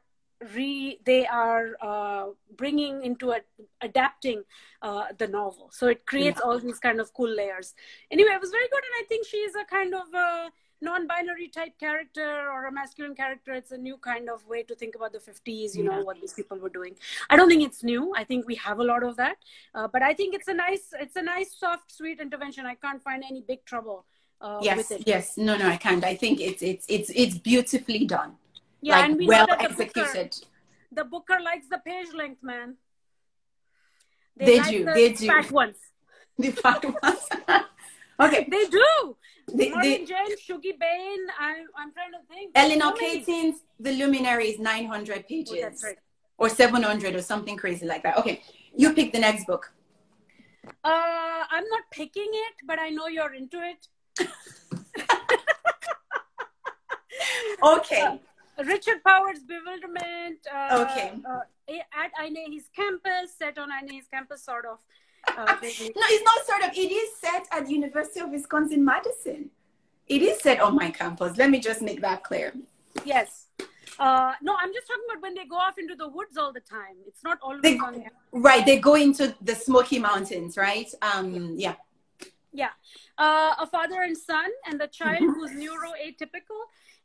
re 0.56 1.00
they 1.06 1.28
are 1.28 1.78
uh, 1.82 2.26
bringing 2.58 3.04
into 3.04 3.32
a, 3.32 3.42
adapting 3.82 4.44
uh, 4.82 5.06
the 5.20 5.28
novel. 5.28 5.70
So 5.72 5.88
it 5.88 6.08
creates 6.08 6.42
all 6.42 6.58
these 6.58 6.80
kind 6.80 7.00
of 7.00 7.14
cool 7.14 7.30
layers. 7.30 7.76
Anyway, 8.10 8.32
it 8.32 8.42
was 8.42 8.50
very 8.50 8.70
good, 8.74 8.84
and 8.90 8.96
I 9.02 9.06
think 9.08 9.28
she 9.28 9.38
is 9.38 9.54
a 9.56 9.66
kind 9.66 9.94
of 9.94 10.08
uh, 10.16 10.50
non-binary 10.82 11.48
type 11.50 11.78
character 11.80 12.50
or 12.52 12.66
a 12.66 12.72
masculine 12.72 13.16
character. 13.16 13.54
It's 13.54 13.72
a 13.72 13.78
new 13.78 13.98
kind 13.98 14.30
of 14.30 14.46
way 14.48 14.64
to 14.64 14.76
think 14.76 14.96
about 14.96 15.14
the 15.14 15.20
50s. 15.20 15.76
You 15.76 15.84
know 15.84 16.02
what 16.02 16.20
these 16.20 16.34
people 16.34 16.58
were 16.58 16.70
doing. 16.70 16.96
I 17.30 17.36
don't 17.36 17.50
think 17.50 17.64
it's 17.64 17.84
new. 17.84 18.14
I 18.16 18.24
think 18.24 18.48
we 18.48 18.56
have 18.56 18.80
a 18.80 18.84
lot 18.84 19.04
of 19.04 19.16
that, 19.18 19.38
uh, 19.76 19.88
but 19.88 20.02
I 20.02 20.14
think 20.14 20.34
it's 20.36 20.48
a 20.48 20.54
nice, 20.54 20.94
it's 21.00 21.16
a 21.16 21.22
nice, 21.22 21.56
soft, 21.56 21.92
sweet 21.92 22.20
intervention. 22.20 22.66
I 22.66 22.76
can't 22.76 23.02
find 23.02 23.24
any 23.24 23.42
big 23.42 23.64
trouble 23.66 24.06
uh, 24.42 24.60
yes, 24.62 24.78
with 24.78 24.92
it. 24.92 25.04
yes. 25.06 25.38
No, 25.38 25.56
no, 25.56 25.68
I 25.68 25.78
can't. 25.78 26.04
I 26.04 26.16
think 26.16 26.42
it's 26.42 26.62
it's 26.62 26.86
it's 26.90 27.12
it's 27.16 27.38
beautifully 27.38 28.06
done. 28.06 28.34
Yeah, 28.82 28.96
like 28.96 29.06
and 29.06 29.18
we 29.18 29.28
well 29.28 29.48
the 29.48 29.56
booker, 29.56 29.82
executed. 29.82 30.36
the 30.92 31.04
booker 31.04 31.40
likes 31.40 31.68
the 31.70 31.78
page 31.78 32.14
length, 32.14 32.42
man. 32.42 32.76
They 34.38 34.60
like 34.60 34.70
do, 34.70 34.86
the 34.86 34.92
they 34.92 35.14
do. 35.14 35.28
The 35.28 35.28
fat 35.28 35.52
ones. 35.52 35.78
The 36.38 36.52
fat 36.52 36.84
ones. 36.84 37.20
okay. 38.20 38.48
They 38.50 38.66
do. 38.66 39.16
The, 39.56 39.70
the, 39.82 40.38
Shuggie 40.48 40.80
Bain. 40.80 41.20
I'm, 41.40 41.66
I'm 41.78 41.92
trying 41.94 42.12
to 42.12 42.22
think. 42.30 42.52
Eleanor. 42.56 42.94
Catton's 42.94 43.62
The 43.80 43.92
Luminary 43.94 44.50
is 44.50 44.60
900 44.60 45.28
pages. 45.28 45.54
Oh, 45.58 45.62
that's 45.62 45.84
right. 45.84 45.98
Or 46.38 46.50
700 46.50 47.16
or 47.16 47.22
something 47.22 47.56
crazy 47.58 47.86
like 47.86 48.04
that. 48.04 48.18
Okay. 48.18 48.42
You 48.76 48.94
pick 48.94 49.14
the 49.14 49.20
next 49.20 49.46
book. 49.46 49.72
Uh, 50.84 51.44
I'm 51.52 51.68
not 51.70 51.84
picking 51.92 52.30
it, 52.32 52.54
but 52.66 52.80
I 52.80 52.90
know 52.90 53.08
you're 53.08 53.34
into 53.34 53.60
it. 53.62 53.88
Okay. 57.64 58.20
Richard 58.66 59.04
Powers' 59.04 59.44
Bewilderment. 59.44 60.40
Uh, 60.52 60.86
Okay. 60.86 61.14
Uh, 61.30 61.42
at 61.96 62.12
Aine's 62.22 62.70
campus, 62.76 63.36
set 63.38 63.58
on 63.58 63.70
Aine's 63.72 64.08
campus, 64.08 64.44
sort 64.44 64.66
of. 64.66 64.80
Uh, 65.28 65.46
No, 65.46 65.58
it's 65.62 66.24
not 66.24 66.46
sort 66.46 66.64
of. 66.72 66.78
It 66.78 66.92
is 66.92 67.16
set 67.18 67.48
at 67.52 67.66
the 67.66 67.72
University 67.74 68.20
of 68.20 68.30
Wisconsin 68.30 68.84
Madison. 68.84 69.50
It 70.08 70.22
is 70.22 70.40
set 70.42 70.60
on 70.60 70.76
my 70.76 70.90
campus. 70.92 71.38
Let 71.38 71.50
me 71.50 71.60
just 71.60 71.82
make 71.82 72.02
that 72.02 72.24
clear. 72.24 72.54
yes. 73.06 73.48
Uh, 74.00 74.34
no, 74.42 74.56
I'm 74.60 74.74
just 74.74 74.88
talking 74.88 75.04
about 75.12 75.22
when 75.22 75.36
they 75.36 75.46
go 75.46 75.58
off 75.58 75.78
into 75.78 75.96
the 75.96 76.08
woods 76.08 76.36
all 76.36 76.52
the 76.52 76.60
time. 76.62 76.96
It's 77.06 77.24
not 77.24 77.38
always 77.42 77.62
They- 77.62 77.78
on. 77.78 78.04
Right, 78.32 78.66
they 78.66 78.80
go 78.80 78.96
into 78.96 79.36
the 79.42 79.54
Smoky 79.54 80.00
Mountains, 80.00 80.58
right? 80.58 80.90
Um, 81.02 81.54
yeah. 81.58 81.76
Yeah. 82.52 82.70
Uh, 83.18 83.54
a 83.60 83.68
father 83.68 84.02
and 84.02 84.18
son, 84.18 84.50
and 84.66 84.80
the 84.82 84.88
child 84.88 85.22
Mm-hmm. 85.22 85.34
who's 85.34 85.52
neuroatypical. 85.52 86.60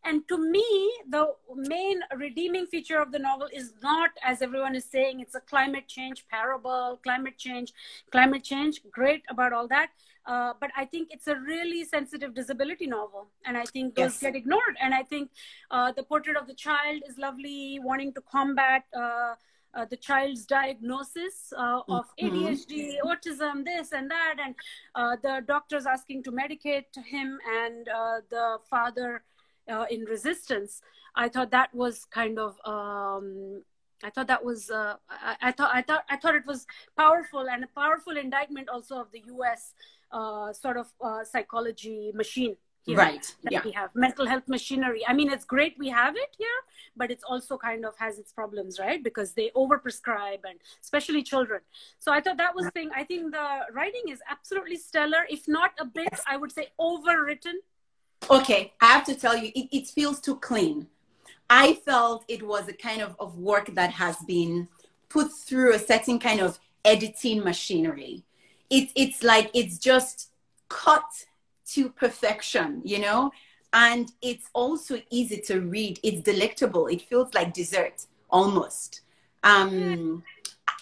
And 0.07 0.27
to 0.29 0.39
me, 0.39 0.65
the 1.11 1.35
main 1.55 2.01
redeeming 2.17 2.67
feature 2.67 2.99
of 2.99 3.11
the 3.11 3.19
novel 3.19 3.49
is 3.53 3.73
not, 3.83 4.11
as 4.23 4.41
everyone 4.41 4.77
is 4.77 4.85
saying, 4.85 5.19
it's 5.21 5.35
a 5.35 5.41
climate 5.41 5.89
change 5.89 6.27
parable, 6.29 7.01
climate 7.03 7.37
change, 7.37 7.73
climate 8.13 8.45
change. 8.45 8.81
Great 8.93 9.25
about 9.29 9.53
all 9.53 9.67
that. 9.69 9.91
Uh, 10.25 10.53
but 10.61 10.71
I 10.77 10.85
think 10.85 11.09
it's 11.11 11.27
a 11.27 11.37
really 11.37 11.85
sensitive 11.85 12.35
disability 12.35 12.87
novel. 12.87 13.29
And 13.45 13.57
I 13.57 13.65
think 13.65 13.97
those 13.97 14.13
Yes. 14.13 14.21
get 14.21 14.37
ignored. 14.37 14.77
And 14.81 14.95
I 14.95 15.03
think 15.03 15.31
uh, 15.73 15.91
the 15.93 16.05
portrait 16.05 16.37
of 16.37 16.47
the 16.47 16.55
child 16.55 17.03
is 17.09 17.19
lovely, 17.19 17.81
wanting 17.83 18.13
to 18.15 18.21
combat. 18.21 18.85
Uh, 18.97 19.35
uh, 19.75 19.85
the 19.85 19.97
child's 19.97 20.47
diagnosis 20.47 21.53
uh, 21.55 21.81
of. 21.91 22.07
ADHD, 22.19 22.95
autism, 23.05 23.63
this 23.63 23.93
and 23.93 24.11
that, 24.11 24.37
and 24.43 24.55
uh, 24.95 25.17
the 25.23 25.45
doctors 25.47 25.85
asking 25.85 26.23
to 26.23 26.33
medicate 26.33 26.97
him, 27.05 27.39
and 27.63 27.87
uh, 27.89 28.21
the 28.31 28.57
father 28.71 29.23
uh, 29.71 29.87
in 29.91 30.05
resistance. 30.05 30.81
I 31.15 31.29
thought 31.29 31.51
that 31.51 31.75
was 31.75 32.05
kind 32.05 32.39
of. 32.39 32.57
Um, 32.65 33.63
I 34.05 34.11
thought 34.11 34.29
that 34.29 34.45
was. 34.45 34.71
Uh, 34.71 34.97
I, 35.09 35.37
I 35.43 35.53
thought. 35.53 35.71
I 35.75 35.83
thought. 35.83 36.05
I 36.11 36.17
thought 36.17 36.35
it 36.35 36.47
was 36.47 36.67
powerful 36.97 37.49
and 37.49 37.65
a 37.65 37.69
powerful 37.69 38.17
indictment 38.17 38.69
also 38.69 39.01
of 39.01 39.11
the 39.13 39.23
U.S. 39.27 39.73
Uh, 40.13 40.53
sort 40.53 40.77
of 40.77 40.87
uh, 41.01 41.25
psychology 41.25 42.13
machine. 42.15 42.57
here 42.87 42.97
right 42.97 43.35
that 43.43 43.53
yeah 43.53 43.63
we 43.65 43.73
have 43.73 43.91
mental 43.95 44.27
health 44.27 44.47
machinery 44.47 45.03
i 45.09 45.13
mean 45.13 45.31
it's 45.31 45.45
great 45.45 45.75
we 45.79 45.89
have 45.89 46.15
it 46.17 46.31
here 46.39 46.59
but 46.97 47.11
it's 47.11 47.25
also 47.25 47.59
kind 47.59 47.85
of 47.85 47.95
has 47.99 48.19
its 48.19 48.33
problems 48.33 48.79
right 48.79 49.03
because 49.03 49.33
they 49.33 49.51
overprescribe 49.57 50.39
and 50.51 50.59
especially 50.83 51.23
children 51.23 51.61
so 51.99 52.13
i 52.13 52.21
thought 52.21 52.37
that 52.37 52.55
was 52.55 52.69
thing 52.77 52.91
i 52.95 53.03
think 53.03 53.33
the 53.33 53.49
writing 53.73 54.07
is 54.09 54.21
absolutely 54.31 54.77
stellar 54.77 55.23
if 55.29 55.49
not 55.49 55.73
a 55.81 55.85
bit 55.85 56.15
i 56.27 56.37
would 56.37 56.53
say 56.53 56.69
overwritten 56.81 57.59
okay 58.31 58.73
i 58.81 58.87
have 58.87 59.05
to 59.05 59.15
tell 59.15 59.37
you 59.37 59.51
it, 59.55 59.69
it 59.73 59.87
feels 59.87 60.21
too 60.21 60.37
clean 60.37 60.87
i 61.51 61.75
felt 61.75 62.25
it 62.29 62.43
was 62.47 62.69
a 62.69 62.73
kind 62.73 63.01
of, 63.01 63.17
of 63.21 63.39
work 63.39 63.75
that 63.75 63.91
has 63.91 64.17
been 64.27 64.69
put 65.09 65.33
through 65.33 65.75
a 65.75 65.79
certain 65.79 66.19
kind 66.19 66.41
of 66.41 66.59
editing 66.85 67.43
machinery 67.43 68.25
it, 68.71 68.91
it's 68.95 69.23
like 69.23 69.51
it's 69.55 69.79
just 69.79 70.31
cut 70.69 71.05
to 71.73 71.89
perfection, 71.91 72.81
you 72.85 72.99
know? 72.99 73.31
And 73.73 74.11
it's 74.23 74.49
also 74.55 75.01
easy 75.11 75.39
to 75.47 75.61
read. 75.61 76.01
It's 76.03 76.23
delectable. 76.23 76.87
It 76.87 77.03
feels 77.03 77.35
like 77.35 77.53
dessert 77.53 78.07
almost. 78.31 79.03
Um, 79.43 80.23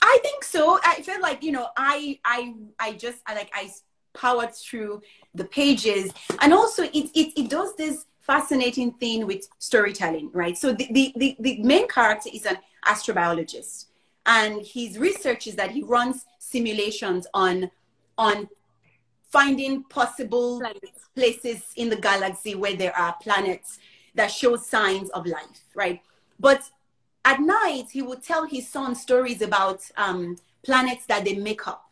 I 0.03 0.19
think 0.23 0.45
so. 0.45 0.79
I 0.85 1.03
feel 1.03 1.21
like, 1.21 1.43
you 1.43 1.53
know, 1.53 1.69
I 1.77 2.21
I 2.25 2.55
I 2.79 2.93
just 2.93 3.19
like 3.29 3.51
I 3.53 3.71
powered 4.15 4.55
through 4.55 5.03
the 5.35 5.45
pages. 5.45 6.13
And 6.41 6.53
also 6.53 6.85
it 6.85 7.11
it, 7.15 7.33
it 7.37 7.51
does 7.51 7.77
this 7.77 8.07
fascinating 8.21 8.93
thing 8.93 9.27
with 9.27 9.47
storytelling, 9.59 10.31
right? 10.33 10.57
So 10.57 10.73
the, 10.73 10.89
the, 10.93 11.13
the, 11.17 11.37
the 11.41 11.63
main 11.63 11.87
character 11.89 12.31
is 12.33 12.47
an 12.47 12.57
astrobiologist 12.87 13.87
and 14.27 14.65
his 14.65 14.99
research 14.99 15.47
is 15.47 15.57
that 15.57 15.71
he 15.71 15.83
runs 15.83 16.25
simulations 16.39 17.27
on 17.35 17.71
on 18.17 18.49
finding 19.31 19.83
possible 19.85 20.61
planets. 20.61 21.01
places 21.15 21.63
in 21.77 21.91
the 21.91 21.97
galaxy 21.97 22.55
where 22.55 22.77
there 22.77 22.97
are 22.97 23.15
planets 23.21 23.79
that 24.15 24.31
show 24.31 24.55
signs 24.57 25.11
of 25.11 25.27
life, 25.27 25.65
right? 25.75 26.01
But 26.39 26.63
at 27.25 27.41
night, 27.41 27.87
he 27.91 28.01
would 28.01 28.23
tell 28.23 28.47
his 28.47 28.69
son 28.69 28.95
stories 28.95 29.43
about 29.43 29.81
um, 29.97 30.37
planets 30.63 31.07
that 31.07 31.25
they 31.25 31.35
make 31.35 31.67
up, 31.67 31.91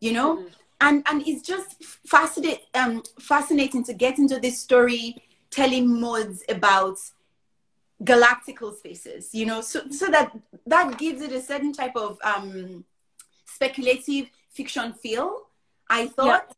you 0.00 0.12
know? 0.12 0.36
Mm-hmm. 0.36 0.48
And, 0.80 1.02
and 1.06 1.26
it's 1.26 1.42
just 1.42 1.82
fascinating, 1.82 2.64
um, 2.74 3.02
fascinating 3.18 3.84
to 3.84 3.94
get 3.94 4.18
into 4.18 4.38
this 4.38 4.60
story 4.60 5.16
telling 5.50 6.00
modes 6.00 6.44
about 6.48 6.98
galactical 8.04 8.76
spaces, 8.76 9.34
you 9.34 9.46
know, 9.46 9.62
so, 9.62 9.88
so 9.90 10.06
that 10.08 10.36
that 10.66 10.98
gives 10.98 11.22
it 11.22 11.32
a 11.32 11.40
certain 11.40 11.72
type 11.72 11.96
of 11.96 12.18
um, 12.22 12.84
speculative 13.46 14.26
fiction 14.50 14.92
feel, 14.92 15.46
I 15.88 16.08
thought. 16.08 16.46
Yeah 16.48 16.54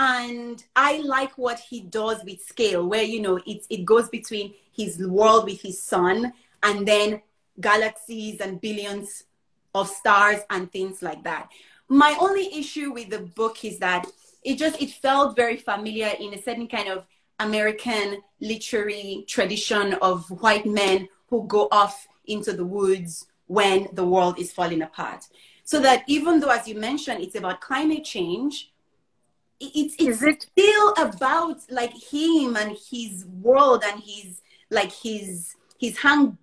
and 0.00 0.64
i 0.76 0.98
like 0.98 1.36
what 1.36 1.58
he 1.58 1.82
does 1.82 2.24
with 2.24 2.40
scale 2.40 2.88
where 2.88 3.02
you 3.02 3.20
know 3.20 3.38
it, 3.46 3.66
it 3.68 3.84
goes 3.84 4.08
between 4.08 4.54
his 4.74 4.98
world 4.98 5.44
with 5.44 5.60
his 5.60 5.82
son 5.82 6.32
and 6.62 6.88
then 6.88 7.20
galaxies 7.60 8.40
and 8.40 8.60
billions 8.60 9.24
of 9.74 9.88
stars 9.88 10.40
and 10.48 10.72
things 10.72 11.02
like 11.02 11.22
that 11.22 11.50
my 11.90 12.16
only 12.20 12.54
issue 12.56 12.92
with 12.92 13.10
the 13.10 13.18
book 13.18 13.64
is 13.64 13.78
that 13.80 14.06
it 14.44 14.56
just 14.56 14.80
it 14.80 14.90
felt 14.90 15.36
very 15.36 15.56
familiar 15.56 16.12
in 16.20 16.32
a 16.32 16.40
certain 16.40 16.68
kind 16.68 16.88
of 16.88 17.04
american 17.40 18.22
literary 18.40 19.24
tradition 19.26 19.94
of 19.94 20.24
white 20.40 20.64
men 20.64 21.06
who 21.28 21.46
go 21.48 21.68
off 21.72 22.06
into 22.26 22.52
the 22.52 22.64
woods 22.64 23.26
when 23.48 23.88
the 23.92 24.04
world 24.04 24.38
is 24.38 24.52
falling 24.52 24.82
apart 24.82 25.26
so 25.64 25.80
that 25.80 26.04
even 26.06 26.38
though 26.38 26.48
as 26.48 26.66
you 26.68 26.76
mentioned 26.76 27.20
it's 27.20 27.34
about 27.34 27.60
climate 27.60 28.04
change 28.04 28.72
it's 29.58 29.96
it's 29.98 30.22
it? 30.22 30.42
still 30.42 30.94
about 30.96 31.58
like 31.70 31.92
him 31.92 32.56
and 32.56 32.76
his 32.90 33.26
world 33.26 33.82
and 33.84 34.00
his 34.00 34.40
like 34.70 34.92
his 34.92 35.56
his 35.78 35.98
hang 35.98 36.38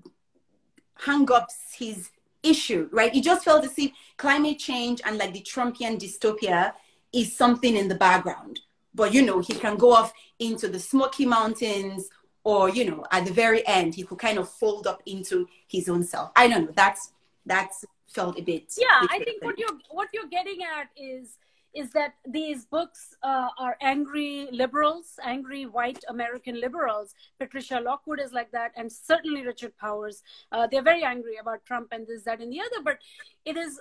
hang 0.99 1.31
ups 1.31 1.55
his 1.77 2.09
issue 2.49 2.89
right? 2.91 3.13
It 3.15 3.23
just 3.23 3.45
felt 3.45 3.63
to 3.63 3.69
see 3.69 3.93
climate 4.17 4.59
change 4.59 5.01
and 5.05 5.17
like 5.17 5.33
the 5.33 5.41
trumpian 5.41 5.99
dystopia 5.99 6.73
is 7.13 7.35
something 7.35 7.75
in 7.75 7.87
the 7.87 7.95
background. 7.95 8.59
But 8.93 9.13
you 9.13 9.21
know 9.21 9.39
he 9.39 9.53
can 9.53 9.77
go 9.77 9.93
off 9.93 10.13
into 10.39 10.67
the 10.67 10.79
smoky 10.79 11.25
mountains 11.25 12.09
or 12.43 12.69
you 12.69 12.89
know 12.89 13.05
at 13.11 13.25
the 13.25 13.33
very 13.33 13.65
end 13.67 13.95
he 13.95 14.03
could 14.03 14.19
kind 14.19 14.37
of 14.37 14.49
fold 14.49 14.87
up 14.87 15.01
into 15.05 15.47
his 15.67 15.89
own 15.89 16.03
self. 16.03 16.31
I 16.35 16.47
don't 16.47 16.65
know. 16.65 16.73
That's 16.75 17.11
that's 17.45 17.85
felt 18.07 18.39
a 18.39 18.41
bit 18.41 18.73
yeah 18.77 19.05
i 19.11 19.19
think 19.19 19.43
what 19.43 19.57
you're 19.59 19.77
what 19.89 20.07
you're 20.13 20.27
getting 20.27 20.59
at 20.63 20.87
is 20.95 21.37
is 21.77 21.91
that 21.91 22.13
these 22.27 22.65
books 22.65 23.15
uh, 23.21 23.49
are 23.59 23.77
angry 23.81 24.47
liberals, 24.51 25.19
angry 25.23 25.65
white 25.65 26.03
American 26.09 26.59
liberals. 26.59 27.13
Patricia 27.39 27.79
Lockwood 27.79 28.19
is 28.19 28.33
like 28.33 28.51
that, 28.51 28.71
and 28.75 28.91
certainly 28.91 29.45
Richard 29.45 29.77
Powers. 29.77 30.23
Uh, 30.51 30.65
they're 30.65 30.81
very 30.93 31.03
angry 31.03 31.37
about 31.39 31.65
Trump 31.65 31.89
and 31.91 32.07
this, 32.07 32.23
that, 32.23 32.41
and 32.41 32.51
the 32.51 32.61
other. 32.61 32.81
But 32.83 32.97
it 33.45 33.57
is, 33.57 33.79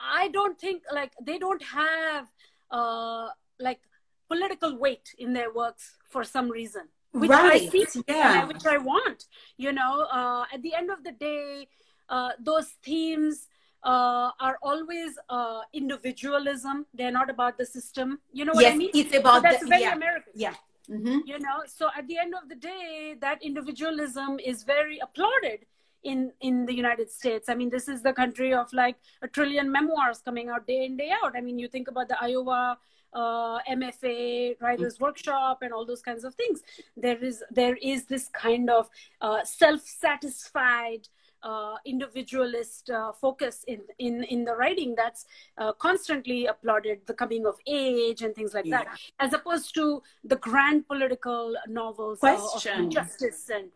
I 0.00 0.28
don't 0.28 0.58
think 0.58 0.82
like 0.92 1.12
they 1.22 1.38
don't 1.38 1.62
have 1.62 2.26
uh, 2.72 3.28
like 3.60 3.80
political 4.28 4.76
weight 4.76 5.14
in 5.18 5.32
their 5.32 5.52
works 5.52 5.96
for 6.10 6.24
some 6.24 6.48
reason. 6.50 6.88
Which 7.12 7.30
right. 7.30 7.62
I 7.62 7.68
see, 7.68 7.86
yeah. 8.08 8.44
which 8.44 8.66
I 8.66 8.78
want. 8.78 9.26
You 9.56 9.72
know, 9.72 10.06
uh, 10.12 10.44
at 10.52 10.62
the 10.62 10.74
end 10.74 10.90
of 10.90 11.04
the 11.04 11.12
day, 11.12 11.68
uh, 12.08 12.30
those 12.38 12.68
themes 12.82 13.48
uh, 13.82 14.30
are 14.40 14.58
always 14.62 15.18
uh, 15.28 15.60
individualism. 15.72 16.86
They're 16.94 17.12
not 17.12 17.30
about 17.30 17.58
the 17.58 17.66
system. 17.66 18.18
You 18.32 18.44
know 18.44 18.52
what 18.52 18.62
yes, 18.62 18.74
I 18.74 18.76
mean? 18.76 18.90
It's 18.94 19.14
about 19.14 19.36
so 19.36 19.40
that's 19.42 19.60
the, 19.60 19.68
very 19.68 19.82
yeah. 19.82 19.94
American. 19.94 20.32
Yeah. 20.34 20.54
Mm-hmm. 20.90 21.18
You 21.26 21.38
know, 21.38 21.62
so 21.66 21.88
at 21.96 22.06
the 22.08 22.18
end 22.18 22.34
of 22.34 22.48
the 22.48 22.54
day, 22.54 23.14
that 23.20 23.42
individualism 23.42 24.38
is 24.40 24.62
very 24.62 24.98
applauded 25.00 25.66
in 26.02 26.32
in 26.40 26.64
the 26.66 26.74
United 26.74 27.10
States. 27.10 27.48
I 27.48 27.54
mean, 27.54 27.70
this 27.70 27.88
is 27.88 28.02
the 28.02 28.12
country 28.12 28.54
of 28.54 28.72
like 28.72 28.96
a 29.22 29.28
trillion 29.28 29.70
memoirs 29.70 30.22
coming 30.24 30.48
out 30.48 30.66
day 30.66 30.86
in 30.86 30.96
day 30.96 31.10
out. 31.22 31.36
I 31.36 31.40
mean, 31.40 31.58
you 31.58 31.68
think 31.68 31.88
about 31.88 32.08
the 32.08 32.16
Iowa 32.20 32.78
uh, 33.12 33.58
MFA 33.70 34.60
writers 34.60 34.94
mm-hmm. 34.94 35.04
workshop 35.04 35.58
and 35.62 35.72
all 35.72 35.84
those 35.84 36.02
kinds 36.02 36.24
of 36.24 36.34
things. 36.34 36.62
There 36.96 37.22
is 37.22 37.42
there 37.50 37.76
is 37.76 38.06
this 38.06 38.28
kind 38.28 38.70
of 38.70 38.88
uh, 39.20 39.44
self 39.44 39.80
satisfied 39.82 41.08
uh, 41.42 41.76
individualist 41.84 42.90
uh, 42.90 43.12
focus 43.12 43.64
in, 43.66 43.80
in, 43.98 44.24
in 44.24 44.44
the 44.44 44.54
writing 44.54 44.94
that's 44.96 45.26
uh, 45.56 45.72
constantly 45.72 46.46
applauded 46.46 47.00
the 47.06 47.14
coming 47.14 47.46
of 47.46 47.56
age 47.66 48.22
and 48.22 48.34
things 48.34 48.54
like 48.54 48.66
yeah. 48.66 48.84
that, 48.84 49.00
as 49.20 49.32
opposed 49.32 49.74
to 49.74 50.02
the 50.24 50.36
grand 50.36 50.86
political 50.86 51.54
novels 51.68 52.18
uh, 52.22 52.34
of 52.34 52.88
justice 52.90 53.50
and 53.54 53.68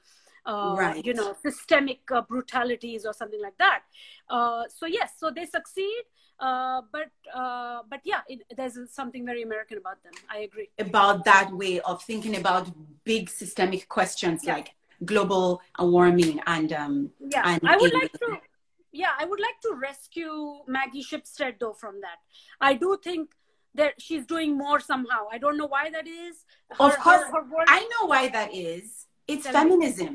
uh, 0.45 0.75
right. 0.77 1.05
you 1.05 1.15
know 1.15 1.37
systemic 1.41 2.01
uh, 2.11 2.21
brutalities 2.23 3.07
or 3.07 3.13
something 3.13 3.41
like 3.41 3.57
that. 3.59 3.83
so 4.69 4.87
yes, 4.87 5.13
so 5.19 5.31
they 5.31 5.47
succeed. 5.47 6.03
but 6.41 7.11
but 7.89 8.01
yeah, 8.03 8.23
it, 8.29 8.43
there's 8.57 8.77
something 8.91 9.25
very 9.25 9.43
American 9.43 9.79
about 9.79 10.03
them. 10.03 10.13
I 10.29 10.39
agree 10.39 10.69
about 10.79 11.25
that 11.27 11.53
way 11.53 11.81
of 11.81 12.03
thinking 12.03 12.37
about 12.37 12.69
big 13.05 13.31
systemic 13.31 13.89
questions 13.89 14.43
yeah. 14.43 14.55
like 14.55 14.75
global 15.05 15.61
warming 15.79 16.41
and 16.47 16.73
um 16.73 17.11
yeah 17.21 17.43
and 17.45 17.61
i 17.69 17.77
would 17.77 17.93
like 17.93 18.13
to 18.13 18.39
yeah 18.93 19.13
i 19.19 19.25
would 19.25 19.41
like 19.41 19.61
to 19.61 19.75
rescue 19.75 20.59
maggie 20.67 21.03
shipstead 21.03 21.55
though 21.59 21.73
from 21.73 22.01
that. 22.01 22.19
I 22.61 22.75
do 22.75 22.99
think 23.03 23.31
that 23.75 24.01
she's 24.01 24.27
doing 24.27 24.57
more 24.57 24.81
somehow. 24.81 25.27
I 25.33 25.39
don't 25.39 25.57
know 25.57 25.67
why 25.67 25.91
that 25.91 26.07
is. 26.07 26.45
Her, 26.71 26.85
of 26.87 26.99
course 26.99 27.23
her, 27.23 27.43
her 27.43 27.65
i 27.69 27.81
know 27.81 28.07
why 28.07 28.29
that 28.29 28.55
is. 28.55 29.07
It's 29.27 29.47
feminism. 29.49 30.15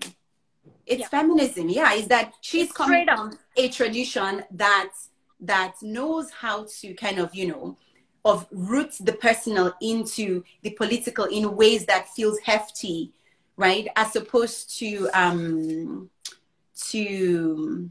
It's 0.86 1.02
yeah. 1.02 1.08
feminism 1.08 1.70
yeah 1.70 1.94
is 1.94 2.08
that 2.08 2.34
she's 2.42 2.66
it's 2.66 2.74
coming 2.74 3.06
from 3.06 3.38
a 3.56 3.70
tradition 3.70 4.44
that 4.52 4.92
that 5.40 5.76
knows 5.82 6.32
how 6.32 6.66
to 6.80 6.94
kind 6.94 7.20
of 7.20 7.34
you 7.34 7.48
know 7.48 7.78
of 8.26 8.46
root 8.52 8.94
the 9.00 9.14
personal 9.14 9.74
into 9.82 10.44
the 10.64 10.72
political 10.72 11.26
in 11.26 11.56
ways 11.56 11.86
that 11.86 12.10
feels 12.10 12.38
hefty 12.40 13.14
right? 13.58 13.88
As 13.96 14.16
opposed 14.16 14.78
to 14.80 15.10
um, 15.14 16.10
to 16.90 17.90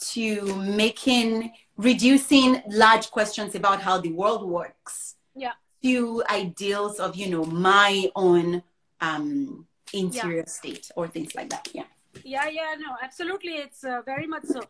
to 0.00 0.54
making 0.56 1.52
reducing 1.76 2.62
large 2.68 3.10
questions 3.10 3.54
about 3.54 3.82
how 3.82 3.98
the 3.98 4.12
world 4.12 4.48
works. 4.48 5.16
Yeah. 5.34 5.52
To 5.82 6.22
ideals 6.30 6.98
of 6.98 7.16
you 7.16 7.28
know 7.30 7.44
my 7.44 8.10
own 8.16 8.62
um, 9.00 9.66
interior 9.92 10.38
yeah. 10.38 10.46
state 10.46 10.90
or 10.96 11.08
things 11.08 11.34
like 11.34 11.50
that. 11.50 11.68
Yeah. 11.72 11.84
Yeah, 12.24 12.48
yeah, 12.48 12.74
no, 12.78 12.96
absolutely. 13.00 13.52
It's 13.52 13.84
uh, 13.84 14.02
very 14.04 14.26
much 14.26 14.44
so. 14.44 14.62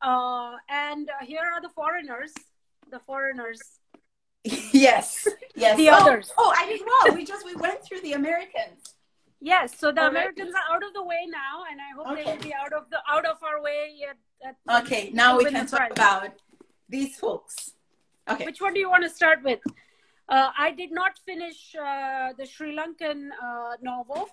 Uh, 0.00 0.56
and 0.68 1.10
uh, 1.10 1.24
here 1.24 1.40
are 1.40 1.60
the 1.60 1.68
foreigners. 1.68 2.32
The 2.90 2.98
foreigners. 3.00 3.60
yes. 4.44 5.28
Yes. 5.54 5.76
the 5.76 5.90
oh, 5.90 5.94
others. 5.94 6.32
Oh, 6.38 6.52
I 6.56 6.66
did 6.66 6.80
well. 6.86 7.16
We 7.16 7.24
just 7.24 7.44
we 7.44 7.54
went 7.56 7.84
through 7.84 8.00
the 8.00 8.12
Americans. 8.12 8.93
Yes, 9.44 9.78
so 9.78 9.92
the 9.92 10.00
All 10.00 10.08
Americans 10.08 10.52
right. 10.54 10.62
are 10.70 10.76
out 10.76 10.82
of 10.82 10.94
the 10.94 11.02
way 11.04 11.26
now, 11.28 11.64
and 11.70 11.78
I 11.78 11.90
hope 11.94 12.06
okay. 12.06 12.24
they 12.24 12.30
will 12.30 12.42
be 12.42 12.54
out 12.54 12.72
of 12.72 12.88
the 12.88 13.00
out 13.06 13.26
of 13.26 13.36
our 13.42 13.60
way 13.62 13.92
yet. 13.94 14.16
At, 14.42 14.56
okay, 14.82 15.10
now 15.12 15.36
we 15.36 15.44
can 15.44 15.66
talk 15.66 15.90
about 15.90 16.30
these 16.88 17.16
folks. 17.16 17.72
Okay, 18.26 18.46
which 18.46 18.62
one 18.62 18.72
do 18.72 18.80
you 18.80 18.88
want 18.88 19.02
to 19.02 19.10
start 19.10 19.42
with? 19.44 19.60
Uh, 20.30 20.48
I 20.56 20.70
did 20.70 20.92
not 20.92 21.18
finish 21.26 21.76
uh, 21.76 22.32
the 22.38 22.46
Sri 22.46 22.74
Lankan 22.74 23.28
uh, 23.48 23.76
novel, 23.82 24.30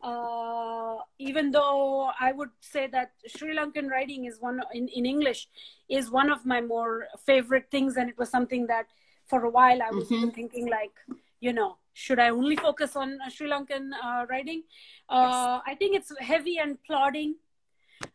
uh, 0.00 1.02
even 1.18 1.50
though 1.50 2.12
I 2.20 2.30
would 2.30 2.50
say 2.60 2.86
that 2.86 3.10
Sri 3.26 3.56
Lankan 3.56 3.90
writing 3.90 4.26
is 4.26 4.38
one 4.38 4.60
in, 4.72 4.86
in 4.86 5.06
English 5.06 5.48
is 5.88 6.08
one 6.08 6.30
of 6.30 6.46
my 6.46 6.60
more 6.60 7.08
favorite 7.26 7.66
things, 7.72 7.96
and 7.96 8.08
it 8.08 8.16
was 8.16 8.30
something 8.30 8.68
that 8.68 8.86
for 9.26 9.44
a 9.44 9.50
while 9.50 9.82
I 9.82 9.90
was 9.90 10.04
mm-hmm. 10.04 10.14
even 10.14 10.30
thinking 10.30 10.66
like, 10.68 10.94
you 11.40 11.52
know, 11.52 11.78
should 12.04 12.18
I 12.18 12.28
only 12.28 12.56
focus 12.56 12.94
on 12.96 13.18
Sri 13.30 13.48
Lankan 13.48 13.90
writing? 14.28 14.62
Yes. 15.10 15.62
I 15.70 15.74
think 15.78 15.96
it's 15.96 16.12
heavy 16.20 16.58
and 16.58 16.76
plodding. 16.84 17.36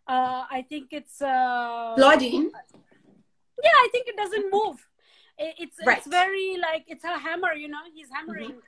I 0.07 0.65
think 0.69 0.89
it's 0.91 1.17
plodding. 1.17 2.51
Yeah, 3.67 3.77
I 3.85 3.89
think 3.91 4.07
it 4.07 4.17
doesn't 4.17 4.51
move 4.51 4.77
it's 5.41 5.77
right. 5.85 5.97
it's 5.97 6.07
very 6.07 6.57
like 6.61 6.85
it's 6.87 7.03
a 7.03 7.17
hammer 7.17 7.53
you 7.53 7.67
know 7.67 7.79
he's 7.93 8.09
hammering 8.11 8.51
mm-hmm. 8.51 8.59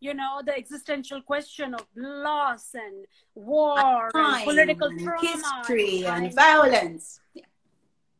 you 0.00 0.14
know 0.14 0.40
the 0.44 0.56
existential 0.56 1.20
question 1.22 1.74
of 1.74 1.86
loss 1.96 2.74
and 2.74 3.06
war 3.34 4.10
and 4.14 4.44
political 4.44 4.88
and 4.88 5.00
trauma 5.00 5.20
history 5.22 6.06
and, 6.06 6.26
and 6.26 6.34
violence 6.34 7.20
yeah, 7.34 7.42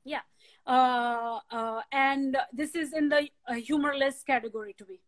yeah. 0.05 0.21
Uh, 0.67 1.41
uh, 1.51 1.81
and 1.93 2.39
this 2.53 2.75
is 2.75 2.95
in 2.95 3.11
the 3.11 3.29
uh, 3.47 3.55
humorless 3.55 4.23
category 4.23 4.75
to 4.79 4.85
be 4.85 4.99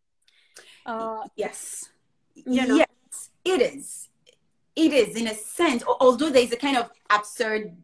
uh, 0.86 1.22
yes. 1.36 1.88
you 2.34 2.66
know? 2.66 2.76
yes 2.76 2.86
it 3.46 3.62
is. 3.62 4.08
It 4.74 4.92
is 4.92 5.16
in 5.16 5.28
a 5.28 5.34
sense 5.34 5.82
although 6.00 6.30
there's 6.30 6.52
a 6.52 6.56
kind 6.56 6.76
of 6.76 6.90
absurd 7.08 7.74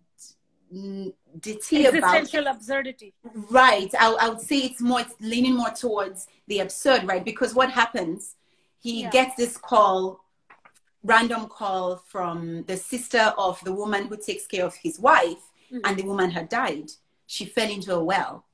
existential 0.75 2.43
about, 2.43 2.57
absurdity. 2.57 3.15
Right. 3.51 3.91
I, 3.99 4.17
I 4.21 4.29
would 4.29 4.41
say 4.41 4.59
it's 4.59 4.81
more 4.81 5.01
it's 5.01 5.15
leaning 5.21 5.57
more 5.57 5.71
towards 5.71 6.27
the 6.49 6.61
absurd 6.61 7.05
right? 7.05 7.25
Because 7.25 7.55
what 7.55 7.71
happens 7.71 8.37
he 8.81 9.03
yeah. 9.03 9.11
gets 9.11 9.37
this 9.37 9.57
call 9.57 10.25
random 11.05 11.47
call 11.47 11.97
from 12.07 12.65
the 12.65 12.77
sister 12.77 13.33
of 13.39 13.59
the 13.65 13.73
woman 13.73 14.07
who 14.07 14.17
takes 14.17 14.47
care 14.47 14.65
of 14.65 14.75
his 14.75 14.99
wife 14.99 15.43
mm-hmm. 15.73 15.79
and 15.85 15.97
the 15.97 16.05
woman 16.05 16.31
had 16.31 16.49
died. 16.49 16.91
She 17.27 17.45
fell 17.45 17.71
into 17.71 17.95
a 17.95 18.03
well. 18.03 18.45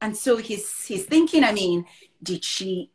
And 0.00 0.16
so 0.16 0.36
he's 0.36 0.84
he's 0.84 1.04
thinking 1.04 1.44
i 1.44 1.52
mean 1.52 1.86
did 2.22 2.44
she 2.44 2.90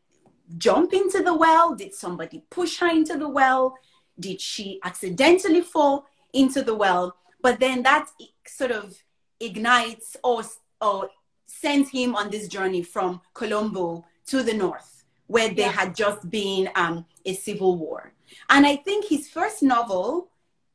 jump 0.57 0.93
into 0.93 1.21
the 1.21 1.33
well 1.33 1.75
did 1.75 1.93
somebody 1.93 2.43
push 2.49 2.79
her 2.79 2.89
into 2.89 3.17
the 3.17 3.29
well 3.29 3.77
did 4.19 4.41
she 4.41 4.79
accidentally 4.83 5.61
fall 5.61 6.05
into 6.33 6.61
the 6.63 6.75
well 6.75 7.15
but 7.41 7.59
then 7.59 7.83
that 7.83 8.09
sort 8.45 8.71
of 8.71 8.97
ignites 9.39 10.17
or, 10.23 10.43
or 10.81 11.09
sends 11.45 11.89
him 11.89 12.15
on 12.15 12.29
this 12.29 12.47
journey 12.47 12.83
from 12.83 13.21
Colombo 13.33 14.05
to 14.27 14.43
the 14.43 14.53
north, 14.53 15.03
where 15.27 15.49
there 15.49 15.67
yeah. 15.67 15.71
had 15.71 15.95
just 15.95 16.29
been 16.29 16.69
um, 16.75 17.05
a 17.25 17.33
civil 17.33 17.77
war. 17.77 18.13
And 18.49 18.65
I 18.65 18.75
think 18.75 19.05
his 19.05 19.29
first 19.29 19.63
novel 19.63 20.29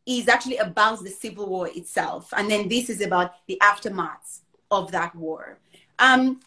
is 0.06 0.28
actually 0.28 0.58
about 0.58 1.02
the 1.02 1.10
civil 1.10 1.46
war 1.46 1.68
itself. 1.68 2.32
And 2.36 2.50
then 2.50 2.68
this 2.68 2.90
is 2.90 3.00
about 3.00 3.34
the 3.46 3.60
aftermath 3.60 4.40
of 4.70 4.90
that 4.92 5.14
war. 5.14 5.58
Um, 5.98 6.40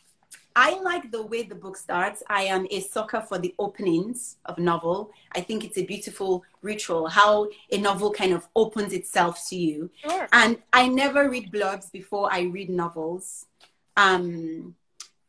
I 0.59 0.79
like 0.79 1.11
the 1.11 1.21
way 1.21 1.43
the 1.43 1.53
book 1.53 1.77
starts. 1.77 2.23
I 2.27 2.45
am 2.45 2.65
a 2.71 2.79
sucker 2.79 3.21
for 3.21 3.37
the 3.37 3.53
openings 3.59 4.37
of 4.45 4.57
novel. 4.57 5.11
I 5.35 5.41
think 5.41 5.63
it's 5.63 5.77
a 5.77 5.85
beautiful 5.85 6.43
ritual, 6.63 7.07
how 7.09 7.49
a 7.71 7.77
novel 7.77 8.11
kind 8.11 8.33
of 8.33 8.47
opens 8.55 8.91
itself 8.91 9.39
to 9.49 9.55
you. 9.55 9.91
Sure. 10.03 10.27
And 10.33 10.57
I 10.73 10.87
never 10.87 11.29
read 11.29 11.51
blogs 11.51 11.91
before 11.91 12.33
I 12.33 12.41
read 12.41 12.71
novels. 12.71 13.45
Um, 13.97 14.73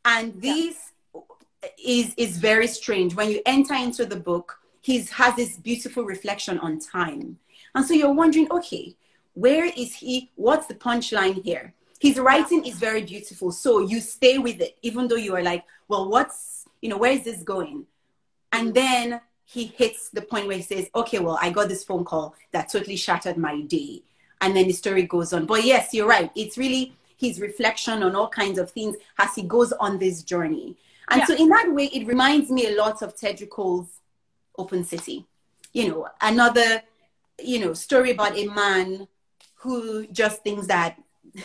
and 0.03 0.33
this 0.41 0.77
yeah. 1.13 1.69
is 1.77 2.15
is 2.17 2.39
very 2.39 2.65
strange. 2.65 3.13
When 3.13 3.29
you 3.29 3.39
enter 3.45 3.75
into 3.75 4.07
the 4.07 4.15
book, 4.15 4.57
he 4.81 5.03
has 5.11 5.35
this 5.35 5.57
beautiful 5.57 6.05
reflection 6.05 6.57
on 6.57 6.79
time. 6.79 7.37
And 7.75 7.85
so 7.85 7.93
you're 7.93 8.19
wondering, 8.23 8.51
okay, 8.51 8.95
where 9.35 9.65
is 9.65 9.93
he? 9.93 10.31
What's 10.33 10.65
the 10.65 10.73
punchline 10.73 11.43
here? 11.43 11.75
His 11.99 12.17
writing 12.17 12.65
is 12.65 12.75
very 12.75 13.03
beautiful 13.03 13.51
so 13.51 13.79
you 13.79 13.99
stay 13.99 14.37
with 14.37 14.61
it 14.61 14.77
even 14.81 15.07
though 15.07 15.15
you 15.15 15.35
are 15.35 15.43
like 15.43 15.65
well 15.87 16.09
what's 16.09 16.65
you 16.81 16.89
know 16.89 16.97
where 16.97 17.11
is 17.11 17.23
this 17.23 17.43
going? 17.43 17.85
And 18.51 18.73
then 18.73 19.21
he 19.45 19.65
hits 19.65 20.09
the 20.09 20.21
point 20.21 20.47
where 20.47 20.57
he 20.57 20.63
says 20.63 20.89
okay 20.95 21.19
well 21.19 21.37
i 21.41 21.49
got 21.49 21.67
this 21.67 21.83
phone 21.83 22.05
call 22.05 22.35
that 22.51 22.69
totally 22.69 22.95
shattered 22.95 23.37
my 23.37 23.61
day. 23.61 24.01
And 24.41 24.55
then 24.55 24.67
the 24.67 24.73
story 24.73 25.03
goes 25.03 25.33
on. 25.33 25.45
But 25.45 25.65
yes 25.65 25.93
you're 25.93 26.07
right. 26.07 26.31
It's 26.35 26.57
really 26.57 26.93
his 27.17 27.41
reflection 27.41 28.01
on 28.01 28.15
all 28.15 28.29
kinds 28.29 28.57
of 28.57 28.71
things 28.71 28.95
as 29.17 29.35
he 29.35 29.43
goes 29.43 29.73
on 29.73 29.99
this 29.99 30.23
journey. 30.23 30.77
And 31.09 31.19
yeah. 31.19 31.25
so 31.25 31.35
in 31.35 31.49
that 31.49 31.69
way 31.73 31.85
it 31.85 32.07
reminds 32.07 32.49
me 32.49 32.67
a 32.67 32.77
lot 32.77 33.01
of 33.01 33.15
Teju 33.15 33.49
Cole's 33.49 33.99
open 34.57 34.85
city. 34.85 35.25
You 35.73 35.89
know 35.89 36.07
another 36.21 36.81
you 37.43 37.59
know 37.59 37.73
story 37.73 38.11
about 38.11 38.37
a 38.37 38.47
man 38.47 39.07
who 39.55 40.07
just 40.07 40.43
thinks 40.43 40.67
that 40.67 40.97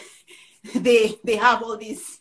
they 0.75 1.15
they 1.25 1.37
have 1.37 1.63
all 1.63 1.77
these 1.77 2.21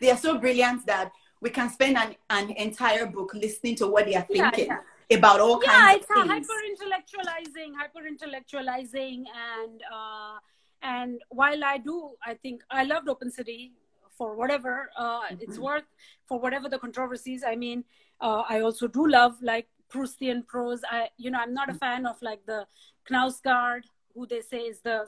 they 0.00 0.10
are 0.10 0.16
so 0.16 0.38
brilliant 0.38 0.86
that 0.86 1.12
we 1.40 1.50
can 1.50 1.70
spend 1.70 1.96
an, 1.96 2.16
an 2.30 2.50
entire 2.50 3.06
book 3.06 3.32
listening 3.34 3.76
to 3.76 3.86
what 3.86 4.06
they 4.06 4.14
are 4.14 4.22
thinking 4.22 4.66
yeah, 4.66 4.78
yeah. 5.08 5.16
about 5.18 5.40
all 5.40 5.60
yeah, 5.62 5.70
kinds 5.70 6.02
of 6.02 6.08
things. 6.08 6.26
Yeah, 6.26 6.36
it's 6.36 6.48
hyper 6.48 6.60
intellectualizing, 6.72 7.72
hyper 7.76 8.00
intellectualizing, 8.10 9.24
and 9.34 9.82
uh, 9.92 10.38
and 10.82 11.20
while 11.30 11.64
I 11.64 11.78
do, 11.78 12.10
I 12.24 12.34
think 12.34 12.62
I 12.70 12.84
loved 12.84 13.08
Open 13.08 13.30
City 13.30 13.72
for 14.16 14.34
whatever 14.34 14.90
uh, 14.96 15.22
mm-hmm. 15.22 15.36
it's 15.40 15.58
worth, 15.58 15.84
for 16.26 16.40
whatever 16.40 16.68
the 16.68 16.78
controversies. 16.78 17.44
I 17.46 17.54
mean, 17.54 17.84
uh, 18.20 18.42
I 18.48 18.60
also 18.60 18.88
do 18.88 19.06
love 19.06 19.36
like 19.40 19.68
Proustian 19.92 20.46
prose. 20.46 20.82
I, 20.90 21.08
you 21.16 21.30
know, 21.30 21.38
I'm 21.38 21.54
not 21.54 21.68
a 21.68 21.72
mm-hmm. 21.72 21.78
fan 21.78 22.06
of 22.06 22.20
like 22.20 22.44
the 22.46 22.66
Knausgaard, 23.08 23.82
who 24.14 24.26
they 24.26 24.40
say 24.40 24.58
is 24.58 24.80
the 24.80 25.06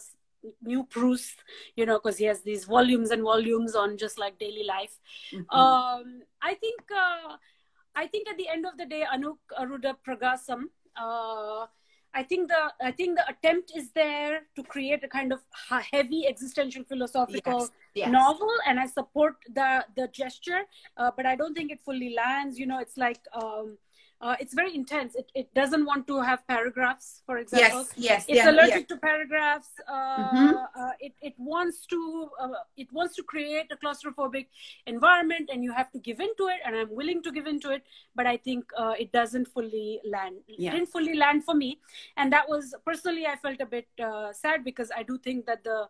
new 0.62 0.84
Proust, 0.84 1.44
you 1.76 1.86
know, 1.86 1.98
because 1.98 2.18
he 2.18 2.24
has 2.24 2.42
these 2.42 2.64
volumes 2.64 3.10
and 3.10 3.22
volumes 3.22 3.74
on 3.74 3.96
just 3.96 4.18
like 4.18 4.38
daily 4.38 4.64
life. 4.64 4.98
Mm-hmm. 5.32 5.58
Um, 5.58 6.22
I 6.42 6.54
think, 6.54 6.80
uh, 6.90 7.36
I 7.94 8.06
think 8.06 8.28
at 8.28 8.36
the 8.36 8.48
end 8.48 8.66
of 8.66 8.76
the 8.78 8.86
day, 8.86 9.04
Anuk 9.12 9.38
Aruda 9.58 9.96
Pragasam, 10.06 10.64
uh, 10.96 11.66
I 12.12 12.24
think 12.24 12.48
the 12.48 12.72
I 12.84 12.90
think 12.90 13.18
the 13.18 13.28
attempt 13.28 13.70
is 13.76 13.92
there 13.92 14.40
to 14.56 14.62
create 14.64 15.04
a 15.04 15.08
kind 15.08 15.32
of 15.32 15.40
heavy 15.92 16.26
existential 16.26 16.82
philosophical 16.82 17.60
yes, 17.60 17.70
yes. 17.94 18.10
novel, 18.10 18.52
and 18.66 18.80
I 18.80 18.86
support 18.86 19.36
the 19.54 19.84
the 19.94 20.08
gesture, 20.08 20.62
uh, 20.96 21.12
but 21.16 21.24
I 21.24 21.36
don't 21.36 21.54
think 21.54 21.70
it 21.70 21.80
fully 21.84 22.14
lands. 22.14 22.58
You 22.58 22.66
know, 22.66 22.80
it's 22.80 22.96
like. 22.96 23.20
Um, 23.32 23.78
uh, 24.20 24.36
it's 24.38 24.52
very 24.52 24.74
intense. 24.74 25.14
It, 25.14 25.32
it 25.34 25.54
doesn't 25.54 25.86
want 25.86 26.06
to 26.08 26.20
have 26.20 26.46
paragraphs, 26.46 27.22
for 27.24 27.38
example. 27.38 27.80
Yes, 27.80 27.92
yes. 27.96 28.24
It's 28.28 28.36
yeah, 28.36 28.50
allergic 28.50 28.86
yeah. 28.90 28.94
to 28.94 28.96
paragraphs. 28.98 29.68
Uh, 29.88 29.92
mm-hmm. 29.92 30.56
uh, 30.78 30.90
it, 31.00 31.14
it 31.22 31.34
wants 31.38 31.86
to 31.86 32.28
uh, 32.38 32.48
it 32.76 32.92
wants 32.92 33.16
to 33.16 33.22
create 33.22 33.72
a 33.72 33.76
claustrophobic 33.76 34.46
environment, 34.86 35.48
and 35.50 35.64
you 35.64 35.72
have 35.72 35.90
to 35.92 35.98
give 35.98 36.20
into 36.20 36.48
it. 36.48 36.60
And 36.66 36.76
I'm 36.76 36.94
willing 36.94 37.22
to 37.22 37.32
give 37.32 37.46
into 37.46 37.70
it, 37.70 37.82
but 38.14 38.26
I 38.26 38.36
think 38.36 38.66
uh, 38.76 38.94
it 38.98 39.10
doesn't 39.10 39.48
fully 39.48 40.00
land. 40.04 40.36
Yeah. 40.46 40.72
Didn't 40.72 40.88
fully 40.88 41.14
land 41.14 41.44
for 41.44 41.54
me, 41.54 41.78
and 42.18 42.30
that 42.30 42.46
was 42.46 42.74
personally 42.84 43.26
I 43.26 43.36
felt 43.36 43.60
a 43.60 43.66
bit 43.66 43.88
uh, 44.04 44.34
sad 44.34 44.64
because 44.64 44.90
I 44.94 45.02
do 45.02 45.16
think 45.16 45.46
that 45.46 45.64
the 45.64 45.88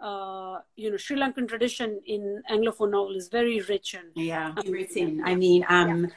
uh, 0.00 0.60
you 0.76 0.90
know 0.90 0.98
Sri 0.98 1.16
Lankan 1.16 1.48
tradition 1.48 1.98
in 2.06 2.42
Anglophone 2.50 2.90
novel 2.90 3.16
is 3.16 3.28
very 3.28 3.62
rich 3.62 3.94
and 3.94 4.10
yeah, 4.14 4.52
written. 4.68 5.22
I 5.24 5.34
mean, 5.34 5.64
um, 5.66 6.04
yeah 6.04 6.10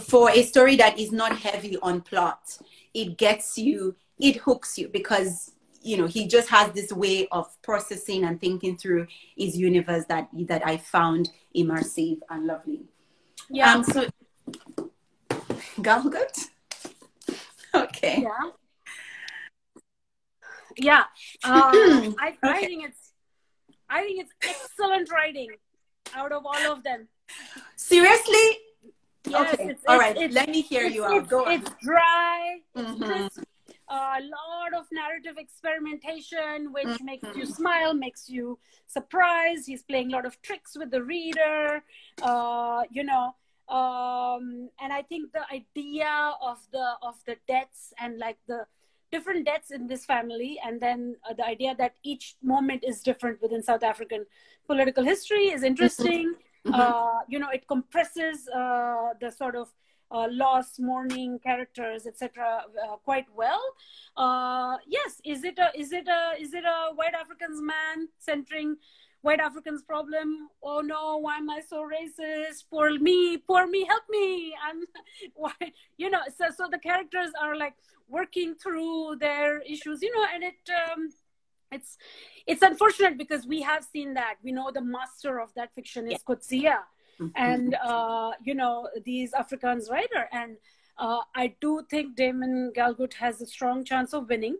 for 0.00 0.30
a 0.30 0.42
story 0.42 0.76
that 0.76 0.98
is 0.98 1.12
not 1.12 1.38
heavy 1.38 1.76
on 1.78 2.00
plot, 2.00 2.58
it 2.92 3.16
gets 3.18 3.58
you, 3.58 3.96
it 4.18 4.36
hooks 4.36 4.78
you 4.78 4.88
because 4.88 5.52
you 5.82 5.96
know 5.98 6.06
he 6.06 6.26
just 6.26 6.48
has 6.48 6.72
this 6.72 6.92
way 6.92 7.28
of 7.30 7.46
processing 7.62 8.24
and 8.24 8.40
thinking 8.40 8.76
through 8.76 9.06
his 9.36 9.56
universe 9.56 10.04
that 10.08 10.28
that 10.32 10.66
I 10.66 10.78
found 10.78 11.30
immersive 11.54 12.20
and 12.30 12.46
lovely. 12.46 12.84
Yeah. 13.50 13.74
Um, 13.74 13.84
so, 13.84 14.08
Galgut. 15.78 16.48
Okay. 17.74 18.22
Yeah. 18.22 18.50
Yeah. 20.76 21.04
Um, 21.42 22.14
I, 22.20 22.36
I 22.40 22.50
okay. 22.50 22.66
think 22.66 22.84
it's, 22.84 23.12
I 23.90 24.02
think 24.02 24.20
it's 24.20 24.32
excellent 24.42 25.10
writing 25.10 25.48
out 26.14 26.30
of 26.30 26.46
all 26.46 26.72
of 26.72 26.84
them. 26.84 27.08
Seriously, 27.74 28.58
Yes, 29.26 29.54
okay. 29.54 29.70
It's, 29.70 29.82
All 29.86 29.98
right. 29.98 30.16
It's, 30.16 30.34
Let 30.34 30.48
me 30.48 30.60
hear 30.60 30.86
you 30.86 31.04
out. 31.04 31.28
Go 31.28 31.48
It's 31.48 31.70
dry. 31.82 32.58
It's 32.74 32.90
mm-hmm. 32.90 33.42
A 33.88 34.20
lot 34.20 34.72
of 34.74 34.86
narrative 34.90 35.36
experimentation, 35.36 36.72
which 36.72 36.86
mm-hmm. 36.86 37.04
makes 37.04 37.28
you 37.36 37.44
smile, 37.44 37.92
makes 37.94 38.28
you 38.28 38.58
surprised. 38.86 39.66
He's 39.66 39.82
playing 39.82 40.12
a 40.12 40.16
lot 40.16 40.26
of 40.26 40.40
tricks 40.42 40.76
with 40.76 40.90
the 40.90 41.02
reader. 41.02 41.82
Uh, 42.22 42.82
you 42.90 43.04
know, 43.04 43.34
um, 43.68 44.70
and 44.80 44.92
I 44.92 45.02
think 45.02 45.32
the 45.32 45.44
idea 45.52 46.32
of 46.42 46.58
the 46.72 46.94
of 47.02 47.16
the 47.26 47.36
deaths 47.46 47.92
and 48.00 48.18
like 48.18 48.38
the 48.46 48.66
different 49.12 49.46
deaths 49.46 49.70
in 49.70 49.86
this 49.86 50.04
family, 50.04 50.58
and 50.64 50.80
then 50.80 51.16
uh, 51.28 51.34
the 51.34 51.46
idea 51.46 51.74
that 51.76 51.94
each 52.02 52.36
moment 52.42 52.84
is 52.84 53.02
different 53.02 53.40
within 53.42 53.62
South 53.62 53.82
African 53.82 54.26
political 54.66 55.04
history 55.04 55.48
is 55.48 55.62
interesting. 55.62 56.34
Mm-hmm. 56.66 56.80
Uh, 56.80 57.20
you 57.28 57.38
know, 57.38 57.50
it 57.50 57.66
compresses 57.68 58.48
uh, 58.48 59.10
the 59.20 59.30
sort 59.30 59.54
of 59.54 59.68
uh, 60.10 60.28
loss, 60.30 60.78
mourning 60.78 61.38
characters, 61.38 62.06
etc., 62.06 62.64
uh, 62.82 62.96
quite 63.04 63.26
well. 63.34 63.60
Uh, 64.16 64.76
yes, 64.86 65.20
is 65.24 65.44
it 65.44 65.58
a 65.58 65.70
is 65.78 65.92
it 65.92 66.08
a 66.08 66.40
is 66.40 66.54
it 66.54 66.64
a 66.64 66.94
white 66.94 67.14
Africans 67.14 67.60
man 67.60 68.08
centering 68.18 68.76
white 69.22 69.40
Africans 69.40 69.82
problem? 69.82 70.48
Oh 70.62 70.80
no, 70.80 71.18
why 71.18 71.36
am 71.36 71.50
I 71.50 71.60
so 71.60 71.82
racist? 71.82 72.64
Poor 72.70 72.98
me, 72.98 73.38
poor 73.38 73.66
me, 73.66 73.84
help 73.84 74.04
me! 74.08 74.54
I'm 74.66 74.84
why 75.34 75.52
you 75.98 76.10
know. 76.10 76.20
So 76.36 76.46
so 76.56 76.68
the 76.70 76.78
characters 76.78 77.30
are 77.40 77.56
like 77.56 77.74
working 78.08 78.54
through 78.54 79.16
their 79.20 79.60
issues, 79.60 80.00
you 80.02 80.14
know, 80.14 80.26
and 80.32 80.44
it. 80.44 80.70
Um, 80.92 81.10
it's 81.74 81.98
it's 82.46 82.62
unfortunate 82.62 83.18
because 83.18 83.46
we 83.46 83.62
have 83.62 83.84
seen 83.84 84.14
that. 84.14 84.36
We 84.42 84.52
know 84.52 84.70
the 84.70 84.80
master 84.80 85.40
of 85.40 85.52
that 85.54 85.74
fiction 85.74 86.10
is 86.10 86.22
Coetzee 86.22 86.64
mm-hmm. 86.64 87.28
and 87.36 87.74
uh, 87.74 88.32
you 88.42 88.54
know 88.54 88.88
these 89.04 89.32
Afrikaans 89.32 89.90
writer 89.90 90.28
and 90.32 90.56
uh, 90.98 91.20
I 91.34 91.54
do 91.60 91.82
think 91.90 92.16
Damon 92.16 92.72
Galgut 92.76 93.14
has 93.14 93.40
a 93.40 93.46
strong 93.46 93.84
chance 93.84 94.14
of 94.14 94.28
winning. 94.28 94.58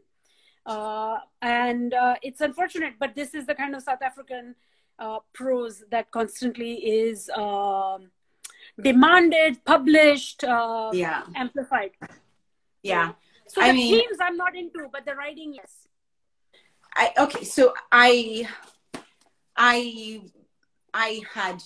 Uh, 0.67 1.19
and 1.43 1.93
uh, 1.93 2.15
it's 2.23 2.41
unfortunate 2.41 2.95
but 2.99 3.15
this 3.15 3.35
is 3.35 3.47
the 3.47 3.55
kind 3.55 3.75
of 3.75 3.83
South 3.83 4.01
African 4.01 4.55
uh, 4.99 5.19
prose 5.35 5.85
that 5.91 6.11
constantly 6.11 6.73
is 6.75 7.29
um, 7.37 8.11
demanded 8.81 9.63
published 9.65 10.43
uh, 10.43 10.91
yeah. 10.93 11.23
amplified. 11.35 11.91
Yeah. 12.83 13.13
So 13.47 13.61
the 13.61 13.67
I 13.67 13.73
mean, 13.73 13.93
themes 13.93 14.19
I'm 14.21 14.39
not 14.39 14.57
into 14.57 14.89
but 14.91 15.05
the 15.05 15.15
writing 15.15 15.53
yes 15.55 15.84
I 16.95 17.13
okay, 17.19 17.45
so 17.45 17.75
I 17.91 18.49
I 19.57 20.23
I 20.93 21.21
had 21.33 21.63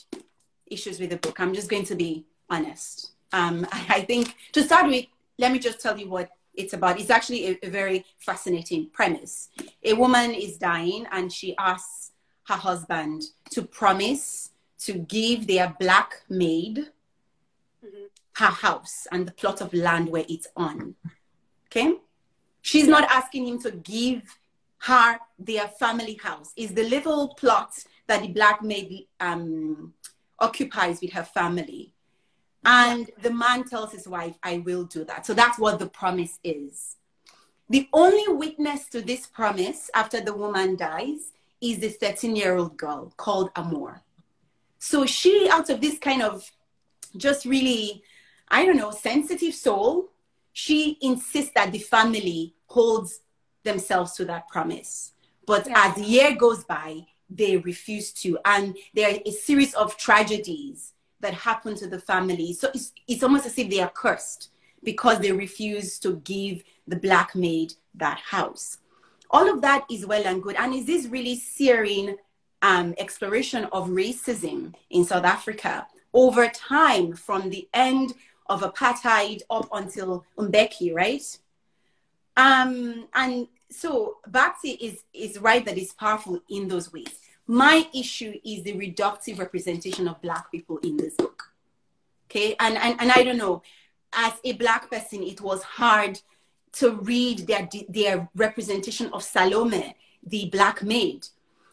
issues 0.67 1.01
with 1.01 1.11
the 1.11 1.17
book. 1.17 1.39
I'm 1.41 1.55
just 1.55 1.69
going 1.69 1.85
to 1.85 1.95
be 1.95 2.25
honest. 2.49 3.13
Um, 3.33 3.67
I, 3.73 3.87
I 3.97 4.01
think 4.03 4.35
to 4.53 4.63
start 4.63 4.87
with, 4.87 5.07
let 5.39 5.53
me 5.53 5.59
just 5.59 5.81
tell 5.81 5.99
you 5.99 6.09
what 6.09 6.31
it's 6.55 6.73
about. 6.73 6.99
It's 6.99 7.11
actually 7.11 7.47
a, 7.47 7.59
a, 7.63 7.71
very 7.71 8.05
fascinating 8.19 8.91
premise. 8.91 9.51
A 9.85 9.93
woman 9.93 10.33
is 10.33 10.59
dying 10.59 11.07
and 11.13 11.33
she 11.33 11.57
asks 11.57 12.13
her 12.49 12.55
husband 12.55 13.23
to 13.51 13.63
promise 13.63 14.51
to 14.81 14.95
give 14.95 15.47
their 15.47 15.75
black 15.79 16.23
maid 16.29 16.89
mm-hmm. 17.85 18.07
her 18.35 18.47
house 18.47 19.07
and 19.13 19.27
the 19.27 19.33
plot 19.33 19.61
of 19.61 19.73
land 19.73 20.09
where 20.09 20.25
it's 20.29 20.49
on. 20.57 20.95
Okay? 21.67 21.95
She's 22.63 22.89
not 22.89 23.05
asking 23.05 23.47
him 23.47 23.61
to 23.63 23.71
give 23.71 24.23
her 24.79 25.19
their 25.39 25.69
family 25.69 26.19
house 26.23 26.53
is 26.57 26.73
the 26.73 26.85
little 26.85 27.35
plot 27.35 27.73
that 28.07 28.23
the 28.23 28.29
black 28.29 28.63
maid 28.63 29.07
um, 29.21 29.93
occupies 30.39 31.01
with 31.01 31.13
her 31.13 31.25
family. 31.25 31.93
And 32.65 33.11
the 33.23 33.31
man 33.31 33.65
tells 33.65 33.93
his 33.93 34.09
wife 34.09 34.37
i 34.43 34.59
will 34.59 34.85
do 34.85 35.05
that. 35.05 35.27
So 35.27 35.35
that's 35.35 35.59
what 35.59 35.79
the 35.79 35.89
promise 35.89 36.39
is. 36.43 36.97
The 37.71 37.89
only 37.93 38.33
witness 38.35 38.89
to 38.89 39.03
this 39.03 39.27
promise 39.27 39.91
after 39.95 40.21
the 40.21 40.35
woman 40.35 40.77
dies 40.77 41.33
is 41.61 41.79
the 41.79 41.91
13 41.91 42.37
year 42.37 42.57
old 42.57 42.77
girl 42.77 43.13
called 43.17 43.51
amor. 43.57 44.03
So 44.79 45.07
she 45.07 45.49
out 45.51 45.71
of 45.71 45.81
this 45.81 45.99
kind 45.99 46.23
of 46.23 46.51
just 47.17 47.45
really 47.45 48.03
i 48.49 48.65
don't 48.65 48.77
know 48.77 48.91
sensitive 48.91 49.55
soul 49.55 50.09
she 50.53 50.99
insists 51.01 51.53
that 51.55 51.73
the 51.73 51.79
family 51.79 52.55
holds 52.67 53.21
themselves 53.69 54.13
to 54.15 54.25
that 54.27 54.49
promise. 54.49 55.13
But 55.47 55.67
yeah. 55.67 55.87
as 55.87 55.95
the 55.95 56.05
year 56.05 56.35
goes 56.35 56.65
by, 56.65 57.07
they 57.31 57.57
refuse 57.57 58.13
to. 58.23 58.39
And 58.45 58.77
there 58.95 59.11
are 59.11 59.19
a 59.25 59.31
series 59.31 59.75
of 59.75 59.97
tragedies 59.97 60.95
that 61.21 61.35
happen 61.35 61.75
to 61.77 61.87
the 61.87 61.99
family. 61.99 62.53
So 62.53 62.69
it's, 62.75 62.93
it's 63.07 63.23
almost 63.23 63.47
as 63.47 63.59
if 63.59 63.69
they 63.71 63.81
are 63.81 63.91
cursed 63.91 64.51
because 64.83 65.19
they 65.19 65.33
refuse 65.33 65.99
to 66.01 66.17
give 66.25 66.63
the 66.87 66.97
black 66.97 67.35
maid 67.35 67.75
that 67.95 68.19
house. 68.19 68.79
All 69.31 69.53
of 69.53 69.61
that 69.63 69.85
is 69.91 70.07
well 70.07 70.27
and 70.27 70.43
good. 70.43 70.57
And 70.57 70.75
is 70.75 70.87
this 70.87 71.07
really 71.07 71.37
searing 71.37 72.17
um, 72.63 72.95
exploration 72.99 73.65
of 73.73 73.89
racism 73.89 74.75
in 74.91 75.05
South 75.05 75.25
Africa 75.25 75.87
over 76.15 76.49
time 76.49 77.15
from 77.15 77.51
the 77.51 77.69
end 77.75 78.15
of 78.47 78.63
apartheid 78.63 79.43
up 79.51 79.69
until 79.73 80.25
Mbeki, 80.39 80.95
right? 80.95 81.39
Um, 82.37 83.09
and 83.15 83.49
so 83.71 84.19
Bhakti 84.27 84.71
is, 84.71 85.05
is 85.13 85.39
right 85.39 85.65
that 85.65 85.79
it's 85.79 85.93
powerful 85.93 86.41
in 86.49 86.69
those 86.69 86.93
ways. 86.93 87.21
My 87.47 87.87
issue 87.95 88.35
is 88.45 88.63
the 88.63 88.75
reductive 88.75 89.39
representation 89.39 90.09
of 90.09 90.21
Black 90.21 90.51
people 90.51 90.79
in 90.79 90.97
this 90.97 91.15
book. 91.15 91.45
Okay, 92.31 92.55
and, 92.61 92.77
and, 92.77 93.01
and 93.01 93.11
I 93.11 93.23
don't 93.23 93.39
know, 93.39 93.63
as 94.13 94.35
a 94.45 94.53
Black 94.53 94.91
person, 94.91 95.23
it 95.23 95.41
was 95.41 95.63
hard 95.63 96.21
to 96.73 96.93
read 96.97 97.47
their, 97.47 97.69
their 97.89 98.29
representation 98.35 99.11
of 99.13 99.23
Salome, 99.23 99.97
the 100.27 100.51
Black 100.51 100.83
maid, 100.83 101.27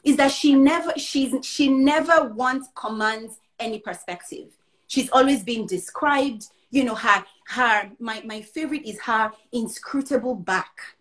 is 0.03 0.15
that 0.17 0.31
she 0.31 0.55
never, 0.55 0.93
she's, 0.97 1.33
she 1.45 1.67
never 1.67 2.29
once 2.29 2.67
commands 2.75 3.39
any 3.59 3.79
perspective. 3.79 4.47
She's 4.87 5.09
always 5.09 5.43
been 5.43 5.65
described, 5.65 6.45
you 6.69 6.85
know, 6.85 6.95
her, 6.95 7.25
her, 7.47 7.91
my, 7.99 8.21
my 8.23 8.41
favorite 8.41 8.85
is 8.85 8.99
her 9.01 9.31
inscrutable 9.51 10.35
back 10.35 10.95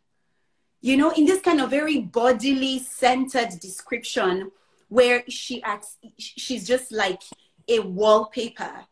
you 0.84 0.98
know, 0.98 1.10
in 1.12 1.24
this 1.24 1.40
kind 1.40 1.62
of 1.62 1.70
very 1.70 1.98
bodily 1.98 2.78
centered 2.78 3.58
description 3.58 4.50
where 4.90 5.24
she 5.30 5.62
acts, 5.62 5.96
she's 6.18 6.66
just 6.66 6.92
like 6.92 7.22
a 7.66 7.78
wallpaper, 7.80 8.84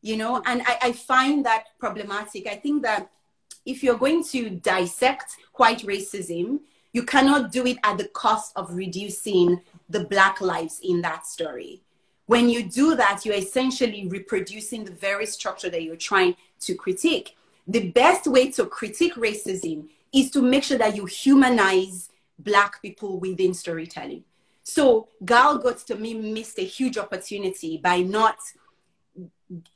you 0.00 0.16
know, 0.16 0.40
and 0.46 0.62
I, 0.64 0.78
I 0.80 0.92
find 0.92 1.44
that 1.46 1.64
problematic. 1.80 2.46
I 2.46 2.54
think 2.54 2.84
that 2.84 3.10
if 3.66 3.82
you're 3.82 3.98
going 3.98 4.22
to 4.26 4.50
dissect 4.50 5.38
white 5.54 5.80
racism, 5.80 6.60
you 6.92 7.02
cannot 7.02 7.50
do 7.50 7.66
it 7.66 7.78
at 7.82 7.98
the 7.98 8.06
cost 8.06 8.52
of 8.54 8.72
reducing 8.72 9.60
the 9.88 10.04
black 10.04 10.40
lives 10.40 10.78
in 10.84 11.00
that 11.00 11.26
story. 11.26 11.82
When 12.26 12.48
you 12.48 12.62
do 12.62 12.94
that, 12.94 13.26
you're 13.26 13.34
essentially 13.34 14.06
reproducing 14.06 14.84
the 14.84 14.92
very 14.92 15.26
structure 15.26 15.68
that 15.68 15.82
you're 15.82 15.96
trying 15.96 16.36
to 16.60 16.76
critique. 16.76 17.36
The 17.66 17.90
best 17.90 18.28
way 18.28 18.52
to 18.52 18.66
critique 18.66 19.16
racism 19.16 19.88
is 20.12 20.30
to 20.32 20.42
make 20.42 20.64
sure 20.64 20.78
that 20.78 20.96
you 20.96 21.06
humanize 21.06 22.08
Black 22.38 22.80
people 22.82 23.20
within 23.20 23.54
storytelling. 23.54 24.24
So 24.62 25.08
Galgut 25.24 25.84
to 25.86 25.96
me 25.96 26.14
missed 26.14 26.58
a 26.58 26.64
huge 26.64 26.98
opportunity 26.98 27.78
by 27.78 28.00
not 28.00 28.36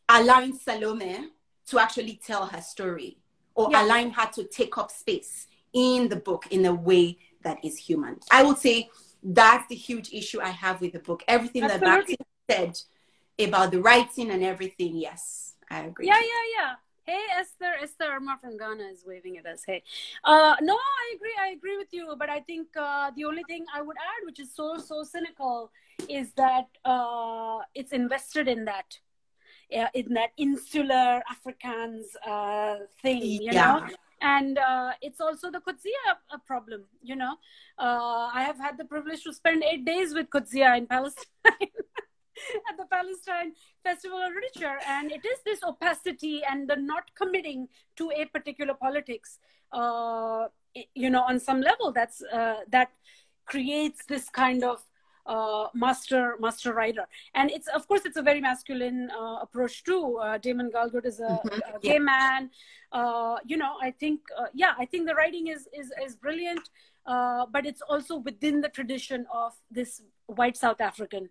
allowing 0.08 0.56
Salome 0.56 1.30
to 1.66 1.78
actually 1.78 2.20
tell 2.24 2.46
her 2.46 2.60
story 2.60 3.18
or 3.54 3.68
yeah. 3.70 3.84
allowing 3.84 4.10
her 4.10 4.26
to 4.34 4.44
take 4.44 4.76
up 4.78 4.90
space 4.90 5.46
in 5.72 6.08
the 6.08 6.16
book 6.16 6.46
in 6.50 6.64
a 6.66 6.74
way 6.74 7.18
that 7.42 7.64
is 7.64 7.76
human. 7.76 8.18
I 8.30 8.42
would 8.42 8.58
say 8.58 8.88
that's 9.22 9.66
the 9.68 9.74
huge 9.74 10.12
issue 10.12 10.40
I 10.40 10.50
have 10.50 10.80
with 10.80 10.92
the 10.92 10.98
book. 10.98 11.22
Everything 11.26 11.64
Absolutely. 11.64 12.16
that 12.48 12.56
said 13.38 13.46
about 13.48 13.70
the 13.72 13.80
writing 13.80 14.30
and 14.30 14.44
everything, 14.44 14.96
yes, 14.96 15.54
I 15.70 15.80
agree. 15.80 16.06
Yeah, 16.06 16.20
yeah, 16.20 16.44
yeah. 16.58 16.74
Hey 17.06 17.20
Esther, 17.38 17.74
Esther 17.82 18.04
Arma 18.04 18.38
from 18.40 18.56
Ghana 18.56 18.84
is 18.84 19.04
waving 19.06 19.36
at 19.36 19.44
us. 19.44 19.62
Hey, 19.66 19.82
uh, 20.24 20.56
no, 20.62 20.74
I 20.74 21.14
agree. 21.14 21.34
I 21.38 21.48
agree 21.48 21.76
with 21.76 21.92
you. 21.92 22.14
But 22.18 22.30
I 22.30 22.40
think 22.40 22.68
uh, 22.80 23.10
the 23.14 23.26
only 23.26 23.42
thing 23.46 23.66
I 23.74 23.82
would 23.82 23.96
add, 23.98 24.24
which 24.24 24.40
is 24.40 24.54
so 24.54 24.78
so 24.78 25.04
cynical, 25.04 25.70
is 26.08 26.32
that 26.38 26.68
uh, 26.86 27.58
it's 27.74 27.92
invested 27.92 28.48
in 28.48 28.64
that, 28.64 28.98
in 29.70 30.14
that 30.14 30.30
insular 30.38 31.22
Africans 31.30 32.16
uh, 32.26 32.76
thing. 33.02 33.22
You 33.22 33.50
yeah. 33.52 33.52
know, 33.52 33.88
and 34.22 34.56
uh, 34.56 34.92
it's 35.02 35.20
also 35.20 35.50
the 35.50 35.60
Coetzee 35.60 35.92
problem. 36.46 36.84
You 37.02 37.16
know, 37.16 37.34
uh, 37.78 38.30
I 38.32 38.44
have 38.44 38.58
had 38.58 38.78
the 38.78 38.84
privilege 38.86 39.24
to 39.24 39.34
spend 39.34 39.62
eight 39.62 39.84
days 39.84 40.14
with 40.14 40.30
Coetzee 40.30 40.78
in 40.78 40.86
Palestine. 40.86 41.26
at 42.70 42.76
the 42.76 42.86
Palestine 42.86 43.52
Festival 43.82 44.18
of 44.18 44.32
Literature. 44.32 44.78
And 44.86 45.12
it 45.12 45.24
is 45.24 45.38
this 45.44 45.62
opacity 45.62 46.42
and 46.48 46.68
the 46.68 46.76
not 46.76 47.14
committing 47.14 47.68
to 47.96 48.10
a 48.16 48.24
particular 48.26 48.74
politics, 48.74 49.38
uh, 49.72 50.48
you 50.94 51.10
know, 51.10 51.22
on 51.22 51.38
some 51.38 51.60
level 51.60 51.92
that's 51.92 52.22
uh, 52.22 52.60
that 52.68 52.90
creates 53.46 54.04
this 54.06 54.28
kind 54.28 54.64
of 54.64 54.82
uh, 55.26 55.68
master 55.74 56.36
master 56.38 56.74
writer 56.74 57.06
and 57.34 57.50
it's 57.50 57.66
of 57.68 57.88
course 57.88 58.02
it's 58.04 58.16
a 58.16 58.22
very 58.22 58.40
masculine 58.40 59.10
uh, 59.10 59.38
approach 59.40 59.82
too 59.84 60.18
uh, 60.18 60.36
damon 60.38 60.70
galgut 60.70 61.06
is 61.06 61.20
a, 61.20 61.22
mm-hmm. 61.22 61.76
a 61.76 61.80
gay 61.80 61.94
yeah. 61.94 61.98
man 61.98 62.50
uh, 62.92 63.36
you 63.44 63.56
know 63.56 63.74
i 63.80 63.90
think 63.90 64.20
uh, 64.38 64.46
yeah 64.52 64.74
i 64.78 64.84
think 64.84 65.06
the 65.06 65.14
writing 65.14 65.46
is 65.46 65.66
is, 65.72 65.92
is 66.04 66.14
brilliant 66.14 66.68
uh, 67.06 67.46
but 67.50 67.64
it's 67.66 67.82
also 67.82 68.16
within 68.18 68.60
the 68.60 68.68
tradition 68.68 69.26
of 69.32 69.54
this 69.70 70.02
white 70.26 70.56
south 70.56 70.80
african 70.80 71.28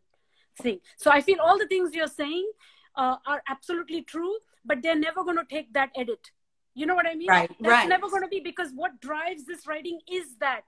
thing. 0.61 0.79
So 0.97 1.11
I 1.11 1.21
feel 1.21 1.39
all 1.41 1.57
the 1.57 1.67
things 1.67 1.93
you're 1.93 2.07
saying 2.07 2.49
uh, 2.95 3.17
are 3.25 3.41
absolutely 3.49 4.01
true, 4.03 4.35
but 4.65 4.81
they're 4.81 4.95
never 4.95 5.23
going 5.23 5.37
to 5.37 5.45
take 5.45 5.73
that 5.73 5.89
edit. 5.95 6.31
You 6.75 6.85
know 6.85 6.95
what 6.95 7.07
I 7.07 7.15
mean? 7.15 7.29
Right. 7.29 7.49
That's 7.59 7.71
right. 7.71 7.89
never 7.89 8.09
going 8.09 8.23
to 8.23 8.27
be 8.27 8.39
because 8.39 8.71
what 8.73 8.99
drives 8.99 9.45
this 9.45 9.67
writing 9.67 9.99
is 10.11 10.35
that, 10.39 10.61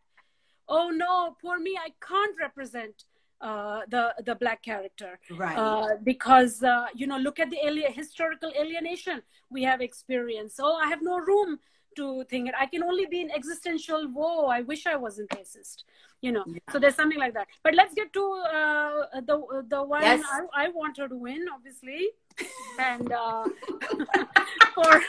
oh 0.68 0.90
no, 0.90 1.36
poor 1.42 1.60
me, 1.60 1.78
I 1.78 1.90
can't 2.06 2.36
represent 2.40 3.06
uh, 3.42 3.82
the 3.90 4.14
the 4.26 4.34
black 4.36 4.64
character 4.64 5.20
right 5.32 5.58
uh, 5.58 5.98
because 6.04 6.64
uh, 6.64 6.86
you 6.96 7.06
know 7.06 7.18
look 7.18 7.38
at 7.40 7.50
the 7.50 7.58
alien, 7.66 7.92
historical 7.92 8.52
alienation 8.58 9.22
we 9.50 9.62
have 9.62 9.82
experienced 9.82 10.56
so 10.56 10.74
i 10.76 10.88
have 10.88 11.02
no 11.02 11.20
room 11.20 11.60
to 11.96 12.24
think 12.30 12.50
it 12.50 12.56
i 12.60 12.66
can 12.66 12.84
only 12.84 13.06
be 13.06 13.22
in 13.22 13.32
existential 13.32 14.08
woe 14.12 14.48
i 14.48 14.62
wish 14.62 14.86
i 14.86 14.96
wasn't 14.96 15.30
racist 15.30 15.84
you 16.22 16.32
know 16.32 16.44
yeah. 16.48 16.60
so 16.72 16.80
there's 16.80 16.96
something 16.96 17.20
like 17.20 17.34
that 17.34 17.48
but 17.64 17.76
let's 17.76 17.94
get 17.94 18.12
to 18.14 18.24
uh, 18.60 19.22
the 19.22 19.66
the 19.70 19.82
one 19.84 20.02
yes. 20.02 20.24
I, 20.32 20.66
I 20.66 20.70
want 20.70 20.98
her 20.98 21.08
to 21.08 21.16
win 21.16 21.46
obviously 21.54 22.10
and 22.80 23.12
uh, 23.12 23.48
for 24.76 25.02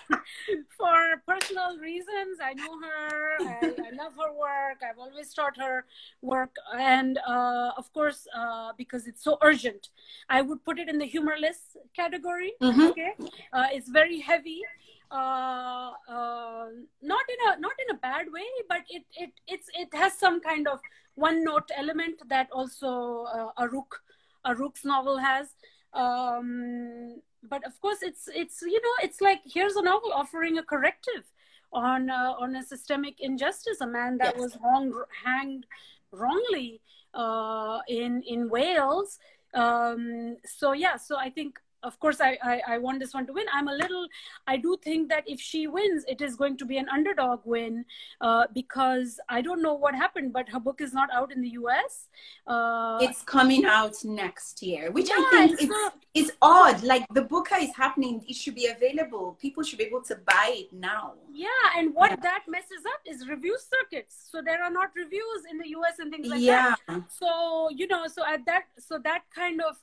for 0.78 1.22
personal 1.26 1.78
reasons, 1.78 2.38
I 2.42 2.52
know 2.54 2.78
her. 2.80 3.36
I, 3.40 3.74
I, 3.86 3.90
love 3.96 4.12
her 4.16 4.32
work. 4.32 4.78
I've 4.88 4.98
always 4.98 5.32
taught 5.34 5.56
her 5.58 5.84
work, 6.22 6.54
and 6.76 7.18
uh, 7.26 7.72
of 7.76 7.92
course, 7.92 8.26
uh, 8.36 8.72
because 8.76 9.06
it's 9.06 9.22
so 9.24 9.38
urgent, 9.42 9.88
I 10.28 10.42
would 10.42 10.64
put 10.64 10.78
it 10.78 10.88
in 10.88 10.98
the 10.98 11.06
humorless 11.06 11.76
category. 11.94 12.52
Mm-hmm. 12.62 12.80
Okay, 12.82 13.12
uh, 13.52 13.66
it's 13.72 13.88
very 13.88 14.20
heavy. 14.20 14.62
Uh, 15.10 15.92
uh, 16.08 16.66
not 17.00 17.24
in 17.28 17.48
a 17.48 17.60
not 17.60 17.72
in 17.78 17.94
a 17.94 17.98
bad 17.98 18.26
way, 18.32 18.46
but 18.68 18.82
it 18.88 19.04
it 19.16 19.30
it's 19.46 19.68
it 19.74 19.88
has 19.94 20.18
some 20.18 20.40
kind 20.40 20.66
of 20.66 20.80
one 21.14 21.44
note 21.44 21.70
element 21.76 22.20
that 22.28 22.48
also 22.50 23.24
uh, 23.24 23.62
Aruk 23.62 24.02
Aruk's 24.44 24.84
novel 24.84 25.18
has. 25.18 25.54
Um, 25.92 27.22
but 27.48 27.64
of 27.64 27.80
course 27.80 28.02
it's 28.02 28.28
it's 28.34 28.62
you 28.62 28.80
know 28.80 28.96
it's 29.02 29.20
like 29.20 29.40
here's 29.44 29.76
a 29.76 29.82
novel 29.82 30.12
offering 30.12 30.58
a 30.58 30.62
corrective 30.62 31.24
on 31.72 32.10
uh, 32.10 32.34
on 32.38 32.56
a 32.56 32.62
systemic 32.62 33.20
injustice. 33.20 33.80
A 33.80 33.86
man 33.86 34.18
that 34.18 34.34
yes. 34.34 34.42
was 34.42 34.58
hung, 34.62 34.92
hanged 35.24 35.66
wrongly 36.10 36.80
uh, 37.14 37.78
in 37.88 38.22
in 38.26 38.48
Wales. 38.48 39.18
Um, 39.54 40.36
so 40.44 40.72
yeah 40.72 40.96
so 40.96 41.16
I 41.16 41.30
think 41.30 41.58
of 41.86 41.98
course 42.00 42.20
I, 42.20 42.36
I, 42.42 42.60
I 42.74 42.78
want 42.78 43.00
this 43.00 43.14
one 43.14 43.26
to 43.26 43.32
win. 43.32 43.46
I'm 43.52 43.68
a 43.68 43.72
little 43.72 44.06
i 44.46 44.56
do 44.56 44.76
think 44.82 45.08
that 45.08 45.24
if 45.26 45.40
she 45.40 45.66
wins 45.66 46.04
it 46.08 46.20
is 46.20 46.36
going 46.36 46.56
to 46.58 46.66
be 46.66 46.76
an 46.78 46.88
underdog 46.88 47.40
win 47.44 47.84
uh, 48.20 48.44
because 48.52 49.20
i 49.28 49.40
don't 49.40 49.62
know 49.62 49.74
what 49.74 49.94
happened 49.94 50.32
but 50.32 50.48
her 50.48 50.60
book 50.60 50.80
is 50.80 50.92
not 50.92 51.08
out 51.12 51.32
in 51.32 51.40
the 51.40 51.50
us 51.50 52.08
uh, 52.46 52.98
it's 53.00 53.22
coming 53.22 53.64
out 53.64 53.94
next 54.04 54.62
year 54.62 54.90
which 54.90 55.08
yeah, 55.08 55.16
i 55.18 55.30
think 55.30 55.62
is, 55.62 55.70
is 56.16 56.32
odd. 56.40 56.82
Like 56.82 57.06
the 57.12 57.22
book 57.22 57.48
is 57.60 57.74
happening 57.76 58.24
it 58.26 58.34
should 58.34 58.54
be 58.54 58.66
available. 58.66 59.36
People 59.40 59.62
should 59.62 59.78
be 59.78 59.84
able 59.84 60.02
to 60.02 60.16
buy 60.16 60.48
it 60.62 60.72
now. 60.72 61.14
Yeah 61.32 61.48
and 61.76 61.94
what 61.94 62.10
yeah. 62.10 62.16
that 62.22 62.44
messes 62.48 62.82
up 62.92 63.00
is 63.04 63.28
review 63.28 63.56
circuits. 63.74 64.28
So 64.30 64.40
there 64.42 64.62
are 64.62 64.70
not 64.70 64.90
reviews 64.96 65.42
in 65.50 65.58
the 65.58 65.68
us 65.68 65.98
and 65.98 66.10
things 66.10 66.28
like 66.28 66.40
yeah. 66.40 66.74
that 66.88 67.02
so 67.10 67.68
you 67.70 67.86
know 67.86 68.06
so 68.06 68.24
at 68.26 68.44
that 68.46 68.64
so 68.78 68.98
that 69.04 69.22
kind 69.34 69.60
of 69.60 69.76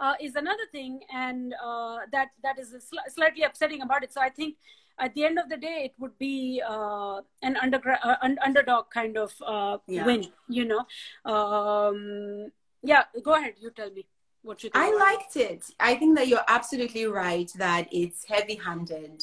uh, 0.00 0.14
is 0.20 0.34
another 0.34 0.66
thing, 0.72 1.00
and 1.12 1.54
uh, 1.62 1.98
that 2.10 2.28
that 2.42 2.58
is 2.58 2.74
sl- 2.88 3.08
slightly 3.08 3.42
upsetting 3.42 3.82
about 3.82 4.02
it. 4.02 4.12
So 4.12 4.20
I 4.20 4.30
think 4.30 4.56
at 4.98 5.14
the 5.14 5.24
end 5.24 5.38
of 5.38 5.48
the 5.48 5.56
day, 5.56 5.82
it 5.84 5.94
would 5.98 6.18
be 6.18 6.62
uh, 6.66 7.20
an 7.42 7.56
undergra- 7.62 8.00
uh, 8.02 8.16
un- 8.22 8.38
underdog 8.44 8.90
kind 8.90 9.16
of 9.16 9.32
uh, 9.46 9.78
yeah. 9.86 10.04
win. 10.04 10.26
You 10.48 10.64
know, 10.64 10.86
um, 11.30 12.50
yeah. 12.82 13.04
Go 13.22 13.34
ahead. 13.34 13.54
You 13.60 13.70
tell 13.70 13.90
me 13.90 14.06
what 14.42 14.64
you 14.64 14.70
think. 14.70 14.84
I 14.84 14.96
liked 14.96 15.36
it. 15.36 15.64
I 15.78 15.94
think 15.96 16.16
that 16.16 16.28
you're 16.28 16.48
absolutely 16.48 17.06
right 17.06 17.50
that 17.58 17.88
it's 17.92 18.24
heavy-handed. 18.24 19.22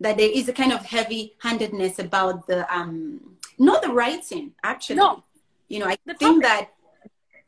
That 0.00 0.16
there 0.16 0.30
is 0.30 0.48
a 0.48 0.52
kind 0.52 0.72
of 0.72 0.84
heavy-handedness 0.84 1.98
about 1.98 2.46
the 2.46 2.72
um, 2.74 3.36
not 3.58 3.82
the 3.82 3.88
writing 3.88 4.52
actually. 4.62 4.96
No. 4.96 5.24
You 5.68 5.80
know, 5.80 5.86
I 5.86 5.96
the 6.04 6.14
think 6.14 6.42
topic. 6.42 6.68
that 6.68 6.70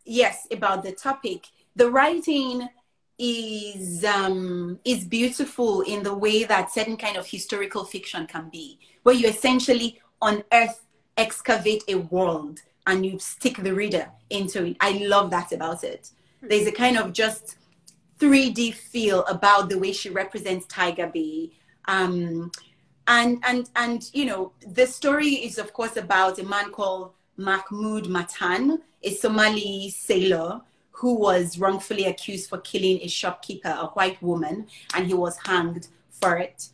yes 0.04 0.46
about 0.50 0.82
the 0.82 0.92
topic 0.92 1.46
the 1.76 1.90
writing 1.90 2.68
is 3.18 4.04
um, 4.04 4.78
is 4.84 5.04
beautiful 5.04 5.82
in 5.82 6.02
the 6.02 6.14
way 6.14 6.44
that 6.44 6.72
certain 6.72 6.96
kind 6.96 7.16
of 7.16 7.26
historical 7.26 7.84
fiction 7.84 8.26
can 8.26 8.48
be, 8.50 8.78
where 9.04 9.14
you 9.14 9.28
essentially 9.28 10.00
on 10.20 10.42
Earth 10.52 10.84
excavate 11.16 11.84
a 11.88 11.94
world 11.94 12.60
and 12.86 13.04
you 13.04 13.18
stick 13.18 13.62
the 13.62 13.74
reader 13.74 14.08
into 14.30 14.64
it. 14.64 14.76
I 14.80 14.92
love 15.06 15.30
that 15.30 15.52
about 15.52 15.84
it. 15.84 16.10
There's 16.42 16.66
a 16.66 16.72
kind 16.72 16.98
of 16.98 17.12
just 17.12 17.56
3D 18.18 18.74
feel 18.74 19.24
about 19.24 19.68
the 19.68 19.78
way 19.78 19.92
she 19.92 20.10
represents 20.10 20.66
Tiger 20.66 21.06
Bay. 21.06 21.50
Um, 21.86 22.50
and 23.06 23.38
and 23.44 23.70
and 23.76 24.10
you 24.12 24.24
know 24.24 24.52
the 24.66 24.86
story 24.86 25.28
is 25.28 25.58
of 25.58 25.72
course 25.72 25.96
about 25.96 26.38
a 26.38 26.44
man 26.44 26.70
called 26.70 27.12
Mahmood 27.36 28.04
Mattan, 28.04 28.80
a 29.02 29.14
Somali 29.14 29.90
sailor 29.90 30.60
who 30.96 31.14
was 31.14 31.58
wrongfully 31.58 32.06
accused 32.06 32.48
for 32.48 32.58
killing 32.58 32.98
a 33.02 33.08
shopkeeper, 33.08 33.68
a 33.68 33.86
white 33.88 34.20
woman, 34.22 34.66
and 34.94 35.06
he 35.06 35.14
was 35.14 35.36
hanged 35.44 35.88
for 36.10 36.38
it. 36.38 36.68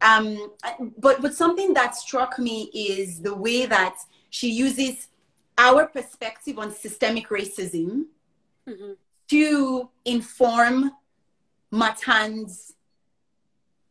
Um, 0.00 0.52
but 0.98 1.20
but 1.20 1.34
something 1.34 1.74
that 1.74 1.96
struck 1.96 2.38
me 2.38 2.70
is 2.72 3.20
the 3.20 3.34
way 3.34 3.66
that 3.66 3.96
she 4.30 4.50
uses 4.50 5.08
our 5.58 5.86
perspective 5.86 6.58
on 6.58 6.72
systemic 6.72 7.28
racism 7.30 8.04
mm-hmm. 8.68 8.92
to 9.28 9.88
inform 10.04 10.92
Mattan's 11.72 12.74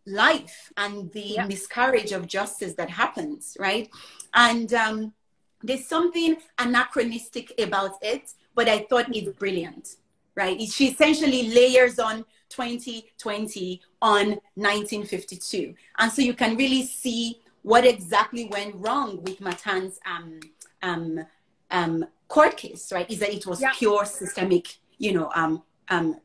life 0.05 0.71
and 0.77 1.11
the 1.11 1.39
miscarriage 1.47 2.11
of 2.11 2.27
justice 2.27 2.73
that 2.75 2.89
happens, 2.89 3.57
right? 3.59 3.89
And 4.33 4.73
um, 4.73 5.13
there's 5.61 5.87
something 5.87 6.37
anachronistic 6.59 7.53
about 7.59 7.93
it 8.01 8.33
but 8.55 8.67
I 8.67 8.79
thought 8.89 9.15
it's 9.15 9.37
brilliant, 9.37 9.95
right? 10.35 10.59
She 10.61 10.87
essentially 10.89 11.49
layers 11.49 11.99
on 11.99 12.25
2020 12.49 13.81
on 14.01 14.27
1952. 14.55 15.73
And 15.97 16.11
so 16.11 16.21
you 16.21 16.33
can 16.33 16.55
really 16.55 16.83
see 16.83 17.41
what 17.63 17.85
exactly 17.85 18.45
went 18.45 18.75
wrong 18.75 19.21
with 19.23 19.39
Mattan's 19.39 19.99
um, 20.05 20.39
um, 20.81 21.25
um, 21.71 22.05
court 22.27 22.57
case, 22.57 22.91
right? 22.91 23.09
Is 23.09 23.19
that 23.19 23.33
it 23.33 23.45
was 23.45 23.61
yeah. 23.61 23.71
pure 23.73 24.05
systemic, 24.05 24.77
you 24.97 25.13
know, 25.13 25.31
um, 25.33 25.63
um, 25.89 26.19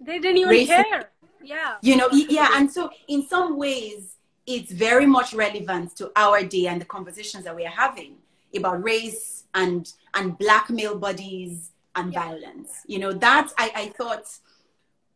they 0.00 0.18
didn't 0.18 0.38
even 0.38 0.52
racism. 0.54 0.66
care. 0.66 1.10
Yeah. 1.42 1.76
You 1.80 1.96
know, 1.96 2.08
yeah. 2.10 2.50
And 2.54 2.70
so 2.70 2.90
in 3.08 3.26
some 3.26 3.56
ways, 3.56 4.16
it's 4.46 4.72
very 4.72 5.06
much 5.06 5.34
relevant 5.34 5.96
to 5.96 6.10
our 6.16 6.42
day 6.42 6.66
and 6.66 6.80
the 6.80 6.84
conversations 6.84 7.44
that 7.44 7.54
we 7.54 7.64
are 7.66 7.70
having 7.70 8.16
about 8.56 8.82
race 8.82 9.44
and 9.54 9.92
and 10.14 10.38
black 10.38 10.70
male 10.70 10.98
bodies 10.98 11.70
and 11.94 12.12
yeah. 12.12 12.24
violence. 12.24 12.82
You 12.86 12.98
know, 12.98 13.12
that 13.12 13.52
I, 13.58 13.72
I 13.74 13.88
thought 13.88 14.28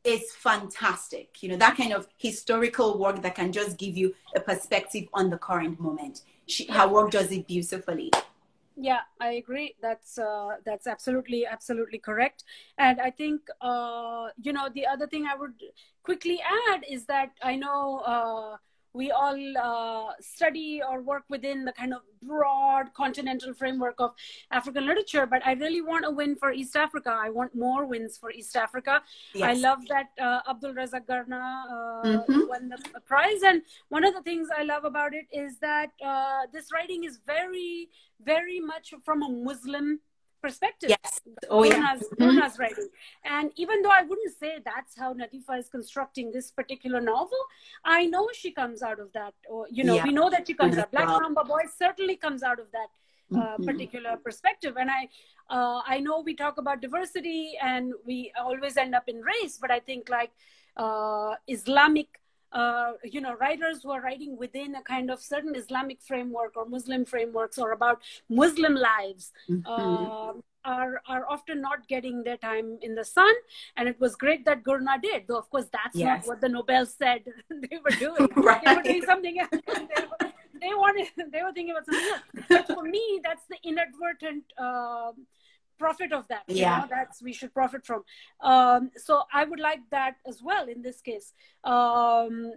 is 0.05 0.32
fantastic. 0.32 1.43
You 1.43 1.51
know, 1.51 1.57
that 1.57 1.76
kind 1.76 1.93
of 1.93 2.09
historical 2.16 2.99
work 2.99 3.22
that 3.22 3.34
can 3.34 3.53
just 3.53 3.78
give 3.78 3.97
you 3.97 4.14
a 4.34 4.41
perspective 4.41 5.09
on 5.14 5.30
the 5.30 5.38
current 5.38 5.78
moment. 5.78 6.22
She. 6.47 6.66
Her 6.66 6.88
work 6.88 7.11
does 7.11 7.30
it 7.30 7.47
beautifully. 7.47 8.11
Yeah, 8.76 9.01
I 9.20 9.32
agree. 9.32 9.74
That's 9.82 10.18
uh, 10.18 10.57
that's 10.64 10.86
absolutely 10.86 11.47
absolutely 11.47 11.99
correct. 11.99 12.45
And 12.78 13.01
I 13.01 13.11
think 13.11 13.43
uh, 13.61 14.28
you 14.43 14.53
know 14.53 14.68
the 14.74 14.86
other 14.86 15.07
thing 15.07 15.26
I 15.26 15.36
would 15.36 15.55
quickly 16.03 16.41
add 16.70 16.84
is 16.88 17.05
that 17.07 17.30
I 17.43 17.57
know. 17.57 17.99
Uh, 17.99 18.57
we 18.93 19.11
all 19.11 19.38
uh, 19.57 20.12
study 20.20 20.82
or 20.88 21.01
work 21.01 21.24
within 21.28 21.64
the 21.64 21.72
kind 21.72 21.95
of 21.95 22.01
broad 22.22 22.93
continental 22.95 23.55
framework 23.55 23.95
of 23.99 24.12
African 24.51 24.86
literature, 24.86 25.26
but 25.26 25.47
I 25.47 25.53
really 25.53 25.80
want 25.80 26.05
a 26.05 26.11
win 26.11 26.34
for 26.36 26.53
East 26.53 26.76
Africa. 26.76 27.16
I 27.16 27.30
want 27.30 27.55
more 27.55 27.86
wins 27.86 28.18
for 28.18 28.30
East 28.30 28.57
Africa. 28.57 29.03
Yes. 29.34 29.45
I 29.45 29.61
love 29.61 29.78
that 29.88 30.09
uh, 30.20 30.53
Abdulrazak 30.53 31.07
Gurnah 31.07 31.64
uh, 31.70 32.03
mm-hmm. 32.05 32.49
won 32.49 32.68
the 32.68 33.01
prize. 33.07 33.43
And 33.45 33.62
one 33.88 34.05
of 34.05 34.14
the 34.14 34.22
things 34.22 34.49
I 34.57 34.64
love 34.64 34.84
about 34.84 35.14
it 35.14 35.26
is 35.32 35.59
that 35.61 35.91
uh, 36.05 36.43
this 36.53 36.72
writing 36.72 37.05
is 37.05 37.20
very, 37.26 37.88
very 38.24 38.61
much 38.61 38.93
from 39.05 39.22
a 39.22 39.28
Muslim 39.28 40.01
perspective. 40.41 40.91
Yes. 40.91 41.20
Oh, 41.49 41.64
yeah. 41.64 41.97
mm-hmm. 41.97 42.61
writing. 42.61 42.88
And 43.24 43.51
even 43.57 43.82
though 43.82 43.91
I 43.91 44.03
wouldn't 44.03 44.36
say 44.38 44.59
that's 44.64 44.97
how 44.97 45.14
Nadifa 45.14 45.59
is 45.59 45.68
constructing 45.68 46.30
this 46.32 46.51
particular 46.51 47.01
novel, 47.01 47.38
I 47.84 48.07
know 48.07 48.28
she 48.32 48.53
comes 48.53 48.82
out 48.82 49.01
of 49.01 49.12
that. 49.12 49.34
Or, 49.49 49.66
you 49.70 49.84
know, 49.84 49.95
yeah. 49.95 50.05
we 50.05 50.12
know 50.12 50.30
that 50.30 50.47
she 50.47 50.55
comes 50.55 50.78
out. 50.78 50.91
Black 50.91 51.07
Mamba 51.07 51.45
Boy 51.45 51.62
certainly 51.76 52.16
comes 52.16 52.43
out 52.43 52.61
of 52.61 52.66
that. 52.72 52.88
Uh, 53.32 53.38
mm-hmm. 53.38 53.64
particular 53.64 54.16
perspective 54.16 54.74
and 54.76 54.91
i 54.91 55.09
uh, 55.51 55.80
i 55.86 56.01
know 56.01 56.20
we 56.20 56.34
talk 56.34 56.59
about 56.59 56.80
diversity 56.80 57.53
and 57.62 57.93
we 58.05 58.32
always 58.36 58.76
end 58.76 58.93
up 58.93 59.05
in 59.07 59.20
race 59.20 59.57
but 59.57 59.70
i 59.70 59.78
think 59.78 60.09
like 60.09 60.32
uh, 60.76 61.36
islamic 61.47 62.20
uh, 62.53 62.93
you 63.05 63.21
know 63.21 63.35
writers 63.37 63.83
who 63.83 63.91
are 63.91 64.01
writing 64.01 64.37
within 64.37 64.75
a 64.75 64.83
kind 64.83 65.11
of 65.11 65.21
certain 65.21 65.55
islamic 65.55 66.01
framework 66.03 66.57
or 66.57 66.65
muslim 66.67 67.05
frameworks 67.05 67.59
or 67.59 67.73
about 67.73 68.01
muslim 68.29 68.75
lives 68.75 69.33
mm-hmm. 69.49 69.67
uh, 69.67 70.33
are 70.65 71.01
are 71.09 71.25
often 71.29 71.61
not 71.61 71.87
getting 71.89 72.23
their 72.23 72.37
time 72.37 72.79
in 72.83 72.95
the 72.95 73.05
sun 73.05 73.33
and 73.77 73.89
it 73.89 73.99
was 74.01 74.15
great 74.17 74.45
that 74.45 74.63
gurnah 74.63 75.01
did 75.01 75.25
though 75.27 75.39
of 75.39 75.49
course 75.51 75.67
that's 75.73 75.97
yes. 75.97 76.27
not 76.27 76.29
what 76.29 76.41
the 76.41 76.49
nobel 76.49 76.85
said 76.85 77.23
they 77.51 77.79
were 77.85 77.97
doing 77.99 78.29
right. 78.37 78.63
they 78.65 78.75
were 78.75 78.83
doing 78.83 79.03
something 79.03 79.41
else 79.41 79.51
they, 79.67 80.03
were, 80.03 80.33
they 80.61 80.75
wanted 80.75 81.07
they 81.33 81.43
were 81.43 81.53
thinking 81.53 81.71
about 81.71 81.87
something 81.87 82.11
else 82.13 82.47
but 82.49 82.67
for 82.75 82.83
me 82.83 83.21
that's 83.25 83.45
the 83.49 83.57
inadvertent 83.65 84.45
uh, 84.59 85.13
profit 85.85 86.12
of 86.12 86.28
that. 86.28 86.45
Yeah. 86.47 86.57
You 86.57 86.83
know, 86.83 86.89
that's 86.97 87.22
we 87.28 87.33
should 87.39 87.53
profit 87.61 87.83
from. 87.91 88.03
Um, 88.53 88.91
so 89.07 89.22
I 89.41 89.43
would 89.45 89.62
like 89.70 89.85
that 89.91 90.16
as 90.26 90.43
well 90.43 90.68
in 90.74 90.83
this 90.83 91.01
case. 91.01 91.33
Um, 91.64 92.53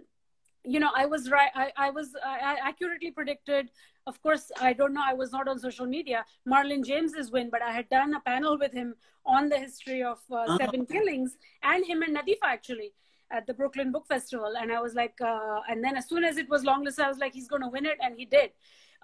you 0.64 0.80
know, 0.80 0.90
I 1.02 1.06
was 1.14 1.30
right. 1.30 1.52
I, 1.54 1.66
I 1.86 1.90
was 1.90 2.08
I 2.24 2.56
accurately 2.70 3.10
predicted. 3.10 3.70
Of 4.06 4.20
course, 4.22 4.50
I 4.60 4.72
don't 4.72 4.94
know. 4.96 5.04
I 5.12 5.14
was 5.22 5.32
not 5.36 5.48
on 5.48 5.58
social 5.58 5.86
media. 5.86 6.24
Marlon 6.52 6.84
James's 6.84 7.30
win, 7.30 7.48
but 7.54 7.62
I 7.62 7.72
had 7.78 7.88
done 7.88 8.14
a 8.14 8.20
panel 8.20 8.58
with 8.58 8.72
him 8.72 8.94
on 9.36 9.48
the 9.48 9.58
history 9.58 10.02
of 10.02 10.20
uh, 10.30 10.36
uh-huh. 10.36 10.58
seven 10.58 10.86
killings, 10.94 11.36
and 11.62 11.86
him 11.90 12.02
and 12.02 12.16
Nadifa 12.16 12.46
actually 12.56 12.92
at 13.30 13.46
the 13.46 13.54
Brooklyn 13.54 13.92
Book 13.92 14.06
Festival. 14.06 14.52
And 14.60 14.72
I 14.72 14.80
was 14.80 14.94
like, 14.94 15.18
uh, 15.20 15.60
and 15.70 15.82
then 15.84 15.96
as 15.96 16.08
soon 16.08 16.24
as 16.24 16.36
it 16.36 16.48
was 16.48 16.64
longlist, 16.64 17.00
I 17.00 17.08
was 17.08 17.18
like, 17.18 17.32
he's 17.32 17.48
going 17.48 17.62
to 17.62 17.68
win 17.68 17.86
it, 17.86 17.98
and 18.00 18.18
he 18.18 18.26
did. 18.26 18.50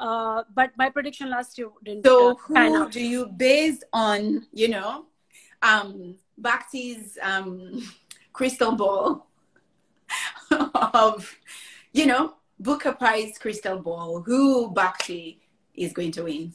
Uh, 0.01 0.45
but 0.55 0.73
my 0.79 0.89
prediction 0.89 1.29
last 1.29 1.59
year 1.59 1.69
didn't. 1.85 2.07
So, 2.07 2.35
who 2.35 2.89
do 2.89 3.05
you, 3.05 3.27
based 3.27 3.85
on 3.93 4.47
you 4.51 4.69
know, 4.69 5.05
um, 5.61 6.17
Bhakti's 6.39 7.19
um, 7.23 7.87
crystal 8.33 8.73
ball 8.73 9.29
of, 10.51 11.37
you 11.93 12.07
know, 12.07 12.35
Booker 12.59 12.93
Prize 12.93 13.37
crystal 13.39 13.79
ball, 13.79 14.23
who 14.23 14.71
Bhakti 14.71 15.43
is 15.75 15.93
going 15.93 16.13
to 16.13 16.25
win? 16.25 16.55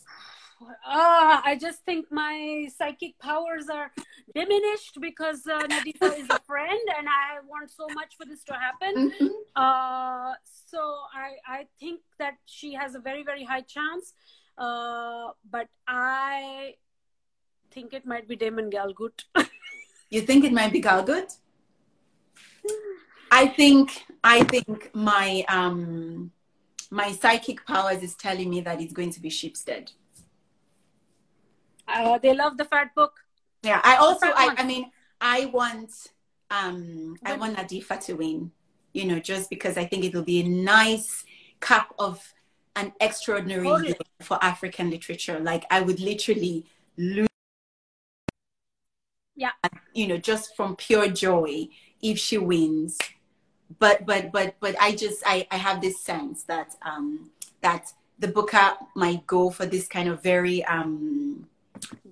Uh, 0.62 1.41
I 1.43 1.58
just 1.60 1.80
think 1.84 2.08
my 2.12 2.68
psychic 2.78 3.20
powers 3.20 3.68
are 3.70 3.91
diminished 4.34 4.97
because 5.01 5.45
uh, 5.47 5.60
Nadifa 5.64 6.18
is 6.18 6.30
a 6.30 6.39
friend 6.47 6.80
and 6.97 7.08
I 7.08 7.39
want 7.47 7.70
so 7.70 7.88
much 7.93 8.16
for 8.18 8.26
this 8.26 8.43
to 8.45 8.53
happen. 8.53 9.12
Mm-hmm. 9.12 9.28
Uh, 9.56 10.34
so 10.43 10.80
I, 11.14 11.36
I 11.47 11.68
think 11.80 12.01
that 12.20 12.36
she 12.45 12.74
has 12.74 12.95
a 12.95 12.99
very, 12.99 13.24
very 13.24 13.43
high 13.43 13.62
chance. 13.62 14.14
Uh, 14.58 15.32
but 15.49 15.68
I 15.88 16.76
think 17.72 17.93
it 17.93 18.06
might 18.06 18.28
be 18.28 18.36
Damon 18.36 18.72
Galgut. 18.72 19.24
you 20.10 20.22
think 20.22 20.45
it 20.45 20.53
might 20.53 20.72
be 20.72 20.82
Galgut? 20.82 21.38
I 23.32 23.47
think 23.47 24.06
I 24.24 24.43
think 24.43 24.91
my 24.93 25.43
um 25.49 26.32
my 26.89 27.12
psychic 27.12 27.66
powers 27.66 28.01
is 28.01 28.16
telling 28.16 28.49
me 28.49 28.62
that 28.62 28.80
it's 28.80 28.93
going 28.93 29.12
to 29.12 29.20
be 29.20 29.30
Shipstead. 29.30 29.91
Uh, 31.88 32.18
they 32.18 32.34
love 32.34 32.58
the 32.58 32.66
fat 32.66 32.94
book. 32.96 33.14
Yeah, 33.64 33.82
I 33.84 33.98
also, 33.98 34.28
I, 34.28 34.56
I 34.58 34.64
mean, 34.64 34.92
I 35.20 35.46
want, 35.46 35.92
um, 36.52 37.18
I 37.24 37.36
want 37.36 37.58
Nadifa 37.58 38.00
to 38.06 38.14
win. 38.14 38.52
You 38.94 39.06
know, 39.06 39.20
just 39.20 39.50
because 39.50 39.78
I 39.78 39.86
think 39.86 40.06
it 40.06 40.14
will 40.14 40.24
be 40.24 40.40
a 40.40 40.48
nice 40.48 41.26
cup 41.60 41.94
of 42.00 42.34
an 42.76 42.94
extraordinary 43.00 43.68
year 43.68 43.96
for 44.22 44.38
African 44.44 44.90
literature. 44.90 45.40
Like 45.40 45.66
I 45.70 45.82
would 45.82 46.00
literally 46.00 46.66
lose. 46.98 47.28
Yeah. 49.36 49.52
You 49.94 50.08
know, 50.08 50.18
just 50.18 50.56
from 50.56 50.76
pure 50.76 51.10
joy 51.10 51.68
if 52.02 52.18
she 52.20 52.38
wins. 52.38 52.98
But 53.80 54.06
but 54.06 54.32
but 54.32 54.56
but 54.60 54.76
I 54.80 54.96
just 54.96 55.24
I 55.26 55.48
I 55.52 55.58
have 55.58 55.82
this 55.82 56.00
sense 56.00 56.44
that 56.44 56.76
um 56.82 57.32
that 57.62 57.92
the 58.20 58.28
Booker 58.28 58.74
might 58.96 59.26
go 59.28 59.50
for 59.50 59.66
this 59.66 59.88
kind 59.88 60.08
of 60.08 60.22
very 60.22 60.64
um 60.66 61.48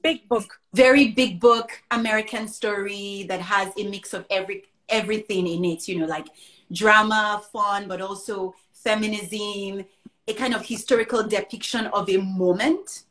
big 0.02 0.28
book 0.28 0.60
very 0.74 1.10
big 1.10 1.40
book 1.40 1.72
american 1.92 2.48
story 2.48 3.26
that 3.28 3.42
has 3.42 3.72
a 3.78 3.88
mix 3.88 4.14
of 4.14 4.26
every 4.30 4.64
everything 4.90 5.48
in 5.48 5.64
it 5.66 5.88
you 5.88 6.00
know 6.00 6.06
like 6.06 6.28
drama 6.72 7.42
fun 7.52 7.88
but 7.88 8.02
also 8.02 8.54
feminism 8.72 9.86
a 10.28 10.34
kind 10.34 10.54
of 10.54 10.66
historical 10.66 11.24
depiction 11.24 11.88
of 11.88 12.10
a 12.10 12.18
moment 12.18 13.04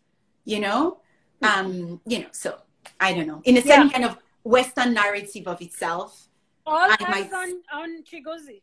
you 0.44 0.60
know 0.60 0.98
um 1.42 2.00
you 2.06 2.20
know 2.20 2.28
so 2.32 2.58
i 3.00 3.12
don't 3.12 3.26
know 3.26 3.40
in 3.44 3.56
a 3.56 3.62
certain 3.62 3.86
yeah. 3.86 3.92
kind 3.92 4.04
of 4.04 4.18
western 4.44 4.92
narrative 4.92 5.46
of 5.46 5.60
itself 5.62 6.28
all 6.66 6.90
eyes 6.90 6.98
might... 7.08 7.32
on 7.32 7.62
on 7.72 8.02
chigozie 8.02 8.60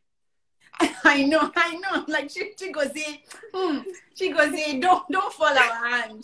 I 1.03 1.23
know, 1.23 1.51
I 1.55 1.75
know. 1.75 2.05
Like 2.07 2.29
she, 2.29 2.51
she 2.57 2.71
goes 2.71 2.91
in, 2.95 3.17
hmm, 3.53 3.79
she 4.15 4.31
goes 4.31 4.53
in. 4.53 4.79
Don't, 4.79 5.03
don't 5.11 5.33
fall 5.33 5.47
our 5.47 5.89
hand. 5.89 6.23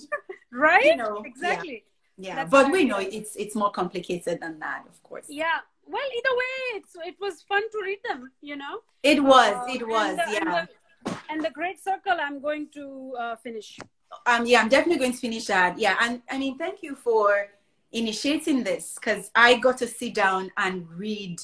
Right? 0.56 0.86
You 0.86 0.96
know, 0.96 1.24
exactly. 1.26 1.84
Yeah, 2.18 2.36
yeah. 2.38 2.46
but 2.46 2.72
we 2.72 2.86
know 2.86 3.00
it's 3.00 3.36
it's 3.36 3.56
more 3.56 3.72
complicated 3.72 4.40
than 4.42 4.60
that, 4.60 4.86
of 4.88 5.04
course. 5.04 5.26
Yeah. 5.28 5.60
Well, 5.86 6.02
either 6.18 6.36
way, 6.36 6.80
it's 6.80 6.96
it 7.06 7.16
was 7.20 7.42
fun 7.44 7.62
to 7.70 7.78
read 7.84 8.00
them. 8.08 8.32
You 8.42 8.56
know. 8.56 8.80
It 9.04 9.22
was. 9.22 9.54
Uh, 9.54 9.74
it 9.74 9.88
was. 9.88 10.10
And 10.10 10.20
the, 10.20 10.34
yeah. 10.34 10.40
And 10.40 10.68
the, 10.68 11.18
and 11.30 11.46
the, 11.46 11.52
Great 11.52 11.84
Circle, 11.84 12.18
I'm 12.20 12.40
going 12.42 12.70
to 12.74 13.14
uh, 13.20 13.36
finish. 13.36 13.78
Um. 14.26 14.46
Yeah, 14.46 14.62
I'm 14.62 14.70
definitely 14.70 15.00
going 15.00 15.12
to 15.12 15.18
finish 15.18 15.46
that. 15.48 15.78
Yeah, 15.78 15.98
and 16.02 16.22
I 16.30 16.38
mean, 16.38 16.58
thank 16.58 16.82
you 16.82 16.96
for 16.96 17.50
initiating 17.92 18.64
this 18.64 18.96
because 18.96 19.30
I 19.36 19.58
got 19.58 19.78
to 19.80 19.88
sit 19.88 20.14
down 20.14 20.52
and 20.58 20.90
read 20.92 21.42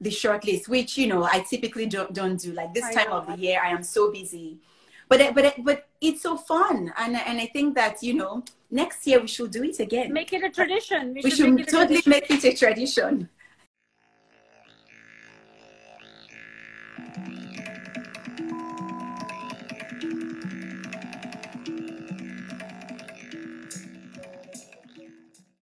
the 0.00 0.10
shortlist, 0.10 0.68
which 0.68 0.98
you 0.98 1.06
know 1.06 1.22
I 1.24 1.44
typically 1.48 1.86
don't 1.86 2.12
don't 2.12 2.36
do. 2.36 2.52
Like 2.52 2.74
this 2.74 2.84
I 2.84 2.92
time 2.92 3.10
know. 3.10 3.18
of 3.18 3.26
the 3.28 3.38
year, 3.38 3.60
I 3.64 3.68
am 3.70 3.84
so 3.84 4.10
busy, 4.10 4.58
but 5.08 5.34
but 5.34 5.54
but 5.64 5.88
it's 6.00 6.22
so 6.22 6.36
fun, 6.36 6.92
and 6.96 7.16
and 7.16 7.40
I 7.40 7.46
think 7.46 7.74
that 7.74 8.02
you 8.02 8.14
know 8.14 8.44
next 8.70 9.06
year 9.06 9.20
we 9.20 9.28
should 9.28 9.50
do 9.50 9.62
it 9.62 9.78
again. 9.80 10.12
Make 10.12 10.32
it 10.32 10.42
a 10.42 10.50
tradition. 10.50 11.14
We, 11.14 11.20
we 11.22 11.30
should, 11.30 11.58
should 11.58 11.68
totally 11.68 12.02
make 12.06 12.30
it 12.30 12.44
a 12.44 12.54
tradition. 12.56 13.28